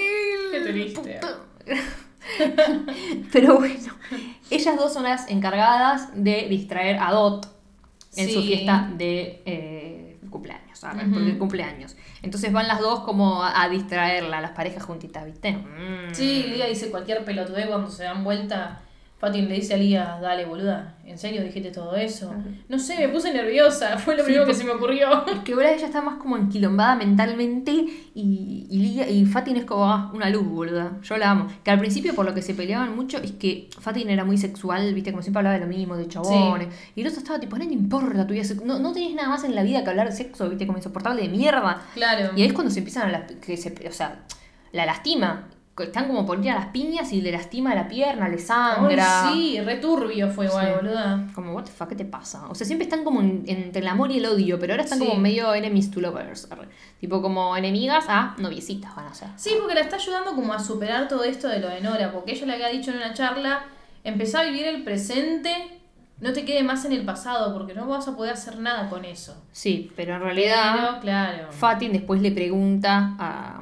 Qué 0.52 0.60
triste. 0.62 1.20
Pero 3.32 3.56
bueno, 3.56 3.94
ellas 4.50 4.76
dos 4.76 4.94
son 4.94 5.04
las 5.04 5.30
encargadas 5.30 6.10
de 6.14 6.48
distraer 6.50 6.98
a 7.00 7.12
Dot 7.12 7.48
en 8.16 8.34
su 8.34 8.42
fiesta 8.42 8.92
de 8.98 9.42
eh, 9.46 10.20
cumpleaños, 10.30 10.78
¿sabes? 10.78 11.06
Ujú. 11.06 11.14
Porque 11.14 11.38
cumpleaños. 11.38 11.96
Entonces 12.22 12.52
van 12.52 12.68
las 12.68 12.80
dos 12.80 13.02
como 13.02 13.44
a, 13.44 13.64
a 13.64 13.70
distraerla, 13.70 14.42
las 14.42 14.52
parejas 14.52 14.84
juntitas, 14.84 15.26
¿viste? 15.26 15.54
Mm. 15.54 16.14
Sí, 16.14 16.44
Lía 16.48 16.68
dice 16.68 16.90
cualquier 16.90 17.24
pelotudez 17.24 17.68
cuando 17.68 17.90
se 17.90 18.04
dan 18.04 18.24
vuelta. 18.24 18.82
Fatin 19.20 19.50
le 19.50 19.56
dice 19.56 19.74
a 19.74 19.78
Lía, 19.78 20.20
dale 20.22 20.46
boluda, 20.46 20.96
¿en 21.04 21.18
serio 21.18 21.42
dijiste 21.42 21.72
todo 21.72 21.96
eso? 21.96 22.32
No 22.70 22.78
sé, 22.78 22.96
me 23.00 23.10
puse 23.10 23.34
nerviosa, 23.34 23.98
fue 23.98 24.14
lo 24.16 24.22
Sí, 24.22 24.26
primero 24.26 24.44
que 24.46 24.50
pues- 24.50 24.60
se 24.60 24.64
me 24.64 24.70
ocurrió. 24.72 25.26
Es 25.26 25.40
que 25.40 25.54
ahora 25.54 25.72
ella 25.72 25.88
está 25.88 26.04
más 26.04 26.18
como 26.20 26.38
enquilombada 26.38 26.96
mentalmente 26.96 27.72
y, 27.72 28.68
y, 28.70 28.78
Lidia- 28.78 29.10
y 29.10 29.26
Fatin 29.26 29.58
es 29.58 29.66
como 29.66 29.86
ah, 29.92 30.12
una 30.14 30.30
luz, 30.30 30.46
boluda. 30.48 31.00
Yo 31.02 31.18
la 31.18 31.32
amo. 31.32 31.48
Que 31.64 31.72
al 31.72 31.80
principio 31.80 32.14
por 32.14 32.26
lo 32.28 32.36
que 32.36 32.44
se 32.44 32.54
peleaban 32.54 32.96
mucho 32.96 33.18
es 33.18 33.32
que 33.32 33.70
Fatin 33.80 34.08
era 34.12 34.24
muy 34.24 34.38
sexual, 34.38 34.94
viste, 34.94 35.10
como 35.12 35.24
siempre 35.24 35.40
hablaba 35.40 35.56
de 35.56 35.62
lo 35.62 35.68
mismo, 35.68 35.98
de 35.98 36.08
chabones. 36.08 36.68
Y 36.96 37.02
el 37.02 37.08
otro 37.08 37.18
estaba 37.20 37.40
tipo, 37.40 37.58
no 37.58 37.66
te 37.68 37.74
importa 37.74 38.28
tu 38.28 38.34
vida 38.36 38.44
No, 38.66 38.78
no 38.78 38.94
tenés 38.94 39.16
nada 39.16 39.30
más 39.30 39.44
en 39.44 39.56
la 39.56 39.64
vida 39.64 39.84
que 39.84 39.90
hablar 39.90 40.10
de 40.10 40.16
sexo, 40.16 40.48
viste, 40.48 40.68
como 40.68 40.78
insoportable 40.78 41.24
de 41.24 41.30
mierda. 41.30 41.82
Claro. 41.96 42.34
Y 42.36 42.42
ahí 42.44 42.48
es 42.50 42.54
cuando 42.54 42.72
se 42.72 42.80
empiezan 42.80 43.08
a 43.10 43.12
las, 43.12 43.32
que 43.32 43.58
se, 43.58 43.74
o 43.88 43.92
sea, 43.92 44.20
la 44.74 44.86
lastima. 44.86 45.48
Están 45.80 46.08
como 46.08 46.26
por 46.26 46.44
ir 46.44 46.52
a 46.52 46.56
las 46.56 46.68
piñas 46.68 47.12
y 47.14 47.22
le 47.22 47.32
lastima 47.32 47.76
la 47.76 47.88
pierna, 47.88 48.28
le 48.30 48.40
sangra. 48.40 49.28
Ay, 49.30 49.34
sí, 49.58 49.62
returbio 49.62 50.30
fue 50.30 50.46
igual, 50.48 50.66
Sí. 50.68 50.72
boluda. 50.76 51.28
Como, 51.36 51.54
what 51.54 51.64
the 51.66 51.72
fuck, 51.72 51.90
¿qué 51.90 51.96
te 51.96 52.06
pasa? 52.06 52.48
O 52.50 52.56
sea, 52.56 52.66
siempre 52.66 52.86
están 52.86 53.04
como 53.04 53.22
en- 53.22 53.44
entre 53.48 53.82
el 53.82 53.88
amor 53.88 54.12
y 54.12 54.18
el 54.18 54.26
odio, 54.26 54.60
pero 54.60 54.74
ahora 54.74 54.84
están 54.84 55.00
Sí. 55.00 55.06
como 55.06 55.20
medio 55.20 55.54
enemies 55.54 55.92
to 55.92 56.02
lovers. 56.02 56.48
Tipo, 57.00 57.22
como 57.22 57.56
enemigas 57.56 58.06
a 58.08 58.36
noviecitas 58.40 58.96
van 58.96 59.06
a 59.08 59.14
ser. 59.14 59.28
Sí, 59.36 59.52
porque 59.60 59.76
la 59.76 59.82
está 59.82 59.98
ayudando 59.98 60.34
como 60.34 60.54
a 60.54 60.60
superar 60.60 61.08
todo 61.08 61.24
esto 61.24 61.48
de 61.48 61.60
lo 61.60 61.70
de 61.70 61.82
Nora, 61.82 62.12
porque 62.12 62.32
ella 62.32 62.46
le 62.48 62.54
había 62.54 62.70
dicho 62.70 62.92
en 62.92 62.98
una 62.98 63.14
charla, 63.14 63.66
empezá 64.04 64.40
a 64.40 64.44
vivir 64.46 64.66
el 64.66 64.84
presente, 64.84 65.52
no 66.20 66.34
te 66.34 66.44
quede 66.46 66.64
más 66.64 66.84
en 66.86 66.94
el 66.94 67.06
pasado, 67.06 67.54
porque 67.54 67.76
no 67.76 67.86
vas 67.88 68.08
a 68.08 68.16
poder 68.16 68.34
hacer 68.34 68.58
nada 68.58 68.90
con 68.90 69.06
eso. 69.06 69.36
Sí, 69.52 69.92
pero 69.96 70.16
en 70.16 70.22
realidad 70.22 70.76
Pero, 70.76 71.00
claro. 71.02 71.52
Fatin 71.52 71.92
después 71.94 72.22
le 72.22 72.32
pregunta 72.32 73.16
a, 73.20 73.62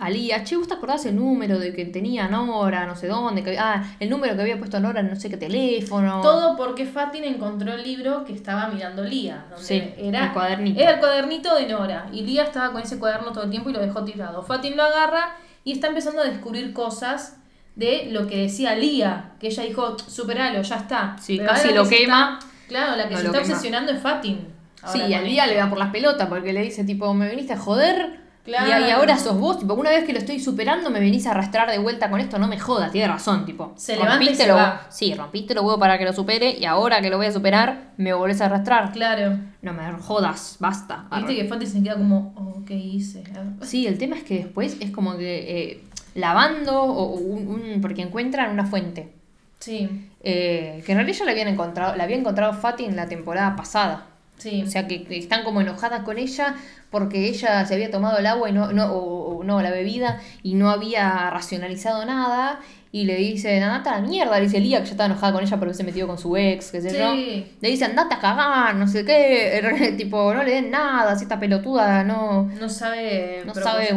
a 0.00 0.08
Lía, 0.10 0.42
che, 0.44 0.56
¿vos 0.56 0.66
te 0.66 0.74
acordás 0.74 1.04
el 1.06 1.14
número 1.16 1.58
de 1.58 1.72
que 1.74 1.84
tenía 1.84 2.26
Nora, 2.28 2.86
no 2.86 2.96
sé 2.96 3.06
dónde? 3.06 3.42
Que, 3.44 3.58
ah, 3.58 3.84
el 4.00 4.08
número 4.08 4.34
que 4.34 4.40
había 4.42 4.58
puesto 4.58 4.80
Nora 4.80 5.00
en 5.00 5.10
no 5.10 5.16
sé 5.16 5.28
qué 5.28 5.36
teléfono. 5.36 6.20
Todo 6.22 6.56
porque 6.56 6.86
Fatin 6.86 7.22
encontró 7.24 7.74
el 7.74 7.82
libro 7.82 8.24
que 8.24 8.32
estaba 8.32 8.68
mirando 8.68 9.04
Lía. 9.04 9.44
Donde 9.50 9.64
Sí, 9.64 9.82
era, 9.98 10.24
el 10.26 10.32
cuadernito. 10.32 10.80
Era 10.80 10.92
el 10.92 10.98
cuadernito 11.00 11.54
de 11.54 11.66
Nora. 11.68 12.06
Y 12.12 12.22
Lía 12.22 12.44
estaba 12.44 12.72
con 12.72 12.80
ese 12.82 12.98
cuaderno 12.98 13.32
todo 13.32 13.44
el 13.44 13.50
tiempo 13.50 13.70
y 13.70 13.72
lo 13.74 13.80
dejó 13.80 14.02
tirado. 14.04 14.42
Fatin 14.42 14.76
lo 14.76 14.82
agarra 14.84 15.36
y 15.64 15.72
está 15.72 15.88
empezando 15.88 16.22
a 16.22 16.24
descubrir 16.24 16.72
cosas 16.72 17.36
de 17.76 18.08
lo 18.10 18.26
que 18.26 18.38
decía 18.38 18.74
Lía. 18.74 19.32
Que 19.38 19.48
ella 19.48 19.62
dijo, 19.64 19.98
superalo, 19.98 20.62
ya 20.62 20.76
está. 20.76 21.16
Sí, 21.20 21.36
Pero 21.36 21.50
casi 21.50 21.72
lo 21.74 21.86
que 21.88 21.98
quema. 21.98 22.38
está- 22.40 22.50
claro, 22.68 22.96
la 22.96 23.04
que 23.08 23.14
No 23.14 23.20
se 23.20 23.26
está 23.26 23.38
quema. 23.42 23.52
obsesionando 23.54 23.92
es 23.92 24.00
Fatin. 24.00 24.48
ahora 24.82 24.92
Sí, 24.92 25.10
y 25.10 25.14
al 25.14 25.24
día 25.26 25.46
le 25.46 25.56
da 25.56 25.68
por 25.68 25.78
las 25.78 25.90
pelotas 25.90 26.26
porque 26.28 26.54
le 26.54 26.62
dice, 26.62 26.84
tipo, 26.84 27.12
me 27.12 27.28
viniste 27.28 27.52
a 27.52 27.58
joder. 27.58 28.19
Claro. 28.44 28.84
Y, 28.84 28.88
y 28.88 28.90
ahora 28.90 29.18
sos 29.18 29.38
vos, 29.38 29.58
tipo, 29.58 29.74
una 29.74 29.90
vez 29.90 30.04
que 30.04 30.12
lo 30.14 30.18
estoy 30.18 30.40
superando, 30.40 30.90
me 30.90 30.98
venís 30.98 31.26
a 31.26 31.32
arrastrar 31.32 31.70
de 31.70 31.78
vuelta 31.78 32.08
con 32.10 32.20
esto, 32.20 32.38
no 32.38 32.48
me 32.48 32.58
jodas, 32.58 32.90
tiene 32.90 33.06
razón, 33.08 33.44
tipo. 33.44 33.74
Se 33.76 33.94
y 33.94 33.98
rompiste 33.98 34.34
se 34.44 34.46
lo- 34.48 34.54
va. 34.56 34.86
Sí, 34.88 35.12
rompiste 35.14 35.54
los 35.54 35.62
huevos 35.64 35.78
para 35.78 35.98
que 35.98 36.04
lo 36.06 36.12
supere 36.12 36.56
y 36.58 36.64
ahora 36.64 37.00
que 37.02 37.10
lo 37.10 37.18
voy 37.18 37.26
a 37.26 37.32
superar, 37.32 37.90
me 37.98 38.12
volvés 38.14 38.40
a 38.40 38.46
arrastrar. 38.46 38.92
Claro. 38.92 39.36
No 39.62 39.72
me 39.74 39.82
jodas, 40.00 40.56
basta. 40.58 41.06
Viste 41.14 41.36
que 41.36 41.44
Fatin 41.44 41.68
se 41.68 41.82
queda 41.82 41.94
como, 41.96 42.32
oh, 42.36 42.64
¿qué 42.66 42.74
hice? 42.74 43.22
Sí, 43.62 43.86
el 43.86 43.98
tema 43.98 44.16
es 44.16 44.22
que 44.24 44.36
después 44.38 44.78
es 44.80 44.90
como 44.90 45.16
que 45.18 45.72
eh, 45.72 45.84
lavando 46.14 46.82
o 46.82 47.14
un, 47.16 47.46
un- 47.48 47.80
porque 47.82 48.02
encuentran 48.02 48.50
una 48.50 48.64
fuente. 48.64 49.12
Sí, 49.58 50.08
eh, 50.22 50.82
que 50.86 50.92
en 50.92 50.98
realidad 50.98 51.18
ya 51.18 51.24
la 51.26 51.32
habían 51.32 51.48
encontrado, 51.48 51.94
la 51.94 52.04
había 52.04 52.16
encontrado 52.16 52.54
Fatin 52.54 52.96
la 52.96 53.06
temporada 53.08 53.54
pasada. 53.56 54.06
Sí. 54.40 54.62
O 54.66 54.66
sea 54.70 54.88
que 54.88 55.04
que 55.04 55.16
están 55.18 55.44
como 55.44 55.60
enojadas 55.60 56.02
con 56.02 56.18
ella 56.18 56.56
porque 56.90 57.28
ella 57.28 57.64
se 57.66 57.74
había 57.74 57.90
tomado 57.92 58.18
el 58.18 58.26
agua 58.26 58.50
y 58.50 58.52
no, 58.52 58.72
no 58.72 58.86
o, 58.92 59.38
o 59.38 59.44
no, 59.44 59.62
la 59.62 59.70
bebida 59.70 60.20
y 60.42 60.54
no 60.54 60.70
había 60.70 61.30
racionalizado 61.30 62.04
nada. 62.04 62.58
Y 62.92 63.04
le 63.04 63.14
dice, 63.14 63.62
andate 63.62 63.88
a 63.88 64.00
la 64.00 64.08
mierda, 64.08 64.36
le 64.36 64.46
dice 64.46 64.58
Lía, 64.58 64.80
que 64.80 64.86
ya 64.86 64.90
estaba 64.90 65.06
enojada 65.06 65.32
con 65.32 65.44
ella 65.44 65.56
porque 65.60 65.74
se 65.74 65.84
metió 65.84 66.08
con 66.08 66.18
su 66.18 66.36
ex, 66.36 66.72
qué 66.72 66.80
sé 66.80 66.90
Sí. 66.90 66.96
yo. 66.98 67.14
Le 67.60 67.68
dice, 67.68 67.84
andate 67.84 68.16
a 68.16 68.18
cagar, 68.18 68.74
no 68.74 68.88
sé 68.88 69.04
qué, 69.04 69.94
tipo, 69.96 70.34
no 70.34 70.42
le 70.42 70.50
den 70.50 70.72
nada, 70.72 71.14
si 71.14 71.22
esta 71.22 71.38
pelotuda 71.38 72.02
no, 72.02 72.46
no 72.60 72.68
sabe 72.68 73.44
no 73.46 73.54
sabe, 73.54 73.90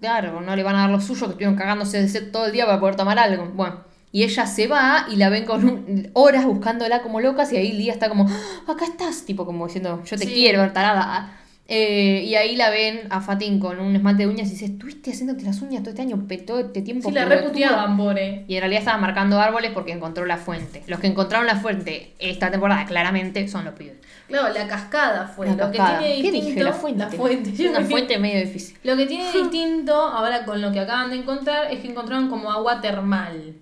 claro, 0.00 0.40
no 0.40 0.56
le 0.56 0.62
van 0.64 0.74
a 0.74 0.80
dar 0.80 0.90
lo 0.90 1.00
suyo, 1.00 1.20
que 1.26 1.32
estuvieron 1.34 1.54
cagándose 1.54 2.02
de 2.02 2.08
sed 2.08 2.32
todo 2.32 2.46
el 2.46 2.52
día 2.52 2.66
para 2.66 2.80
poder 2.80 2.96
tomar 2.96 3.16
algo. 3.20 3.48
Bueno, 3.54 3.76
y 4.12 4.22
ella 4.24 4.46
se 4.46 4.66
va 4.68 5.06
y 5.10 5.16
la 5.16 5.30
ven 5.30 5.44
con 5.46 5.64
un- 5.64 6.10
horas 6.12 6.44
buscándola 6.44 7.02
como 7.02 7.20
locas 7.20 7.52
y 7.52 7.56
ahí 7.56 7.72
Lía 7.72 7.92
está 7.92 8.08
como, 8.08 8.26
"Ah, 8.28 8.72
acá 8.72 8.84
estás, 8.84 9.24
tipo 9.24 9.44
como 9.46 9.66
diciendo, 9.66 10.02
yo 10.04 10.16
te 10.18 10.26
Sí. 10.26 10.32
quiero, 10.32 10.70
tarada. 10.72 11.38
Eh, 11.68 12.24
y 12.26 12.34
ahí 12.34 12.56
la 12.56 12.68
ven 12.68 13.02
a 13.08 13.20
Fatin 13.22 13.58
con 13.58 13.78
un 13.80 13.94
esmalte 13.96 14.24
de 14.24 14.28
uñas 14.28 14.48
y 14.48 14.50
dice, 14.50 14.66
estuviste 14.66 15.12
haciéndote 15.12 15.44
las 15.44 15.62
uñas 15.62 15.82
todo 15.82 15.90
este 15.90 16.02
año, 16.02 16.22
todo 16.46 16.58
este 16.58 16.82
tiempo. 16.82 17.08
Sí, 17.08 17.14
la 17.14 17.22
pelotuda". 17.22 17.46
reputeaban, 17.46 17.96
pobre. 17.96 18.44
Y 18.48 18.56
en 18.56 18.60
realidad 18.60 18.80
estaba 18.80 18.98
marcando 18.98 19.40
árboles 19.40 19.70
porque 19.72 19.92
encontró 19.92 20.26
la 20.26 20.36
fuente. 20.36 20.82
Los 20.88 21.00
que 21.00 21.06
encontraron 21.06 21.46
la 21.46 21.56
fuente 21.56 22.12
esta 22.18 22.50
temporada 22.50 22.84
claramente 22.84 23.48
son 23.48 23.64
los 23.64 23.74
pibes. 23.74 23.94
Claro, 24.28 24.52
la 24.52 24.66
cascada 24.66 25.28
fue. 25.28 25.46
La 25.46 25.52
lo 25.52 25.58
cascada. 25.58 26.00
que 26.00 26.04
tiene 26.04 26.16
¿Qué 26.16 26.22
distinto. 26.32 26.48
dije? 26.50 26.64
La 26.64 26.72
fuente. 26.72 27.04
La 27.04 27.10
fuente. 27.10 27.50
Es 27.50 27.60
una 27.70 27.80
fuente 27.86 28.18
medio 28.18 28.40
difícil. 28.40 28.76
Lo 28.82 28.96
que 28.96 29.06
tiene 29.06 29.24
distinto 29.32 29.94
ahora 29.94 30.44
con 30.44 30.60
lo 30.60 30.72
que 30.72 30.80
acaban 30.80 31.10
de 31.10 31.16
encontrar 31.16 31.72
es 31.72 31.80
que 31.80 31.88
encontraron 31.88 32.28
como 32.28 32.50
agua 32.52 32.82
termal. 32.82 33.54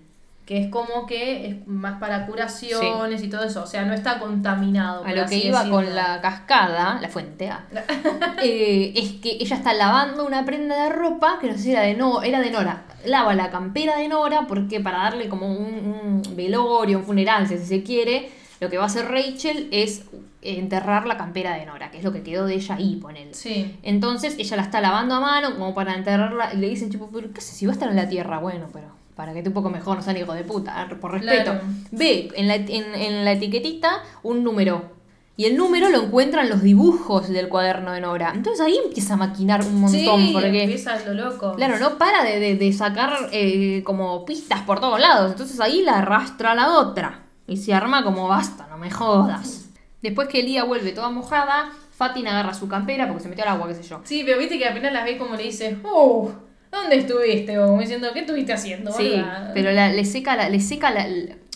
Que 0.51 0.57
es 0.57 0.67
como 0.67 1.05
que 1.05 1.47
es 1.47 1.65
más 1.65 1.97
para 1.97 2.25
curaciones 2.25 3.23
y 3.23 3.29
todo 3.29 3.45
eso. 3.45 3.63
O 3.63 3.65
sea, 3.65 3.85
no 3.85 3.93
está 3.93 4.19
contaminado. 4.19 5.05
A 5.05 5.13
lo 5.13 5.25
que 5.25 5.37
iba 5.37 5.59
decirlo. 5.59 5.77
con 5.77 5.95
la 5.95 6.19
cascada, 6.19 6.99
la 6.99 7.07
fuente, 7.07 7.47
ah, 7.47 7.63
eh, 8.43 8.91
es 8.93 9.13
que 9.21 9.37
ella 9.39 9.55
está 9.55 9.73
lavando 9.73 10.25
una 10.25 10.43
prenda 10.43 10.83
de 10.83 10.89
ropa 10.89 11.37
que 11.39 11.47
no 11.47 11.53
sé 11.53 11.59
si 11.59 11.71
era 11.71 11.83
de, 11.83 11.93
no, 11.93 12.21
era 12.21 12.41
de 12.41 12.51
Nora. 12.51 12.83
Lava 13.05 13.33
la 13.33 13.49
campera 13.49 13.95
de 13.95 14.09
Nora 14.09 14.45
porque 14.45 14.81
para 14.81 14.97
darle 14.97 15.29
como 15.29 15.47
un, 15.47 16.21
un 16.27 16.35
velorio, 16.35 16.97
un 16.97 17.05
funeral, 17.05 17.47
si 17.47 17.57
se 17.57 17.81
quiere, 17.81 18.29
lo 18.59 18.69
que 18.69 18.75
va 18.75 18.83
a 18.83 18.87
hacer 18.87 19.05
Rachel 19.05 19.69
es 19.71 20.03
enterrar 20.41 21.07
la 21.07 21.15
campera 21.15 21.55
de 21.55 21.65
Nora, 21.65 21.91
que 21.91 21.99
es 21.99 22.03
lo 22.03 22.11
que 22.11 22.23
quedó 22.23 22.45
de 22.45 22.55
ella 22.55 22.75
ahí, 22.75 22.97
ponele. 22.97 23.33
Sí. 23.33 23.79
Entonces 23.83 24.35
ella 24.37 24.57
la 24.57 24.63
está 24.63 24.81
lavando 24.81 25.15
a 25.15 25.21
mano 25.21 25.53
como 25.53 25.73
para 25.73 25.95
enterrarla 25.95 26.53
y 26.53 26.57
le 26.57 26.67
dicen, 26.67 26.89
tipo, 26.89 27.09
¿pero 27.09 27.31
qué 27.31 27.39
haces 27.39 27.55
si 27.55 27.65
va 27.65 27.71
a 27.71 27.75
estar 27.75 27.87
en 27.87 27.95
la 27.95 28.09
tierra? 28.09 28.39
Bueno, 28.39 28.67
pero 28.73 29.00
para 29.21 29.33
que 29.33 29.39
esté 29.39 29.49
un 29.49 29.53
poco 29.53 29.69
mejor, 29.69 29.97
no 29.97 30.01
sean 30.01 30.17
hijo 30.17 30.33
de 30.33 30.43
puta, 30.43 30.87
por 30.99 31.11
respeto. 31.11 31.51
Claro. 31.51 31.61
Ve 31.91 32.29
en 32.35 32.47
la, 32.47 32.55
en, 32.55 32.95
en 32.95 33.23
la 33.23 33.33
etiquetita 33.33 34.01
un 34.23 34.43
número. 34.43 34.99
Y 35.37 35.45
el 35.45 35.55
número 35.55 35.89
lo 35.89 36.01
encuentran 36.03 36.49
los 36.49 36.63
dibujos 36.63 37.29
del 37.29 37.47
cuaderno 37.49 37.91
de 37.91 38.01
Nora. 38.01 38.31
Entonces 38.33 38.59
ahí 38.65 38.75
empieza 38.83 39.13
a 39.13 39.17
maquinar 39.17 39.61
un 39.63 39.75
montón. 39.81 40.19
sí, 40.19 40.29
porque, 40.33 40.63
empieza 40.63 40.97
lo 41.05 41.13
loco. 41.13 41.53
claro, 41.55 41.77
no 41.77 41.99
para 41.99 42.23
de, 42.23 42.39
de- 42.39 42.55
de 42.55 42.73
sacar 42.73 43.29
eh, 43.31 43.83
como 43.83 44.25
pistas 44.25 44.61
por 44.63 44.79
todos 44.79 44.99
lados. 44.99 45.31
Entonces 45.31 45.59
ahí 45.59 45.83
la 45.83 45.99
arrastra 45.99 46.53
a 46.53 46.55
la 46.55 46.79
otra. 46.79 47.19
Y 47.47 47.57
se 47.57 47.73
arma 47.75 48.03
como 48.03 48.27
basta, 48.27 48.65
no 48.71 48.77
me 48.79 48.89
jodas. 48.89 49.65
Después 50.01 50.27
que 50.29 50.39
Elía 50.39 50.63
vuelve 50.63 50.93
toda 50.93 51.09
mojada, 51.11 51.69
Fatin 51.95 52.27
agarra 52.27 52.53
su 52.55 52.67
campera 52.67 53.07
porque 53.07 53.21
se 53.23 53.29
metió 53.29 53.43
al 53.43 53.51
agua, 53.51 53.67
qué 53.67 53.75
sé 53.75 53.83
yo. 53.83 54.01
Sí, 54.03 54.23
pero 54.25 54.39
viste 54.39 54.57
que 54.57 54.67
apenas 54.67 54.91
las 54.91 55.05
ve 55.05 55.17
como 55.17 55.35
le 55.35 55.43
dice, 55.43 55.77
¡Uh! 55.83 56.29
¿Dónde 56.71 56.97
estuviste? 56.97 57.59
O 57.59 57.67
como 57.67 57.81
diciendo, 57.81 58.07
¿qué 58.13 58.19
estuviste 58.21 58.53
haciendo? 58.53 58.91
Sí, 58.91 59.09
boluda?". 59.11 59.51
pero 59.53 59.71
la- 59.71 59.91
le 59.91 60.05
seca, 60.05 60.35
la, 60.35 60.49
le 60.49 60.59
seca 60.59 60.91
la- 60.91 61.07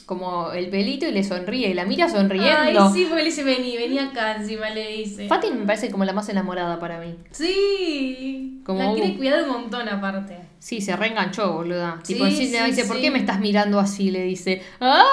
como 0.05 0.51
el 0.51 0.69
pelito 0.69 1.07
y 1.07 1.11
le 1.11 1.23
sonríe. 1.23 1.69
Y 1.69 1.73
la 1.73 1.85
mira 1.85 2.05
Ay, 2.05 2.11
sonriendo. 2.11 2.93
sí, 2.93 3.05
porque 3.09 3.23
le 3.23 3.29
dice, 3.29 3.43
vení, 3.43 3.75
vení 3.75 3.97
acá 3.97 4.35
encima, 4.35 4.69
le 4.69 4.87
dice. 4.97 5.27
Fatin 5.27 5.57
me 5.61 5.65
parece 5.65 5.89
como 5.89 6.05
la 6.05 6.13
más 6.13 6.29
enamorada 6.29 6.79
para 6.79 6.99
mí. 6.99 7.15
Sí. 7.31 8.61
Como- 8.65 8.79
La 8.83 8.93
quiere 8.93 9.17
cuidar 9.17 9.43
un 9.43 9.49
montón 9.49 9.89
aparte. 9.89 10.37
Sí, 10.59 10.81
se 10.81 10.95
reenganchó, 10.95 11.53
boluda. 11.53 11.99
Sí, 12.03 12.13
tipo, 12.13 12.25
sí, 12.27 12.47
dice, 12.47 12.85
¿por 12.85 12.99
qué 13.01 13.09
me 13.09 13.17
estás 13.19 13.39
mirando 13.39 13.79
así? 13.79 14.11
Le 14.11 14.23
dice, 14.23 14.61
¡Ah! 14.79 15.03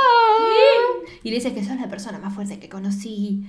Y 1.23 1.31
le 1.31 1.37
dice 1.37 1.55
que 1.55 1.65
sos 1.65 1.77
la 1.81 1.89
persona 1.89 2.19
más 2.19 2.35
fuerte 2.35 2.59
que 2.59 2.69
conocí. 2.69 3.45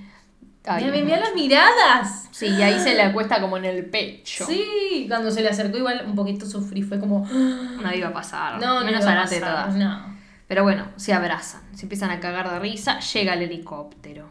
Ay, 0.66 0.84
no. 0.84 0.92
mira 0.92 1.18
las 1.20 1.34
miradas. 1.34 2.28
Sí, 2.30 2.46
y 2.46 2.62
ahí 2.62 2.78
se 2.80 2.94
le 2.94 3.02
acuesta 3.02 3.40
como 3.40 3.56
en 3.58 3.66
el 3.66 3.84
pecho. 3.86 4.46
Sí, 4.46 5.04
cuando 5.08 5.30
se 5.30 5.42
le 5.42 5.48
acercó 5.50 5.76
igual 5.78 6.04
un 6.06 6.14
poquito 6.14 6.46
sufrí, 6.46 6.82
fue 6.82 6.98
como, 6.98 7.26
No 7.30 7.92
iba 7.94 8.08
a 8.08 8.12
pasar. 8.12 8.60
no, 8.60 8.80
no 8.80 8.86
menos 8.86 9.02
iba 9.02 9.12
a 9.12 9.22
pasar, 9.22 9.40
todas. 9.40 9.74
No. 9.76 10.14
Pero 10.48 10.62
bueno, 10.62 10.88
se 10.96 11.12
abrazan, 11.12 11.62
se 11.76 11.82
empiezan 11.82 12.10
a 12.10 12.20
cagar 12.20 12.50
de 12.50 12.58
risa, 12.58 12.98
llega 13.00 13.34
el 13.34 13.42
helicóptero. 13.42 14.30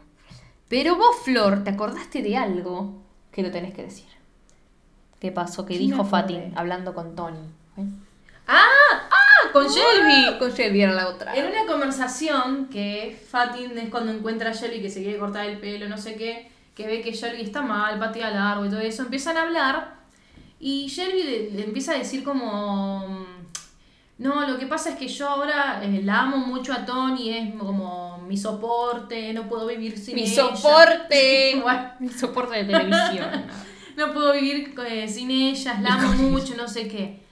Pero 0.68 0.96
vos, 0.96 1.16
Flor, 1.24 1.62
¿te 1.64 1.70
acordaste 1.70 2.22
de 2.22 2.36
algo 2.36 3.02
que 3.30 3.42
lo 3.42 3.50
tenés 3.50 3.74
que 3.74 3.82
decir? 3.82 4.06
¿Qué 5.20 5.30
pasó? 5.32 5.64
¿Qué 5.64 5.78
dijo 5.78 6.02
me? 6.04 6.10
Fatin 6.10 6.52
hablando 6.56 6.94
con 6.94 7.14
Tony. 7.14 7.38
¿eh? 7.78 7.84
¡Ah! 8.46 8.64
¡Ah! 9.10 9.33
Con 9.52 9.66
Shelby. 9.66 10.38
Con 10.38 10.50
Shelby 10.50 10.82
era 10.82 10.92
la 10.92 11.08
otra. 11.08 11.34
En 11.34 11.46
una 11.46 11.66
conversación 11.66 12.68
que 12.68 13.18
Fatin 13.30 13.76
es 13.78 13.88
cuando 13.88 14.12
encuentra 14.12 14.50
a 14.50 14.52
Shelby 14.52 14.80
que 14.82 14.90
se 14.90 15.02
quiere 15.02 15.18
cortar 15.18 15.46
el 15.46 15.58
pelo, 15.58 15.88
no 15.88 15.98
sé 15.98 16.16
qué, 16.16 16.50
que 16.74 16.86
ve 16.86 17.00
que 17.00 17.12
Shelby 17.12 17.42
está 17.42 17.62
mal, 17.62 17.98
patea 17.98 18.30
largo 18.30 18.66
y 18.66 18.68
todo 18.70 18.80
eso, 18.80 19.02
empiezan 19.02 19.36
a 19.36 19.42
hablar 19.42 19.94
y 20.60 20.86
Shelby 20.86 21.50
le, 21.52 21.64
empieza 21.64 21.92
a 21.92 21.98
decir 21.98 22.24
como, 22.24 23.06
mm, 23.06 23.26
no, 24.18 24.48
lo 24.48 24.58
que 24.58 24.66
pasa 24.66 24.90
es 24.90 24.96
que 24.96 25.08
yo 25.08 25.28
ahora 25.28 25.80
eh, 25.82 26.00
la 26.02 26.22
amo 26.22 26.38
mucho 26.38 26.72
a 26.72 26.86
Tony, 26.86 27.30
es 27.30 27.54
como 27.54 28.18
mi 28.26 28.36
soporte, 28.36 29.32
no 29.34 29.48
puedo 29.48 29.66
vivir 29.66 29.98
sin 29.98 30.14
Mi 30.14 30.22
ella. 30.22 30.56
soporte. 30.56 31.56
Bueno, 31.62 31.90
Mi 32.00 32.08
soporte 32.08 32.64
de 32.64 32.64
televisión. 32.64 33.44
no 33.96 34.12
puedo 34.12 34.32
vivir 34.32 34.74
eh, 34.86 35.08
sin 35.08 35.30
ellas, 35.30 35.82
la 35.82 35.94
amo 35.94 36.12
mucho, 36.14 36.54
no 36.56 36.66
sé 36.66 36.88
qué. 36.88 37.23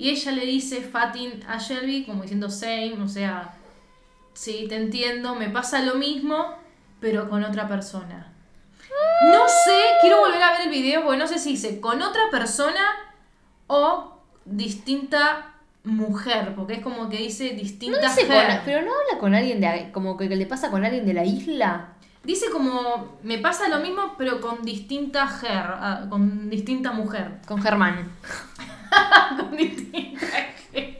Y 0.00 0.08
ella 0.08 0.32
le 0.32 0.46
dice 0.46 0.80
Fatin 0.80 1.44
a 1.46 1.58
Shelby 1.58 2.04
como 2.06 2.22
diciendo 2.22 2.48
same, 2.48 2.96
o 3.02 3.06
sea, 3.08 3.54
sí, 4.32 4.64
te 4.66 4.76
entiendo, 4.76 5.34
me 5.34 5.50
pasa 5.50 5.82
lo 5.82 5.96
mismo, 5.96 6.54
pero 7.00 7.28
con 7.28 7.44
otra 7.44 7.68
persona. 7.68 8.32
No 9.30 9.46
sé, 9.46 9.78
quiero 10.00 10.20
volver 10.20 10.42
a 10.42 10.52
ver 10.52 10.62
el 10.62 10.70
video 10.70 11.02
porque 11.02 11.18
no 11.18 11.26
sé 11.26 11.38
si 11.38 11.50
dice 11.50 11.80
con 11.80 12.00
otra 12.00 12.22
persona 12.30 12.80
o 13.66 14.16
distinta 14.46 15.52
mujer, 15.84 16.54
porque 16.56 16.74
es 16.74 16.80
como 16.80 17.08
que 17.10 17.18
dice 17.18 17.52
No 17.52 17.58
distinta 17.58 18.14
con- 18.26 18.30
her. 18.34 18.62
pero 18.64 18.80
no 18.80 18.92
habla 18.92 19.18
con 19.20 19.34
alguien 19.34 19.60
de 19.60 19.90
como 19.92 20.16
que 20.16 20.28
le 20.28 20.46
pasa 20.46 20.70
con 20.70 20.82
alguien 20.84 21.04
de 21.04 21.12
la 21.14 21.24
isla. 21.24 21.88
Dice 22.22 22.46
como 22.52 23.18
me 23.22 23.38
pasa 23.38 23.68
lo 23.68 23.78
mismo, 23.80 24.14
pero 24.18 24.40
con 24.40 24.62
distinta 24.62 25.22
her, 25.42 25.64
ah, 25.66 26.06
con 26.10 26.50
distinta 26.50 26.92
mujer. 26.92 27.38
Con 27.46 27.62
Germán. 27.62 28.10
con 29.38 29.56
distinta 29.56 30.26
her. 30.72 30.98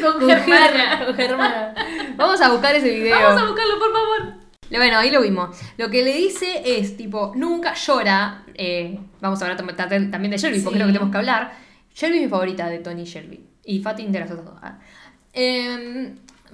con 0.00 0.12
Con 0.12 0.28
Germana. 0.30 0.98
Ger- 1.00 1.06
con 1.06 1.14
Germana. 1.16 1.74
Vamos 2.16 2.40
a 2.40 2.50
buscar 2.50 2.74
ese 2.76 2.90
video. 2.90 3.18
Vamos 3.20 3.42
a 3.42 3.46
buscarlo, 3.46 3.78
por 3.78 3.92
favor. 3.92 4.34
Bueno, 4.70 4.98
ahí 4.98 5.10
lo 5.10 5.22
vimos. 5.22 5.58
Lo 5.78 5.90
que 5.90 6.04
le 6.04 6.14
dice 6.14 6.62
es, 6.78 6.96
tipo, 6.96 7.32
nunca 7.34 7.74
llora. 7.74 8.44
eh, 8.54 9.00
vamos 9.20 9.40
a 9.42 9.46
hablar 9.46 9.58
tam- 9.58 9.74
tam- 9.76 10.10
también 10.10 10.30
de 10.30 10.36
Shelby, 10.36 10.60
porque 10.60 10.76
es 10.78 10.80
lo 10.80 10.86
que 10.86 10.92
tenemos 10.92 11.10
que 11.10 11.18
hablar. 11.18 11.52
Shelby 11.94 12.18
es 12.18 12.22
mi 12.24 12.28
favorita 12.28 12.68
de 12.68 12.78
Tony 12.78 13.04
Shelby. 13.04 13.44
Y 13.64 13.80
Fatin 13.80 14.12
de 14.12 14.20
las 14.20 14.30
otras 14.30 14.46
dos. 14.46 14.58
ah. 14.62 14.78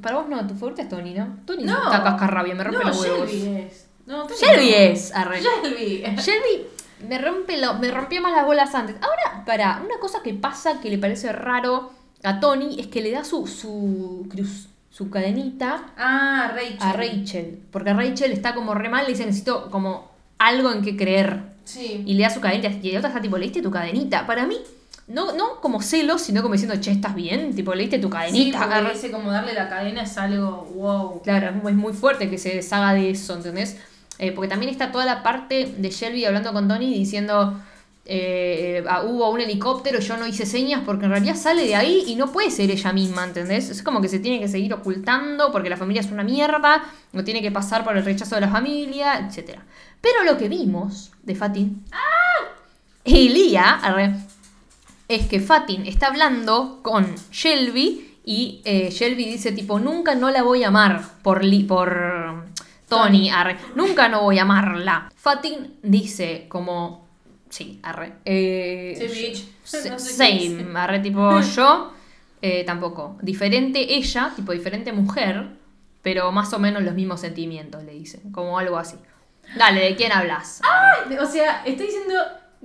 Para 0.02 0.16
vos 0.16 0.28
no, 0.28 0.46
tu 0.46 0.54
favorita 0.54 0.82
es 0.82 0.88
Tony, 0.88 1.14
¿no? 1.14 1.38
Tony 1.46 1.64
No. 1.64 1.84
está 1.84 2.02
cascarrabia, 2.02 2.54
me 2.54 2.64
rompe 2.64 2.80
no, 2.80 2.88
los 2.88 3.00
huevos. 3.00 3.30
Shelby 3.30 3.56
es. 3.60 3.86
No, 4.06 4.24
Tony 4.26 4.36
Shelby 4.40 4.70
no. 4.70 4.76
es. 4.76 5.14
Arre. 5.14 5.40
Shelby. 5.40 6.04
Shelby, 6.16 6.66
me 7.08 7.18
rompe 7.18 7.58
lo, 7.58 7.74
me 7.74 7.90
rompió 7.90 8.20
más 8.20 8.32
las 8.34 8.44
bolas 8.46 8.74
antes. 8.74 8.96
Ahora, 9.00 9.44
para, 9.44 9.80
una 9.84 9.98
cosa 10.00 10.22
que 10.22 10.34
pasa 10.34 10.80
que 10.80 10.90
le 10.90 10.98
parece 10.98 11.32
raro 11.32 11.90
a 12.22 12.40
Tony 12.40 12.76
es 12.80 12.86
que 12.88 13.00
le 13.02 13.10
da 13.10 13.24
su, 13.24 13.46
su 13.46 14.26
cruz, 14.30 14.68
su 14.90 15.10
cadenita 15.10 15.92
Ah, 15.96 16.52
Rachel. 16.54 16.76
a 16.80 16.92
Rachel. 16.92 17.58
Porque 17.70 17.92
Rachel 17.92 18.32
está 18.32 18.54
como 18.54 18.74
re 18.74 18.88
mal, 18.88 19.04
le 19.04 19.10
dice 19.12 19.26
necesito 19.26 19.70
como 19.70 20.10
algo 20.38 20.70
en 20.72 20.82
que 20.82 20.96
creer. 20.96 21.54
Sí. 21.64 22.02
Y 22.06 22.14
le 22.14 22.22
da 22.24 22.30
su 22.30 22.40
cadenita. 22.40 22.68
Y 22.68 22.92
la 22.92 22.98
otra 22.98 23.08
está 23.10 23.20
tipo, 23.22 23.38
¿leíste 23.38 23.62
tu 23.62 23.70
cadenita? 23.70 24.26
Para 24.26 24.46
mí, 24.46 24.58
no, 25.06 25.32
no 25.36 25.60
como 25.60 25.82
celos, 25.82 26.22
sino 26.22 26.42
como 26.42 26.54
diciendo, 26.54 26.76
che, 26.80 26.90
¿estás 26.92 27.14
bien? 27.14 27.54
Tipo, 27.54 27.74
¿leíste 27.74 27.98
tu 27.98 28.08
Sí, 28.08 28.12
cadenita? 28.12 28.90
dice 28.92 29.10
como 29.10 29.30
darle 29.30 29.52
la 29.54 29.68
cadena 29.68 30.02
es 30.02 30.16
algo 30.18 30.64
wow. 30.74 31.22
Claro, 31.22 31.48
es 31.68 31.74
muy- 31.74 31.92
fuerte 31.92 32.30
que 32.30 32.38
se 32.38 32.54
deshaga 32.54 32.94
de 32.94 33.10
eso, 33.10 33.34
¿entendés? 33.34 33.76
Eh, 34.18 34.32
porque 34.32 34.48
también 34.48 34.70
está 34.70 34.92
toda 34.92 35.04
la 35.04 35.22
parte 35.22 35.74
de 35.76 35.90
Shelby 35.90 36.24
hablando 36.24 36.52
con 36.52 36.68
Tony 36.68 36.94
diciendo, 36.94 37.60
eh, 38.06 38.84
ah, 38.88 39.02
hubo 39.02 39.30
un 39.30 39.40
helicóptero, 39.40 39.98
yo 39.98 40.16
no 40.16 40.26
hice 40.26 40.46
señas 40.46 40.82
porque 40.86 41.06
en 41.06 41.10
realidad 41.10 41.36
sale 41.36 41.66
de 41.66 41.74
ahí 41.74 42.04
y 42.06 42.14
no 42.16 42.30
puede 42.32 42.50
ser 42.50 42.70
ella 42.70 42.92
misma, 42.92 43.24
¿entendés? 43.24 43.70
Es 43.70 43.82
como 43.82 44.00
que 44.00 44.08
se 44.08 44.20
tiene 44.20 44.38
que 44.40 44.48
seguir 44.48 44.72
ocultando 44.74 45.50
porque 45.52 45.68
la 45.70 45.76
familia 45.76 46.00
es 46.00 46.10
una 46.10 46.22
mierda, 46.22 46.84
no 47.12 47.24
tiene 47.24 47.42
que 47.42 47.50
pasar 47.50 47.82
por 47.84 47.96
el 47.96 48.04
rechazo 48.04 48.34
de 48.36 48.42
la 48.42 48.48
familia, 48.48 49.18
etc. 49.18 49.58
Pero 50.00 50.22
lo 50.24 50.36
que 50.38 50.48
vimos 50.48 51.10
de 51.22 51.34
Fatin 51.34 51.82
y 53.04 53.28
Lía, 53.30 53.64
arre, 53.82 54.14
es 55.08 55.26
que 55.26 55.40
Fatin 55.40 55.86
está 55.86 56.06
hablando 56.08 56.80
con 56.82 57.14
Shelby 57.30 58.18
y 58.24 58.62
eh, 58.64 58.90
Shelby 58.90 59.24
dice 59.26 59.52
tipo, 59.52 59.78
nunca 59.78 60.14
no 60.14 60.30
la 60.30 60.42
voy 60.42 60.64
a 60.64 60.68
amar 60.68 61.02
por, 61.22 61.44
Li- 61.44 61.64
por 61.64 62.44
Tony, 62.88 63.30
arre, 63.30 63.56
nunca 63.74 64.08
no 64.08 64.22
voy 64.22 64.38
a 64.38 64.42
amarla. 64.42 65.10
Fatin 65.16 65.78
dice 65.82 66.46
como, 66.48 67.06
sí, 67.50 67.80
arre, 67.82 68.14
eh, 68.24 68.94
Sí, 68.98 69.20
bitch. 69.26 69.44
No 69.90 69.98
sé 69.98 70.12
same, 70.58 70.78
arre, 70.78 71.00
tipo 71.00 71.40
yo, 71.56 71.92
eh, 72.42 72.64
tampoco, 72.64 73.18
diferente 73.22 73.94
ella, 73.96 74.32
tipo 74.36 74.52
diferente 74.52 74.92
mujer, 74.92 75.48
pero 76.02 76.30
más 76.32 76.52
o 76.52 76.58
menos 76.58 76.82
los 76.82 76.94
mismos 76.94 77.20
sentimientos, 77.20 77.82
le 77.84 77.92
dice, 77.92 78.20
como 78.32 78.58
algo 78.58 78.76
así. 78.78 78.96
Dale, 79.56 79.80
¿de 79.82 79.96
quién 79.96 80.12
hablas? 80.12 80.60
O 81.20 81.26
sea, 81.26 81.62
estoy 81.64 81.86
diciendo 81.86 82.14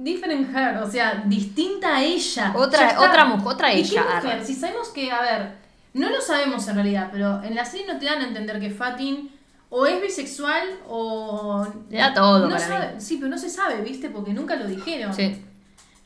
different 0.04 0.56
her, 0.56 0.78
o 0.78 0.90
sea, 0.90 1.24
distinta 1.26 1.98
a 1.98 2.04
ella. 2.04 2.54
Otra- 2.56 3.00
otra 3.00 3.26
mujer, 3.26 3.48
otra 3.48 3.74
¿Y 3.74 3.80
ella, 3.82 3.90
qué 4.04 4.16
mujer? 4.16 4.32
arre. 4.38 4.46
Si 4.46 4.54
sabemos 4.56 4.90
que, 4.90 5.12
a 5.12 5.22
ver, 5.22 5.52
no 5.94 6.10
lo 6.10 6.22
sabemos 6.22 6.68
en 6.68 6.76
realidad, 6.76 7.10
pero 7.12 7.42
en 7.44 7.56
la 7.56 7.66
serie 7.66 7.88
no 7.88 7.98
te 8.00 8.06
dan 8.06 8.22
a 8.22 8.28
entender 8.28 8.60
que 8.60 8.70
Fatin 8.70 9.32
o 9.70 9.86
es 9.86 10.02
bisexual 10.02 10.64
o. 10.88 11.68
Le 11.90 11.98
da 11.98 12.14
todo 12.14 12.40
no 12.40 12.50
para 12.50 12.60
sabe- 12.68 12.94
mí. 12.96 13.02
Sí, 13.02 13.18
pero 13.18 13.30
no 13.30 13.38
se 13.38 13.50
sabe, 13.50 13.82
¿viste? 13.82 14.10
Porque 14.10 14.34
nunca 14.34 14.56
lo 14.56 14.66
dijeron. 14.66 15.14
Sí. 15.14 15.46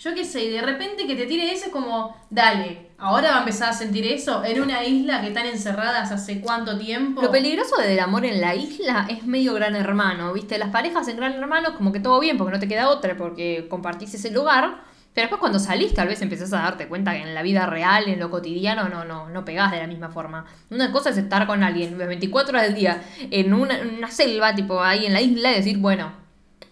Yo 0.04 0.14
qué 0.14 0.26
sé, 0.26 0.43
y 0.43 0.49
de 0.49 0.62
repente 0.62 1.08
que 1.08 1.16
te 1.16 1.26
tire 1.26 1.49
eso 1.49 1.68
es 1.68 1.72
como, 1.72 2.14
dale, 2.30 2.89
ahora 2.97 3.30
va 3.30 3.36
a 3.38 3.39
empezar 3.39 3.70
a 3.70 3.74
sentir 3.74 4.06
eso 4.06 4.43
en 4.43 4.62
una 4.62 4.84
isla 4.84 5.22
que 5.22 5.28
están 5.28 5.45
encerradas 5.45 6.12
hace 6.12 6.41
cuánto 6.41 6.78
tiempo. 6.78 7.22
Lo 7.22 7.32
peligroso 7.32 7.78
del 7.78 7.97
amor 8.01 8.26
en 8.26 8.41
la 8.41 8.54
isla 8.54 9.08
es 9.10 9.26
medio 9.26 9.54
gran 9.54 9.78
hermano, 9.78 10.34
¿viste? 10.34 10.58
Las 10.58 10.72
parejas 10.72 11.08
en 11.08 11.16
gran 11.16 11.32
hermano 11.32 11.76
como 11.78 11.93
que 11.93 12.01
todo 12.01 12.20
bien 12.20 12.38
porque 12.38 12.51
no 12.51 12.60
te 12.60 12.68
queda 12.68 12.89
otra 12.89 13.16
porque 13.16 13.68
compartís 13.70 14.14
ese 14.14 14.30
lugar, 14.30 14.82
pero 15.14 15.24
después 15.24 15.39
cuando 15.39 15.58
salís 15.58 15.93
tal 15.93 16.10
vez 16.10 16.22
empezás 16.22 16.51
a 16.51 16.58
darte 16.58 16.89
cuenta 16.89 17.14
que 17.14 17.22
en 17.22 17.34
la 17.34 17.41
vida 17.41 17.66
real, 17.66 18.10
en 18.10 18.20
lo 18.20 18.30
cotidiano, 18.30 18.89
no, 18.89 19.06
no, 19.06 19.30
no 19.30 19.45
pegás 19.45 19.72
de 19.72 19.80
la 19.80 19.88
misma 19.88 20.10
forma. 20.10 20.45
Una 20.70 20.91
cosa 20.91 21.12
es 21.12 21.18
estar 21.18 21.47
con 21.47 21.64
alguien 21.64 21.97
las 21.97 22.10
24 22.10 22.49
horas 22.49 22.64
del 22.64 22.76
día 22.76 23.01
en 23.32 23.54
una, 23.54 23.80
una 23.80 24.12
selva, 24.12 24.54
tipo 24.54 24.84
ahí 24.84 25.06
en 25.06 25.14
la 25.14 25.22
isla 25.22 25.54
y 25.54 25.56
decir, 25.56 25.78
bueno, 25.78 26.22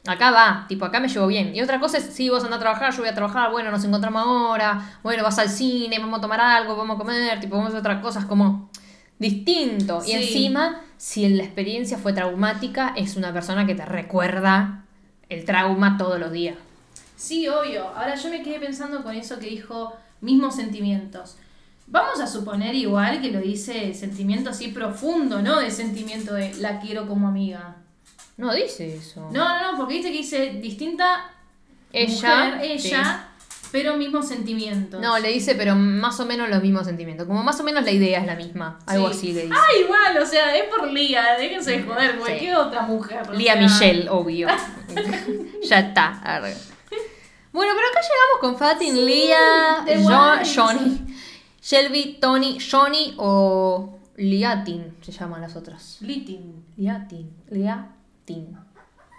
acá 0.08 0.32
va, 0.32 0.66
tipo 0.68 0.86
acá 0.86 1.00
me 1.00 1.08
llevo 1.08 1.28
bien. 1.28 1.56
Y 1.56 1.62
otra 1.62 1.80
cosa 1.80 1.98
es, 1.98 2.06
si 2.06 2.30
vos 2.30 2.44
andás 2.44 2.58
a 2.58 2.62
trabajar, 2.62 2.92
yo 2.92 3.00
voy 3.00 3.10
a 3.10 3.16
trabajar, 3.16 3.52
bueno, 3.52 3.72
nos 3.72 3.84
encontramos 3.84 4.24
ahora, 4.24 5.00
bueno, 5.04 5.24
vas 5.24 5.39
al 5.39 5.50
cine, 5.50 6.00
vamos 6.00 6.20
a 6.20 6.22
tomar 6.22 6.39
algo, 6.39 6.76
vamos 6.76 6.96
a 6.96 7.00
comer, 7.00 7.39
tipo, 7.39 7.56
vamos 7.56 7.74
a 7.74 7.78
hacer 7.78 7.80
otras 7.80 8.02
cosas 8.02 8.26
como 8.26 8.70
distinto. 9.20 10.02
Sí. 10.02 10.12
Y 10.12 10.14
encima, 10.16 10.82
si 10.98 11.28
la 11.30 11.44
experiencia 11.44 11.98
fue 11.98 12.14
traumática, 12.14 12.94
es 12.96 13.16
una 13.16 13.32
persona 13.34 13.66
que 13.66 13.76
te 13.76 13.86
recuerda 13.86 14.86
el 15.30 15.46
trauma 15.46 15.98
todos 15.98 16.20
los 16.20 16.32
días. 16.32 16.58
Sí, 17.16 17.48
obvio. 17.48 17.88
Ahora 17.89 18.16
yo 18.16 18.30
me 18.30 18.42
quedé 18.42 18.60
pensando 18.60 19.04
con 19.04 19.16
eso 19.16 19.38
que 19.38 19.48
dijo 19.48 19.94
mismos 20.22 20.56
sentimientos. 20.56 21.38
Vamos 21.86 22.20
a 22.20 22.26
suponer 22.26 22.74
igual 22.74 23.22
que 23.22 23.32
lo 23.32 23.39
dice 23.39 23.94
sentimiento 23.94 24.50
así 24.50 24.70
profundo, 24.70 25.42
¿no? 25.42 25.60
De 25.60 25.70
sentimiento 25.70 26.34
de 26.34 26.54
la 26.56 26.80
quiero 26.80 27.08
como 27.08 27.28
amiga. 27.28 27.76
No 28.42 28.54
dice 28.54 28.96
eso. 28.96 29.30
No, 29.32 29.48
no, 29.62 29.72
no, 29.72 29.78
porque 29.78 29.94
dice 29.96 30.12
que 30.12 30.18
dice 30.18 30.50
distinta 30.62 31.30
Ella, 31.94 32.46
mujer, 32.56 32.60
ella, 32.64 33.28
pero 33.72 33.96
mismos 33.96 34.28
sentimientos. 34.28 35.00
No, 35.00 35.18
le 35.20 35.30
dice, 35.30 35.56
pero 35.56 35.76
más 35.76 36.20
o 36.20 36.26
menos 36.26 36.50
los 36.50 36.62
mismos 36.62 36.86
sentimientos. 36.88 37.28
Como 37.28 37.44
más 37.44 37.60
o 37.60 37.64
menos 37.64 37.84
la 37.86 37.92
idea 37.92 38.20
es 38.20 38.26
la 38.26 38.36
misma. 38.36 38.80
Algo 38.88 39.10
Sí. 39.10 39.18
así 39.18 39.34
le 39.34 39.42
dice. 39.44 39.54
Ah, 39.56 39.78
igual, 39.80 40.18
o 40.22 40.26
sea, 40.26 40.56
es 40.58 40.64
por 40.66 40.88
Lía, 40.92 41.36
déjense 41.39 41.72
de 41.78 41.84
joder, 41.84 42.12
Sí. 42.14 42.18
cualquier 42.20 42.56
otra 42.56 42.82
mujer. 42.82 43.22
o 43.30 43.34
Lía 43.34 43.54
sea. 43.54 43.62
Michelle, 43.62 44.10
obvio. 44.10 44.48
ya 45.64 45.80
está. 45.80 46.20
arre. 46.24 46.56
Bueno, 47.54 47.74
pero 47.76 47.88
acá 47.89 48.00
llegamos 48.02 48.39
con 48.39 48.58
Fatin, 48.58 49.06
Lía, 49.06 49.84
de 49.86 49.98
Jo- 49.98 50.04
vuelta. 50.04 50.42
Johnny, 50.56 51.16
Shelby, 51.62 52.18
Tony, 52.20 52.58
Johnny 52.60 53.14
o 53.18 54.00
Liatin 54.18 54.96
se 55.02 55.12
llaman 55.12 55.42
las 55.42 55.56
otras. 55.56 55.98
Litin. 56.02 56.66
Liatin, 56.78 57.30
Liatin. 58.28 58.57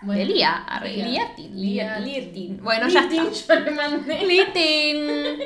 Bueno, 0.03 0.19
de 0.19 0.25
Lía, 0.25 0.65
Lía. 0.83 1.07
Liatin, 1.07 2.57
Lía-. 2.57 2.63
Bueno, 2.63 2.89
ya 2.89 3.01
está. 3.01 3.55
yo 3.55 3.61
le 3.61 3.71
mandé. 3.71 4.27
Litin. 4.27 5.39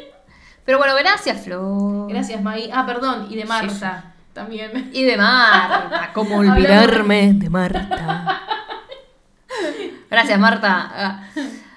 Pero 0.64 0.78
bueno, 0.78 0.94
gracias, 0.96 1.42
Flor. 1.42 2.09
Gracias, 2.09 2.42
Maggie. 2.42 2.70
Ah, 2.72 2.84
perdón, 2.86 3.28
y 3.30 3.36
de 3.36 3.44
Marta 3.44 4.14
también. 4.32 4.90
Y 4.92 5.04
de 5.04 5.16
Marta, 5.16 6.11
¿cómo 6.14 6.38
olvidarme 6.38 7.32
de 7.34 7.50
Marta? 7.50 8.42
Gracias, 10.11 10.38
Marta. 10.38 11.30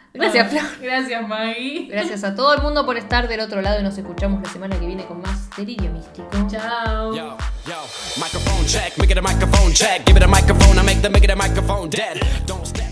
Ah, 0.10 0.12
Gracias, 0.14 0.51
No, 0.51 0.60
Flor. 0.60 0.82
Gracias, 0.82 1.28
Maggie. 1.28 1.88
Gracias 1.89 2.24
a 2.24 2.34
todo 2.36 2.55
el 2.55 2.62
mundo 2.62 2.84
por 2.86 2.97
estar 2.97 3.28
del 3.28 3.39
otro 3.41 3.62
lado 3.62 3.80
y 3.80 3.84
nos 3.84 3.97
escuchamos 3.97 4.41
la 4.41 4.49
semana 4.49 4.80
que 4.80 4.88
viene 4.88 5.05
con 5.05 5.22
más 5.22 5.49
Delirio 5.55 5.91
Místico. 5.91 6.28
Chao. 6.49 7.14
Yo, 7.16 7.38
yo, 7.68 7.76
microphone 8.18 8.66
check, 8.66 8.97
make 8.97 9.12
it 9.12 9.18
a 9.18 9.22
microphone 9.22 9.72
check. 9.72 10.03
Give 10.05 10.18
it 10.18 10.24
a 10.24 10.28
microphone, 10.28 10.80
I 10.80 10.84
make 10.84 11.01
the 11.01 11.10
make 11.10 11.24
it 11.24 11.32
a 11.32 11.36
microphone 11.36 11.89
dead. 11.89 12.20
Don't 12.47 12.66
step. 12.66 12.89